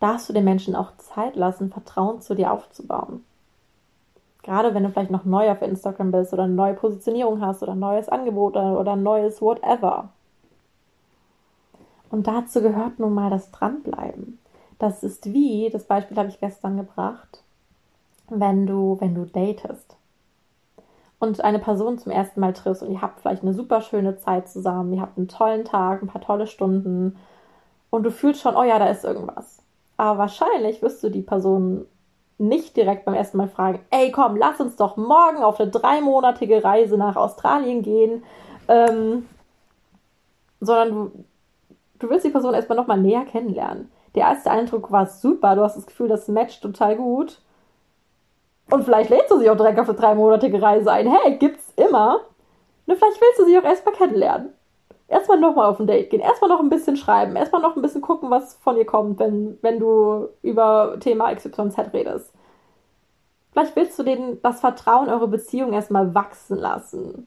Darfst 0.00 0.28
du 0.28 0.32
den 0.32 0.44
Menschen 0.44 0.76
auch 0.76 0.96
Zeit 0.98 1.34
lassen, 1.34 1.70
Vertrauen 1.70 2.20
zu 2.20 2.34
dir 2.34 2.52
aufzubauen. 2.52 3.24
Gerade 4.48 4.72
wenn 4.72 4.82
du 4.82 4.88
vielleicht 4.88 5.10
noch 5.10 5.26
neu 5.26 5.50
auf 5.50 5.60
Instagram 5.60 6.10
bist 6.10 6.32
oder 6.32 6.44
eine 6.44 6.54
neue 6.54 6.72
Positionierung 6.72 7.42
hast 7.42 7.62
oder 7.62 7.72
ein 7.72 7.78
neues 7.78 8.08
Angebot 8.08 8.56
oder 8.56 8.92
ein 8.92 9.02
neues 9.02 9.42
whatever. 9.42 10.08
Und 12.08 12.26
dazu 12.26 12.62
gehört 12.62 12.98
nun 12.98 13.12
mal 13.12 13.28
das 13.28 13.50
Dranbleiben. 13.50 14.38
Das 14.78 15.02
ist 15.02 15.34
wie, 15.34 15.68
das 15.68 15.84
Beispiel 15.84 16.16
habe 16.16 16.30
ich 16.30 16.40
gestern 16.40 16.78
gebracht, 16.78 17.42
wenn 18.30 18.66
du, 18.66 18.96
wenn 19.00 19.14
du 19.14 19.26
datest 19.26 19.96
und 21.18 21.44
eine 21.44 21.58
Person 21.58 21.98
zum 21.98 22.10
ersten 22.10 22.40
Mal 22.40 22.54
triffst 22.54 22.82
und 22.82 22.90
ihr 22.90 23.02
habt 23.02 23.20
vielleicht 23.20 23.42
eine 23.42 23.52
super 23.52 23.82
schöne 23.82 24.16
Zeit 24.16 24.48
zusammen, 24.48 24.94
ihr 24.94 25.02
habt 25.02 25.18
einen 25.18 25.28
tollen 25.28 25.66
Tag, 25.66 26.00
ein 26.00 26.08
paar 26.08 26.22
tolle 26.22 26.46
Stunden 26.46 27.18
und 27.90 28.02
du 28.02 28.10
fühlst 28.10 28.40
schon, 28.40 28.56
oh 28.56 28.64
ja, 28.64 28.78
da 28.78 28.86
ist 28.86 29.04
irgendwas. 29.04 29.58
Aber 29.98 30.20
wahrscheinlich 30.20 30.80
wirst 30.80 31.02
du 31.02 31.10
die 31.10 31.20
Person 31.20 31.84
nicht 32.38 32.76
direkt 32.76 33.04
beim 33.04 33.14
ersten 33.14 33.36
Mal 33.36 33.48
fragen, 33.48 33.80
ey 33.90 34.12
komm, 34.12 34.36
lass 34.36 34.60
uns 34.60 34.76
doch 34.76 34.96
morgen 34.96 35.38
auf 35.38 35.60
eine 35.60 35.70
dreimonatige 35.70 36.62
Reise 36.62 36.96
nach 36.96 37.16
Australien 37.16 37.82
gehen, 37.82 38.24
ähm, 38.68 39.28
sondern 40.60 40.90
du, 40.90 41.24
du 41.98 42.10
willst 42.10 42.24
die 42.24 42.30
Person 42.30 42.54
erstmal 42.54 42.78
nochmal 42.78 43.00
näher 43.00 43.24
kennenlernen. 43.24 43.90
Der 44.14 44.26
erste 44.26 44.50
Eindruck 44.50 44.90
war 44.90 45.06
super, 45.06 45.56
du 45.56 45.62
hast 45.62 45.76
das 45.76 45.86
Gefühl, 45.86 46.08
das 46.08 46.28
matcht 46.28 46.62
total 46.62 46.96
gut. 46.96 47.40
Und 48.70 48.84
vielleicht 48.84 49.10
lädst 49.10 49.30
du 49.30 49.38
sie 49.38 49.50
auch 49.50 49.56
direkt 49.56 49.80
auf 49.80 49.88
eine 49.88 49.98
dreimonatige 49.98 50.60
Reise 50.60 50.92
ein. 50.92 51.10
Hey, 51.10 51.38
gibt's 51.38 51.72
immer. 51.76 52.20
Nur 52.86 52.96
vielleicht 52.96 53.20
willst 53.20 53.38
du 53.38 53.44
sie 53.46 53.58
auch 53.58 53.64
erstmal 53.64 53.94
kennenlernen. 53.94 54.52
Erstmal 55.08 55.40
nochmal 55.40 55.66
auf 55.66 55.80
ein 55.80 55.86
Date 55.86 56.10
gehen, 56.10 56.20
erstmal 56.20 56.50
noch 56.50 56.60
ein 56.60 56.68
bisschen 56.68 56.96
schreiben, 56.96 57.34
erstmal 57.34 57.62
noch 57.62 57.76
ein 57.76 57.82
bisschen 57.82 58.02
gucken, 58.02 58.30
was 58.30 58.54
von 58.56 58.76
ihr 58.76 58.84
kommt, 58.84 59.18
wenn, 59.18 59.58
wenn 59.62 59.78
du 59.78 60.28
über 60.42 60.96
Thema 61.00 61.34
XYZ 61.34 61.94
redest. 61.94 62.32
Vielleicht 63.52 63.74
willst 63.74 63.98
du 63.98 64.02
denen 64.02 64.40
das 64.42 64.60
Vertrauen 64.60 65.08
eure 65.08 65.26
Beziehung 65.28 65.72
erstmal 65.72 66.14
wachsen 66.14 66.58
lassen. 66.58 67.26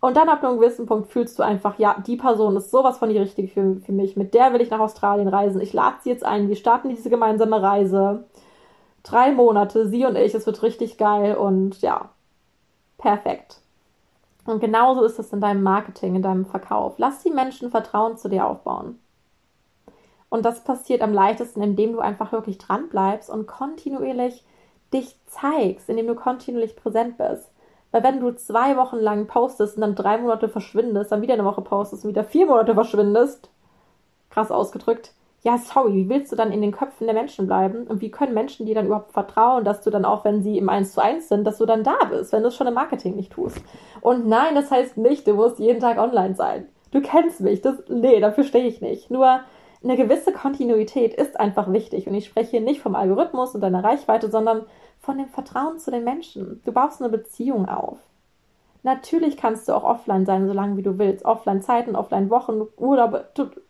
Und 0.00 0.16
dann 0.16 0.28
ab 0.28 0.42
einem 0.42 0.58
gewissen 0.58 0.86
Punkt 0.86 1.10
fühlst 1.10 1.38
du 1.38 1.42
einfach, 1.42 1.78
ja, 1.78 1.96
die 2.06 2.16
Person 2.16 2.56
ist 2.56 2.70
sowas 2.70 2.98
von 2.98 3.08
die 3.08 3.18
richtige 3.18 3.48
für, 3.48 3.76
für 3.76 3.92
mich. 3.92 4.16
Mit 4.16 4.34
der 4.34 4.52
will 4.52 4.60
ich 4.60 4.70
nach 4.70 4.80
Australien 4.80 5.28
reisen. 5.28 5.60
Ich 5.60 5.72
lade 5.72 5.96
sie 6.02 6.10
jetzt 6.10 6.24
ein. 6.24 6.48
Wir 6.48 6.56
starten 6.56 6.88
diese 6.88 7.10
gemeinsame 7.10 7.60
Reise. 7.62 8.24
Drei 9.02 9.32
Monate, 9.32 9.88
sie 9.88 10.04
und 10.04 10.16
ich. 10.16 10.34
Es 10.34 10.46
wird 10.46 10.62
richtig 10.62 10.98
geil 10.98 11.36
und 11.36 11.80
ja, 11.82 12.10
perfekt. 12.98 13.60
Und 14.46 14.60
genauso 14.60 15.02
ist 15.02 15.18
es 15.18 15.32
in 15.32 15.40
deinem 15.40 15.62
Marketing, 15.62 16.14
in 16.14 16.22
deinem 16.22 16.46
Verkauf. 16.46 16.94
Lass 16.98 17.22
die 17.22 17.30
Menschen 17.30 17.70
Vertrauen 17.70 18.16
zu 18.16 18.28
dir 18.28 18.46
aufbauen. 18.46 18.98
Und 20.28 20.44
das 20.44 20.64
passiert 20.64 21.02
am 21.02 21.12
leichtesten, 21.12 21.62
indem 21.62 21.92
du 21.92 22.00
einfach 22.00 22.32
wirklich 22.32 22.58
dran 22.58 22.88
bleibst 22.88 23.28
und 23.28 23.46
kontinuierlich 23.46 24.44
dich 24.92 25.16
zeigst, 25.26 25.88
indem 25.88 26.06
du 26.06 26.14
kontinuierlich 26.14 26.76
präsent 26.76 27.18
bist. 27.18 27.50
Weil 27.90 28.02
wenn 28.02 28.20
du 28.20 28.34
zwei 28.34 28.76
Wochen 28.76 28.98
lang 28.98 29.26
postest 29.26 29.76
und 29.76 29.80
dann 29.80 29.94
drei 29.94 30.18
Monate 30.18 30.48
verschwindest, 30.48 31.12
dann 31.12 31.22
wieder 31.22 31.34
eine 31.34 31.44
Woche 31.44 31.62
postest 31.62 32.04
und 32.04 32.10
wieder 32.10 32.24
vier 32.24 32.46
Monate 32.46 32.74
verschwindest, 32.74 33.48
krass 34.30 34.50
ausgedrückt, 34.50 35.12
ja, 35.46 35.58
sorry, 35.58 35.94
wie 35.94 36.08
willst 36.08 36.32
du 36.32 36.36
dann 36.36 36.50
in 36.50 36.60
den 36.60 36.72
Köpfen 36.72 37.06
der 37.06 37.14
Menschen 37.14 37.46
bleiben? 37.46 37.86
Und 37.86 38.00
wie 38.00 38.10
können 38.10 38.34
Menschen 38.34 38.66
dir 38.66 38.74
dann 38.74 38.86
überhaupt 38.86 39.12
vertrauen, 39.12 39.62
dass 39.62 39.80
du 39.80 39.90
dann 39.90 40.04
auch, 40.04 40.24
wenn 40.24 40.42
sie 40.42 40.58
im 40.58 40.68
1 40.68 40.90
zu 40.90 41.00
1 41.00 41.28
sind, 41.28 41.44
dass 41.44 41.58
du 41.58 41.66
dann 41.66 41.84
da 41.84 41.96
bist, 42.10 42.32
wenn 42.32 42.42
du 42.42 42.48
es 42.48 42.56
schon 42.56 42.66
im 42.66 42.74
Marketing 42.74 43.14
nicht 43.14 43.30
tust? 43.30 43.62
Und 44.00 44.26
nein, 44.26 44.56
das 44.56 44.72
heißt 44.72 44.96
nicht, 44.96 45.24
du 45.24 45.34
musst 45.34 45.60
jeden 45.60 45.78
Tag 45.78 45.98
online 45.98 46.34
sein. 46.34 46.66
Du 46.90 47.00
kennst 47.00 47.40
mich, 47.40 47.60
das, 47.60 47.76
nee, 47.88 48.18
dafür 48.18 48.42
stehe 48.42 48.66
ich 48.66 48.80
nicht. 48.80 49.08
Nur 49.08 49.38
eine 49.84 49.96
gewisse 49.96 50.32
Kontinuität 50.32 51.14
ist 51.14 51.38
einfach 51.38 51.72
wichtig. 51.72 52.08
Und 52.08 52.14
ich 52.14 52.26
spreche 52.26 52.50
hier 52.50 52.60
nicht 52.60 52.80
vom 52.80 52.96
Algorithmus 52.96 53.54
und 53.54 53.60
deiner 53.60 53.84
Reichweite, 53.84 54.28
sondern 54.28 54.66
von 54.98 55.16
dem 55.16 55.28
Vertrauen 55.28 55.78
zu 55.78 55.92
den 55.92 56.02
Menschen. 56.02 56.60
Du 56.64 56.72
baust 56.72 57.00
eine 57.00 57.08
Beziehung 57.08 57.68
auf. 57.68 58.00
Natürlich 58.82 59.36
kannst 59.36 59.68
du 59.68 59.72
auch 59.72 59.84
offline 59.84 60.26
sein, 60.26 60.46
solange 60.46 60.76
wie 60.76 60.82
du 60.82 60.98
willst. 60.98 61.24
Offline 61.24 61.62
Zeiten, 61.62 61.96
offline 61.96 62.30
Wochen, 62.30 62.62
Urlaub. 62.76 63.24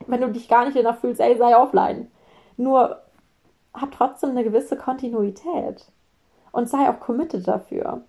Wenn 0.07 0.21
du 0.21 0.31
dich 0.31 0.49
gar 0.49 0.65
nicht 0.65 0.77
danach 0.77 0.99
fühlst, 0.99 1.21
ey, 1.21 1.37
sei 1.37 1.57
offline. 1.57 2.11
Nur 2.57 3.01
hab 3.73 3.93
trotzdem 3.93 4.31
eine 4.31 4.45
gewisse 4.45 4.77
Kontinuität. 4.77 5.87
Und 6.53 6.69
sei 6.69 6.89
auch 6.89 7.01
committed 7.01 7.47
dafür. 7.47 8.03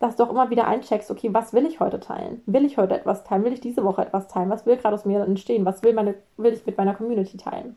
Dass 0.00 0.16
du 0.16 0.24
auch 0.24 0.30
immer 0.30 0.50
wieder 0.50 0.66
eincheckst, 0.66 1.10
okay, 1.10 1.30
was 1.32 1.52
will 1.52 1.66
ich 1.66 1.80
heute 1.80 1.98
teilen? 1.98 2.42
Will 2.46 2.64
ich 2.64 2.78
heute 2.78 2.94
etwas 2.94 3.24
teilen? 3.24 3.44
Will 3.44 3.52
ich 3.52 3.60
diese 3.60 3.84
Woche 3.84 4.02
etwas 4.02 4.28
teilen? 4.28 4.50
Was 4.50 4.64
will 4.64 4.76
gerade 4.76 4.94
aus 4.94 5.04
mir 5.04 5.22
entstehen? 5.22 5.64
Was 5.64 5.82
will, 5.82 5.92
meine, 5.92 6.14
will 6.36 6.52
ich 6.52 6.66
mit 6.66 6.76
meiner 6.76 6.94
Community 6.94 7.36
teilen? 7.36 7.76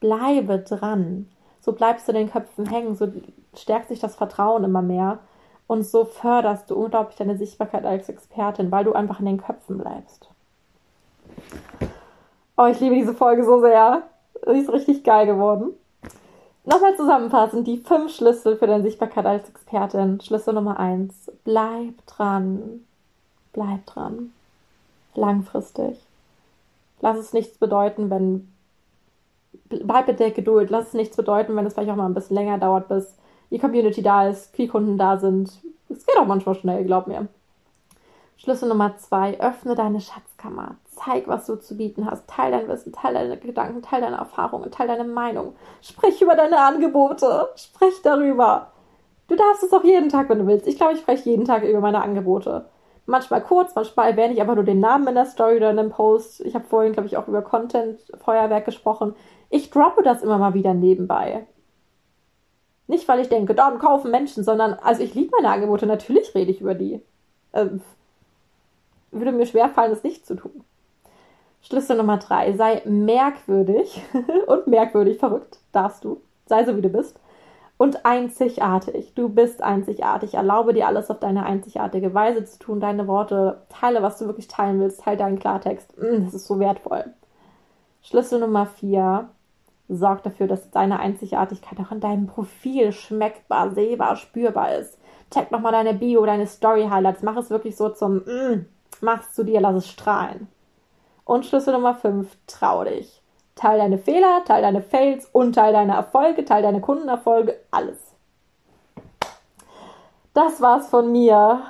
Bleibe 0.00 0.58
dran. 0.60 1.28
So 1.60 1.72
bleibst 1.72 2.08
du 2.08 2.12
in 2.12 2.18
den 2.18 2.30
Köpfen 2.30 2.66
hängen, 2.66 2.94
so 2.94 3.12
stärkt 3.54 3.88
sich 3.88 3.98
das 3.98 4.16
Vertrauen 4.16 4.64
immer 4.64 4.80
mehr 4.80 5.18
und 5.68 5.84
so 5.84 6.04
förderst 6.04 6.70
du 6.70 6.74
unglaublich 6.74 7.16
deine 7.16 7.36
Sichtbarkeit 7.36 7.84
als 7.84 8.08
Expertin, 8.08 8.72
weil 8.72 8.84
du 8.84 8.94
einfach 8.94 9.20
in 9.20 9.26
den 9.26 9.40
Köpfen 9.40 9.78
bleibst. 9.78 10.28
Oh, 12.56 12.66
ich 12.66 12.80
liebe 12.80 12.96
diese 12.96 13.14
Folge 13.14 13.44
so 13.44 13.60
sehr. 13.60 14.02
Sie 14.44 14.58
ist 14.58 14.72
richtig 14.72 15.04
geil 15.04 15.26
geworden. 15.26 15.74
Nochmal 16.64 16.96
zusammenfassend, 16.96 17.66
die 17.66 17.78
fünf 17.78 18.14
Schlüssel 18.14 18.56
für 18.56 18.66
deine 18.66 18.82
Sichtbarkeit 18.82 19.26
als 19.26 19.48
Expertin. 19.48 20.20
Schlüssel 20.20 20.54
Nummer 20.54 20.80
eins. 20.80 21.30
Bleib 21.44 21.94
dran. 22.06 22.84
Bleib 23.52 23.86
dran. 23.86 24.32
Langfristig. 25.14 25.98
Lass 27.00 27.18
es 27.18 27.32
nichts 27.32 27.58
bedeuten, 27.58 28.10
wenn. 28.10 28.52
Bleib 29.68 30.08
mit 30.08 30.18
der 30.18 30.30
Geduld. 30.30 30.70
Lass 30.70 30.88
es 30.88 30.94
nichts 30.94 31.16
bedeuten, 31.16 31.54
wenn 31.56 31.66
es 31.66 31.74
vielleicht 31.74 31.90
auch 31.90 31.96
mal 31.96 32.06
ein 32.06 32.14
bisschen 32.14 32.36
länger 32.36 32.58
dauert, 32.58 32.88
bis 32.88 33.14
die 33.50 33.58
Community 33.58 34.02
da 34.02 34.28
ist, 34.28 34.54
viele 34.54 34.68
Kunden 34.68 34.98
da 34.98 35.16
sind. 35.18 35.50
Es 35.88 36.04
geht 36.06 36.18
auch 36.18 36.26
manchmal 36.26 36.54
schnell, 36.54 36.84
glaub 36.84 37.06
mir. 37.06 37.28
Schlüssel 38.36 38.68
Nummer 38.68 38.96
zwei, 38.98 39.40
öffne 39.40 39.74
deine 39.74 40.00
Schatzkammer. 40.00 40.76
Zeig, 40.84 41.26
was 41.26 41.46
du 41.46 41.56
zu 41.56 41.76
bieten 41.76 42.08
hast. 42.08 42.28
Teil 42.28 42.52
dein 42.52 42.68
Wissen, 42.68 42.92
teil 42.92 43.14
deine 43.14 43.36
Gedanken, 43.36 43.82
teil 43.82 44.00
deine 44.00 44.16
Erfahrungen, 44.16 44.70
teil 44.70 44.86
deine 44.86 45.04
Meinung. 45.04 45.54
Sprich 45.82 46.22
über 46.22 46.36
deine 46.36 46.60
Angebote. 46.60 47.48
Sprich 47.56 48.00
darüber. 48.02 48.68
Du 49.26 49.34
darfst 49.34 49.64
es 49.64 49.72
auch 49.72 49.82
jeden 49.82 50.08
Tag, 50.08 50.28
wenn 50.28 50.38
du 50.38 50.46
willst. 50.46 50.66
Ich 50.68 50.76
glaube, 50.76 50.94
ich 50.94 51.00
spreche 51.00 51.28
jeden 51.28 51.44
Tag 51.44 51.64
über 51.64 51.80
meine 51.80 52.00
Angebote. 52.00 52.66
Manchmal 53.06 53.42
kurz, 53.42 53.74
manchmal 53.74 54.10
erwähne 54.10 54.34
ich 54.34 54.40
einfach 54.40 54.54
nur 54.54 54.64
den 54.64 54.80
Namen 54.80 55.08
in 55.08 55.14
der 55.14 55.26
Story 55.26 55.56
oder 55.56 55.70
in 55.70 55.78
einem 55.78 55.90
Post. 55.90 56.40
Ich 56.42 56.54
habe 56.54 56.64
vorhin, 56.64 56.92
glaube 56.92 57.08
ich, 57.08 57.16
auch 57.16 57.26
über 57.26 57.42
Content 57.42 58.00
Feuerwerk 58.22 58.66
gesprochen. 58.66 59.16
Ich 59.50 59.70
droppe 59.70 60.02
das 60.02 60.22
immer 60.22 60.38
mal 60.38 60.54
wieder 60.54 60.74
nebenbei. 60.74 61.46
Nicht, 62.88 63.06
weil 63.06 63.20
ich 63.20 63.28
denke, 63.28 63.54
dann 63.54 63.78
kaufen 63.78 64.10
Menschen, 64.10 64.42
sondern, 64.42 64.74
also 64.74 65.02
ich 65.02 65.14
liebe 65.14 65.30
meine 65.36 65.52
Angebote, 65.52 65.86
natürlich 65.86 66.34
rede 66.34 66.50
ich 66.50 66.60
über 66.60 66.74
die. 66.74 67.00
Ähm, 67.52 67.82
würde 69.12 69.30
mir 69.32 69.46
schwerfallen, 69.46 69.92
es 69.92 70.02
nicht 70.02 70.26
zu 70.26 70.34
tun. 70.34 70.64
Schlüssel 71.62 71.98
Nummer 71.98 72.16
drei, 72.16 72.54
sei 72.54 72.82
merkwürdig 72.86 74.02
und 74.46 74.66
merkwürdig 74.66 75.18
verrückt, 75.18 75.58
darfst 75.72 76.04
du. 76.04 76.20
Sei 76.46 76.64
so, 76.64 76.76
wie 76.76 76.82
du 76.82 76.88
bist. 76.88 77.20
Und 77.76 78.06
einzigartig. 78.06 79.12
Du 79.14 79.28
bist 79.28 79.62
einzigartig. 79.62 80.34
Erlaube 80.34 80.72
dir 80.72 80.88
alles 80.88 81.10
auf 81.10 81.20
deine 81.20 81.44
einzigartige 81.44 82.12
Weise 82.12 82.44
zu 82.44 82.58
tun, 82.58 82.80
deine 82.80 83.06
Worte. 83.06 83.60
Teile, 83.68 84.02
was 84.02 84.18
du 84.18 84.26
wirklich 84.26 84.48
teilen 84.48 84.80
willst. 84.80 85.02
Teile 85.02 85.18
deinen 85.18 85.38
Klartext. 85.38 85.96
Mm, 85.96 86.24
das 86.24 86.34
ist 86.34 86.46
so 86.46 86.58
wertvoll. 86.58 87.04
Schlüssel 88.02 88.40
Nummer 88.40 88.66
vier, 88.66 89.28
sorgt 89.88 90.26
dafür, 90.26 90.46
dass 90.46 90.70
deine 90.70 91.00
Einzigartigkeit 91.00 91.78
auch 91.80 91.92
in 91.92 92.00
deinem 92.00 92.26
Profil 92.26 92.92
schmeckbar, 92.92 93.70
sehbar, 93.70 94.16
spürbar 94.16 94.74
ist. 94.74 94.98
Check 95.30 95.50
nochmal 95.50 95.72
deine 95.72 95.94
Bio, 95.94 96.24
deine 96.24 96.46
Story-Highlights. 96.46 97.22
Mach 97.22 97.36
es 97.36 97.50
wirklich 97.50 97.76
so 97.76 97.88
zum 97.90 98.16
mm, 98.16 98.66
Mach's 99.00 99.32
zu 99.34 99.44
dir, 99.44 99.60
lass 99.60 99.76
es 99.76 99.88
strahlen. 99.88 100.48
Und 101.24 101.46
Schlüssel 101.46 101.74
Nummer 101.74 101.94
5, 101.94 102.28
trau 102.46 102.84
dich. 102.84 103.22
Teil 103.54 103.78
deine 103.78 103.98
Fehler, 103.98 104.42
teil 104.44 104.62
deine 104.62 104.82
Fails 104.82 105.26
und 105.32 105.54
teil 105.54 105.72
deine 105.72 105.94
Erfolge, 105.94 106.44
teil 106.44 106.62
deine 106.62 106.80
Kundenerfolge, 106.80 107.58
alles. 107.70 107.98
Das 110.32 110.60
war's 110.60 110.88
von 110.88 111.10
mir. 111.10 111.62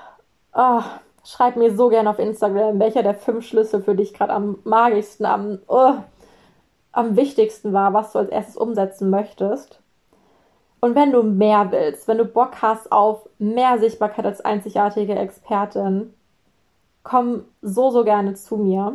Oh, 0.53 0.83
schreib 1.25 1.57
mir 1.57 1.75
so 1.75 1.89
gerne 1.89 2.11
auf 2.11 2.19
Instagram, 2.19 2.79
welcher 2.79 3.03
der 3.03 3.15
fünf 3.15 3.47
Schlüssel 3.47 3.83
für 3.83 3.95
dich 3.95 4.15
gerade 4.15 4.33
am 4.33 4.59
magischsten, 4.65 5.27
am 5.27 5.59
oh, 5.67 5.95
am 6.93 7.17
wichtigsten 7.17 7.73
war, 7.73 7.93
was 7.93 8.13
du 8.13 8.19
als 8.19 8.31
erstes 8.31 8.57
umsetzen 8.57 9.11
möchtest. 9.11 9.81
Und 10.81 10.95
wenn 10.95 11.13
du 11.13 11.23
mehr 11.23 11.73
willst, 11.73 12.07
wenn 12.07 12.19
du 12.19 12.25
Bock 12.25 12.63
hast 12.63 12.93
auf 12.93 13.29
mehr 13.39 13.79
Sichtbarkeit 13.79 14.27
als 14.27 14.41
einzigartige 14.41 15.17
Expertin, 15.17 16.15
komm 17.03 17.45
so, 17.63 17.91
so 17.91 18.05
gerne 18.05 18.35
zu 18.35 18.57
mir. 18.57 18.95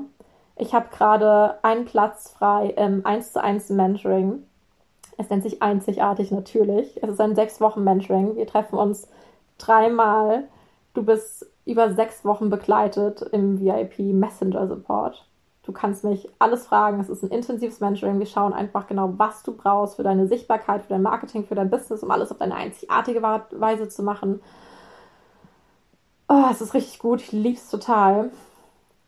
Ich 0.56 0.74
habe 0.74 0.88
gerade 0.96 1.58
einen 1.64 1.86
Platz 1.86 2.30
frei 2.30 2.68
im 2.78 3.06
1 3.06 3.34
zu 3.34 3.42
1 3.42 3.70
Mentoring. 3.70 4.44
Es 5.18 5.30
nennt 5.30 5.44
sich 5.44 5.62
einzigartig 5.62 6.32
natürlich. 6.32 7.02
Es 7.04 7.10
ist 7.10 7.22
ein 7.22 7.36
sechs 7.36 7.60
Wochen 7.60 7.84
Mentoring. 7.84 8.36
Wir 8.36 8.48
treffen 8.48 8.78
uns 8.78 9.08
dreimal. 9.58 10.44
Du 10.94 11.04
bist 11.04 11.48
über 11.66 11.94
sechs 11.94 12.24
Wochen 12.24 12.50
begleitet 12.50 13.22
im 13.32 13.60
VIP 13.60 14.00
Messenger 14.00 14.68
Support. 14.68 15.26
Du 15.64 15.72
kannst 15.72 16.04
mich 16.04 16.28
alles 16.40 16.68
fragen. 16.68 17.00
Es 17.00 17.10
ist 17.10 17.24
ein 17.24 17.30
intensives 17.30 17.80
Mentoring. 17.80 18.20
Wir 18.20 18.26
schauen 18.26 18.54
einfach 18.54 18.86
genau, 18.86 19.14
was 19.18 19.44
du 19.44 19.54
brauchst 19.56 19.96
für 19.96 20.04
deine 20.04 20.28
Sichtbarkeit, 20.28 20.84
für 20.84 20.90
dein 20.90 21.02
Marketing, 21.02 21.46
für 21.46 21.56
dein 21.56 21.70
Business, 21.70 22.04
um 22.04 22.12
alles 22.12 22.32
auf 22.32 22.38
deine 22.38 22.56
einzigartige 22.56 23.22
Weise 23.24 23.88
zu 23.88 24.04
machen. 24.04 24.42
Oh, 26.28 26.46
es 26.52 26.60
ist 26.60 26.74
richtig 26.74 27.00
gut. 27.00 27.22
Ich 27.22 27.32
liebe 27.32 27.58
es 27.58 27.70
total. 27.70 28.32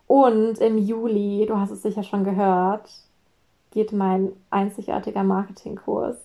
Und 0.08 0.60
im 0.60 0.78
Juli, 0.78 1.46
du 1.46 1.60
hast 1.60 1.72
es 1.72 1.82
sicher 1.82 2.04
schon 2.04 2.24
gehört, 2.24 2.90
geht 3.72 3.92
mein 3.92 4.32
einzigartiger 4.50 5.24
Marketingkurs 5.24 6.16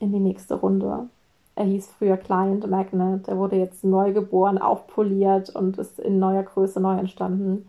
in 0.00 0.12
die 0.12 0.18
nächste 0.18 0.54
Runde. 0.54 1.08
Er 1.54 1.64
hieß 1.66 1.88
früher 1.98 2.16
Client 2.16 2.68
Magnet. 2.68 3.28
Er 3.28 3.38
wurde 3.38 3.56
jetzt 3.56 3.84
neu 3.84 4.12
geboren, 4.12 4.58
aufpoliert 4.58 5.50
und 5.50 5.78
ist 5.78 6.00
in 6.00 6.18
neuer 6.18 6.42
Größe 6.42 6.80
neu 6.80 6.98
entstanden 6.98 7.68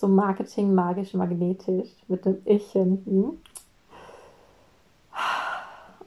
so 0.00 0.08
Marketing 0.08 0.74
magisch 0.74 1.14
magnetisch 1.14 1.90
mit 2.08 2.24
dem 2.24 2.40
Ich 2.46 2.72
hinten. 2.72 3.42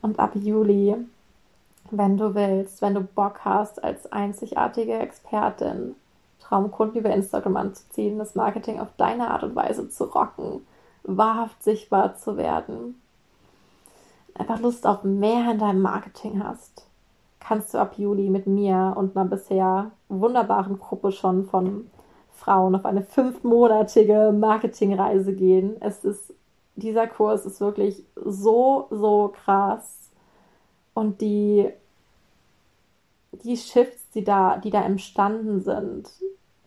Und 0.01 0.19
ab 0.19 0.31
Juli, 0.35 0.95
wenn 1.91 2.17
du 2.17 2.33
willst, 2.33 2.81
wenn 2.81 2.95
du 2.95 3.01
Bock 3.01 3.41
hast, 3.45 3.83
als 3.83 4.11
einzigartige 4.11 4.97
Expertin 4.97 5.95
Traumkunden 6.39 6.99
über 6.99 7.11
Instagram 7.11 7.55
anzuziehen, 7.55 8.19
das 8.19 8.35
Marketing 8.35 8.79
auf 8.79 8.89
deine 8.97 9.31
Art 9.31 9.43
und 9.43 9.55
Weise 9.55 9.87
zu 9.89 10.05
rocken, 10.05 10.65
wahrhaft 11.03 11.63
sichtbar 11.63 12.17
zu 12.17 12.35
werden, 12.35 12.99
einfach 14.35 14.59
Lust 14.59 14.85
auf 14.85 15.03
mehr 15.03 15.51
in 15.51 15.59
deinem 15.59 15.81
Marketing 15.81 16.43
hast, 16.43 16.85
kannst 17.39 17.73
du 17.73 17.77
ab 17.77 17.97
Juli 17.97 18.29
mit 18.29 18.47
mir 18.47 18.93
und 18.97 19.15
einer 19.15 19.29
bisher 19.29 19.91
wunderbaren 20.09 20.79
Gruppe 20.79 21.11
schon 21.11 21.45
von 21.45 21.89
Frauen 22.43 22.75
auf 22.75 22.85
eine 22.85 23.03
fünfmonatige 23.03 24.33
Marketingreise 24.37 25.33
gehen. 25.33 25.77
Es 25.79 26.03
ist, 26.03 26.33
dieser 26.75 27.07
Kurs 27.07 27.45
ist 27.45 27.61
wirklich 27.61 28.03
so, 28.15 28.87
so 28.89 29.33
krass. 29.33 30.11
Und 30.93 31.21
die, 31.21 31.69
die 33.31 33.57
Shifts, 33.57 34.09
die 34.11 34.23
da, 34.23 34.57
die 34.57 34.69
da 34.69 34.81
entstanden 34.81 35.61
sind, 35.61 36.09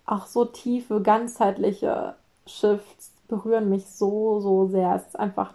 auch 0.07 0.27
so 0.27 0.45
tiefe, 0.45 1.03
ganzheitliche 1.03 2.15
Shifts 2.47 3.13
berühren 3.29 3.69
mich 3.69 3.87
so, 3.87 4.41
so 4.41 4.67
sehr. 4.69 4.95
Es 4.95 5.09
ist 5.09 5.19
einfach 5.19 5.55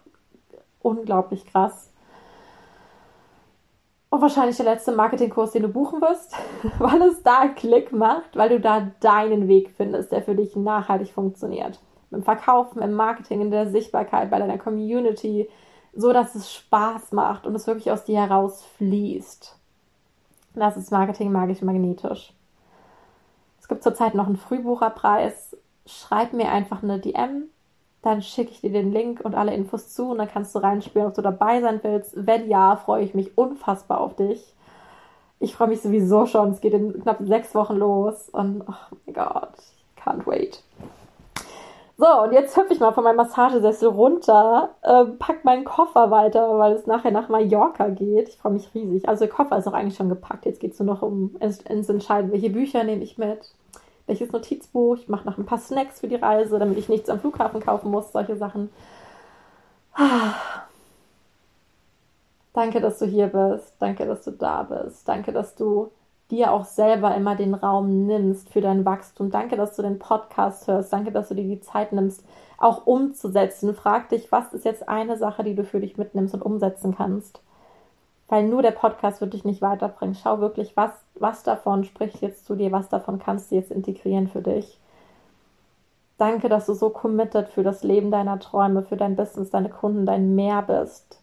unglaublich 0.81 1.45
krass. 1.45 1.90
Und 4.11 4.21
wahrscheinlich 4.21 4.57
der 4.57 4.65
letzte 4.65 4.91
Marketingkurs, 4.91 5.51
den 5.51 5.61
du 5.61 5.69
buchen 5.69 6.01
wirst, 6.01 6.35
weil 6.79 7.01
es 7.03 7.23
da 7.23 7.47
Klick 7.47 7.93
macht, 7.93 8.35
weil 8.35 8.49
du 8.49 8.59
da 8.59 8.91
deinen 8.99 9.47
Weg 9.47 9.71
findest, 9.77 10.11
der 10.11 10.21
für 10.21 10.35
dich 10.35 10.55
nachhaltig 10.57 11.13
funktioniert. 11.13 11.79
Im 12.11 12.21
Verkaufen, 12.21 12.81
im 12.81 12.91
Marketing, 12.91 13.39
in 13.39 13.51
der 13.51 13.71
Sichtbarkeit, 13.71 14.29
bei 14.29 14.37
deiner 14.37 14.57
Community, 14.57 15.49
so 15.93 16.11
dass 16.11 16.35
es 16.35 16.53
Spaß 16.53 17.13
macht 17.13 17.47
und 17.47 17.55
es 17.55 17.67
wirklich 17.67 17.89
aus 17.89 18.03
dir 18.03 18.19
herausfließt. 18.19 19.57
Das 20.55 20.75
ist 20.75 20.91
Marketing 20.91 21.31
magisch 21.31 21.61
magnetisch. 21.61 22.33
Es 23.61 23.69
gibt 23.69 23.81
zurzeit 23.81 24.13
noch 24.13 24.27
einen 24.27 24.35
Frühbucherpreis. 24.35 25.55
Schreib 25.85 26.33
mir 26.33 26.51
einfach 26.51 26.83
eine 26.83 26.99
DM, 26.99 27.45
dann 28.01 28.21
schicke 28.21 28.51
ich 28.51 28.61
dir 28.61 28.71
den 28.71 28.91
Link 28.91 29.21
und 29.23 29.35
alle 29.35 29.53
Infos 29.53 29.93
zu 29.93 30.09
und 30.09 30.17
dann 30.17 30.27
kannst 30.27 30.55
du 30.55 30.59
reinspielen, 30.59 31.07
ob 31.07 31.13
du 31.13 31.21
dabei 31.21 31.61
sein 31.61 31.79
willst. 31.83 32.13
Wenn 32.15 32.49
ja, 32.49 32.75
freue 32.75 33.03
ich 33.03 33.13
mich 33.13 33.37
unfassbar 33.37 34.01
auf 34.01 34.15
dich. 34.15 34.53
Ich 35.39 35.55
freue 35.55 35.67
mich 35.67 35.81
sowieso 35.81 36.25
schon. 36.25 36.51
Es 36.51 36.61
geht 36.61 36.73
in 36.73 37.01
knapp 37.01 37.17
sechs 37.21 37.53
Wochen 37.53 37.75
los 37.75 38.29
und 38.29 38.63
oh 38.67 38.95
mein 39.05 39.13
Gott, 39.13 39.53
can't 40.03 40.25
wait. 40.25 40.63
So, 41.97 42.07
und 42.23 42.33
jetzt 42.33 42.57
hüpfe 42.57 42.73
ich 42.73 42.79
mal 42.79 42.93
von 42.93 43.03
meinem 43.03 43.17
Massagesessel 43.17 43.89
runter, 43.89 44.69
äh, 44.81 45.05
pack 45.19 45.45
meinen 45.45 45.65
Koffer 45.65 46.09
weiter, 46.09 46.57
weil 46.57 46.73
es 46.73 46.87
nachher 46.87 47.11
nach 47.11 47.29
Mallorca 47.29 47.89
geht. 47.89 48.29
Ich 48.29 48.37
freue 48.37 48.53
mich 48.53 48.73
riesig. 48.73 49.07
Also 49.07 49.25
der 49.25 49.33
Koffer 49.33 49.57
ist 49.59 49.67
auch 49.67 49.73
eigentlich 49.73 49.97
schon 49.97 50.09
gepackt. 50.09 50.45
Jetzt 50.45 50.59
geht 50.59 50.73
es 50.73 50.79
nur 50.79 50.95
noch 50.95 51.03
um 51.03 51.35
ins, 51.39 51.61
ins 51.61 51.89
Entscheiden, 51.89 52.31
welche 52.31 52.49
Bücher 52.49 52.83
nehme 52.83 53.03
ich 53.03 53.19
mit 53.19 53.53
welches 54.07 54.31
Notizbuch, 54.31 54.97
ich 54.97 55.07
mache 55.07 55.25
noch 55.25 55.37
ein 55.37 55.45
paar 55.45 55.59
Snacks 55.59 55.99
für 55.99 56.07
die 56.07 56.15
Reise, 56.15 56.59
damit 56.59 56.77
ich 56.77 56.89
nichts 56.89 57.09
am 57.09 57.19
Flughafen 57.19 57.61
kaufen 57.61 57.91
muss, 57.91 58.11
solche 58.11 58.37
Sachen. 58.37 58.69
Danke, 62.53 62.81
dass 62.81 62.99
du 62.99 63.05
hier 63.05 63.27
bist. 63.27 63.75
Danke, 63.79 64.05
dass 64.05 64.23
du 64.23 64.31
da 64.31 64.63
bist. 64.63 65.07
Danke, 65.07 65.31
dass 65.31 65.55
du 65.55 65.91
dir 66.29 66.51
auch 66.51 66.65
selber 66.65 67.15
immer 67.15 67.35
den 67.35 67.53
Raum 67.53 68.05
nimmst 68.05 68.49
für 68.49 68.61
dein 68.61 68.85
Wachstum. 68.85 69.31
Danke, 69.31 69.57
dass 69.57 69.75
du 69.75 69.81
den 69.81 69.99
Podcast 69.99 70.67
hörst. 70.67 70.91
Danke, 70.91 71.11
dass 71.11 71.29
du 71.29 71.35
dir 71.35 71.43
die 71.43 71.61
Zeit 71.61 71.91
nimmst, 71.91 72.25
auch 72.57 72.85
umzusetzen. 72.87 73.73
Frag 73.75 74.09
dich, 74.09 74.31
was 74.31 74.53
ist 74.53 74.65
jetzt 74.65 74.87
eine 74.87 75.17
Sache, 75.17 75.43
die 75.43 75.55
du 75.55 75.63
für 75.63 75.79
dich 75.79 75.97
mitnimmst 75.97 76.33
und 76.33 76.41
umsetzen 76.41 76.95
kannst 76.95 77.41
weil 78.31 78.47
nur 78.47 78.61
der 78.61 78.71
Podcast 78.71 79.19
wird 79.19 79.33
dich 79.33 79.43
nicht 79.43 79.61
weiterbringen. 79.61 80.15
Schau 80.15 80.39
wirklich, 80.39 80.77
was, 80.77 80.91
was 81.15 81.43
davon 81.43 81.83
spricht 81.83 82.21
jetzt 82.21 82.45
zu 82.45 82.55
dir, 82.55 82.71
was 82.71 82.87
davon 82.87 83.19
kannst 83.19 83.51
du 83.51 83.55
jetzt 83.55 83.71
integrieren 83.71 84.29
für 84.29 84.41
dich. 84.41 84.79
Danke, 86.17 86.47
dass 86.47 86.65
du 86.65 86.73
so 86.73 86.91
committed 86.91 87.49
für 87.49 87.61
das 87.61 87.83
Leben 87.83 88.09
deiner 88.09 88.39
Träume, 88.39 88.83
für 88.83 88.95
dein 88.95 89.17
Business, 89.17 89.49
deine 89.49 89.67
Kunden, 89.67 90.05
dein 90.05 90.33
Mehr 90.33 90.61
bist. 90.61 91.19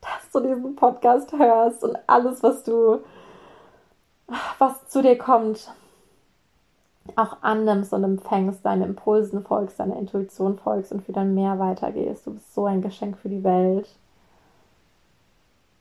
Dass 0.00 0.30
du 0.32 0.46
diesen 0.46 0.76
Podcast 0.76 1.32
hörst 1.32 1.82
und 1.82 1.98
alles, 2.06 2.40
was 2.44 2.62
du, 2.62 3.00
was 4.58 4.86
zu 4.86 5.02
dir 5.02 5.18
kommt, 5.18 5.72
auch 7.16 7.38
annimmst 7.42 7.92
und 7.92 8.04
empfängst, 8.04 8.64
deinen 8.64 8.82
Impulsen 8.82 9.42
folgst, 9.42 9.80
deiner 9.80 9.98
Intuition 9.98 10.56
folgst 10.56 10.92
und 10.92 11.02
für 11.02 11.12
dein 11.12 11.34
Mehr 11.34 11.58
weitergehst. 11.58 12.28
Du 12.28 12.34
bist 12.34 12.54
so 12.54 12.66
ein 12.66 12.80
Geschenk 12.80 13.18
für 13.18 13.28
die 13.28 13.42
Welt. 13.42 13.88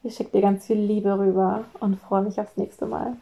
Ich 0.06 0.16
schicke 0.16 0.32
dir 0.32 0.42
ganz 0.42 0.68
viel 0.68 0.78
Liebe 0.78 1.18
rüber 1.18 1.64
und 1.80 1.96
freue 1.96 2.24
mich 2.24 2.38
aufs 2.38 2.58
nächste 2.58 2.86
Mal. 2.86 3.16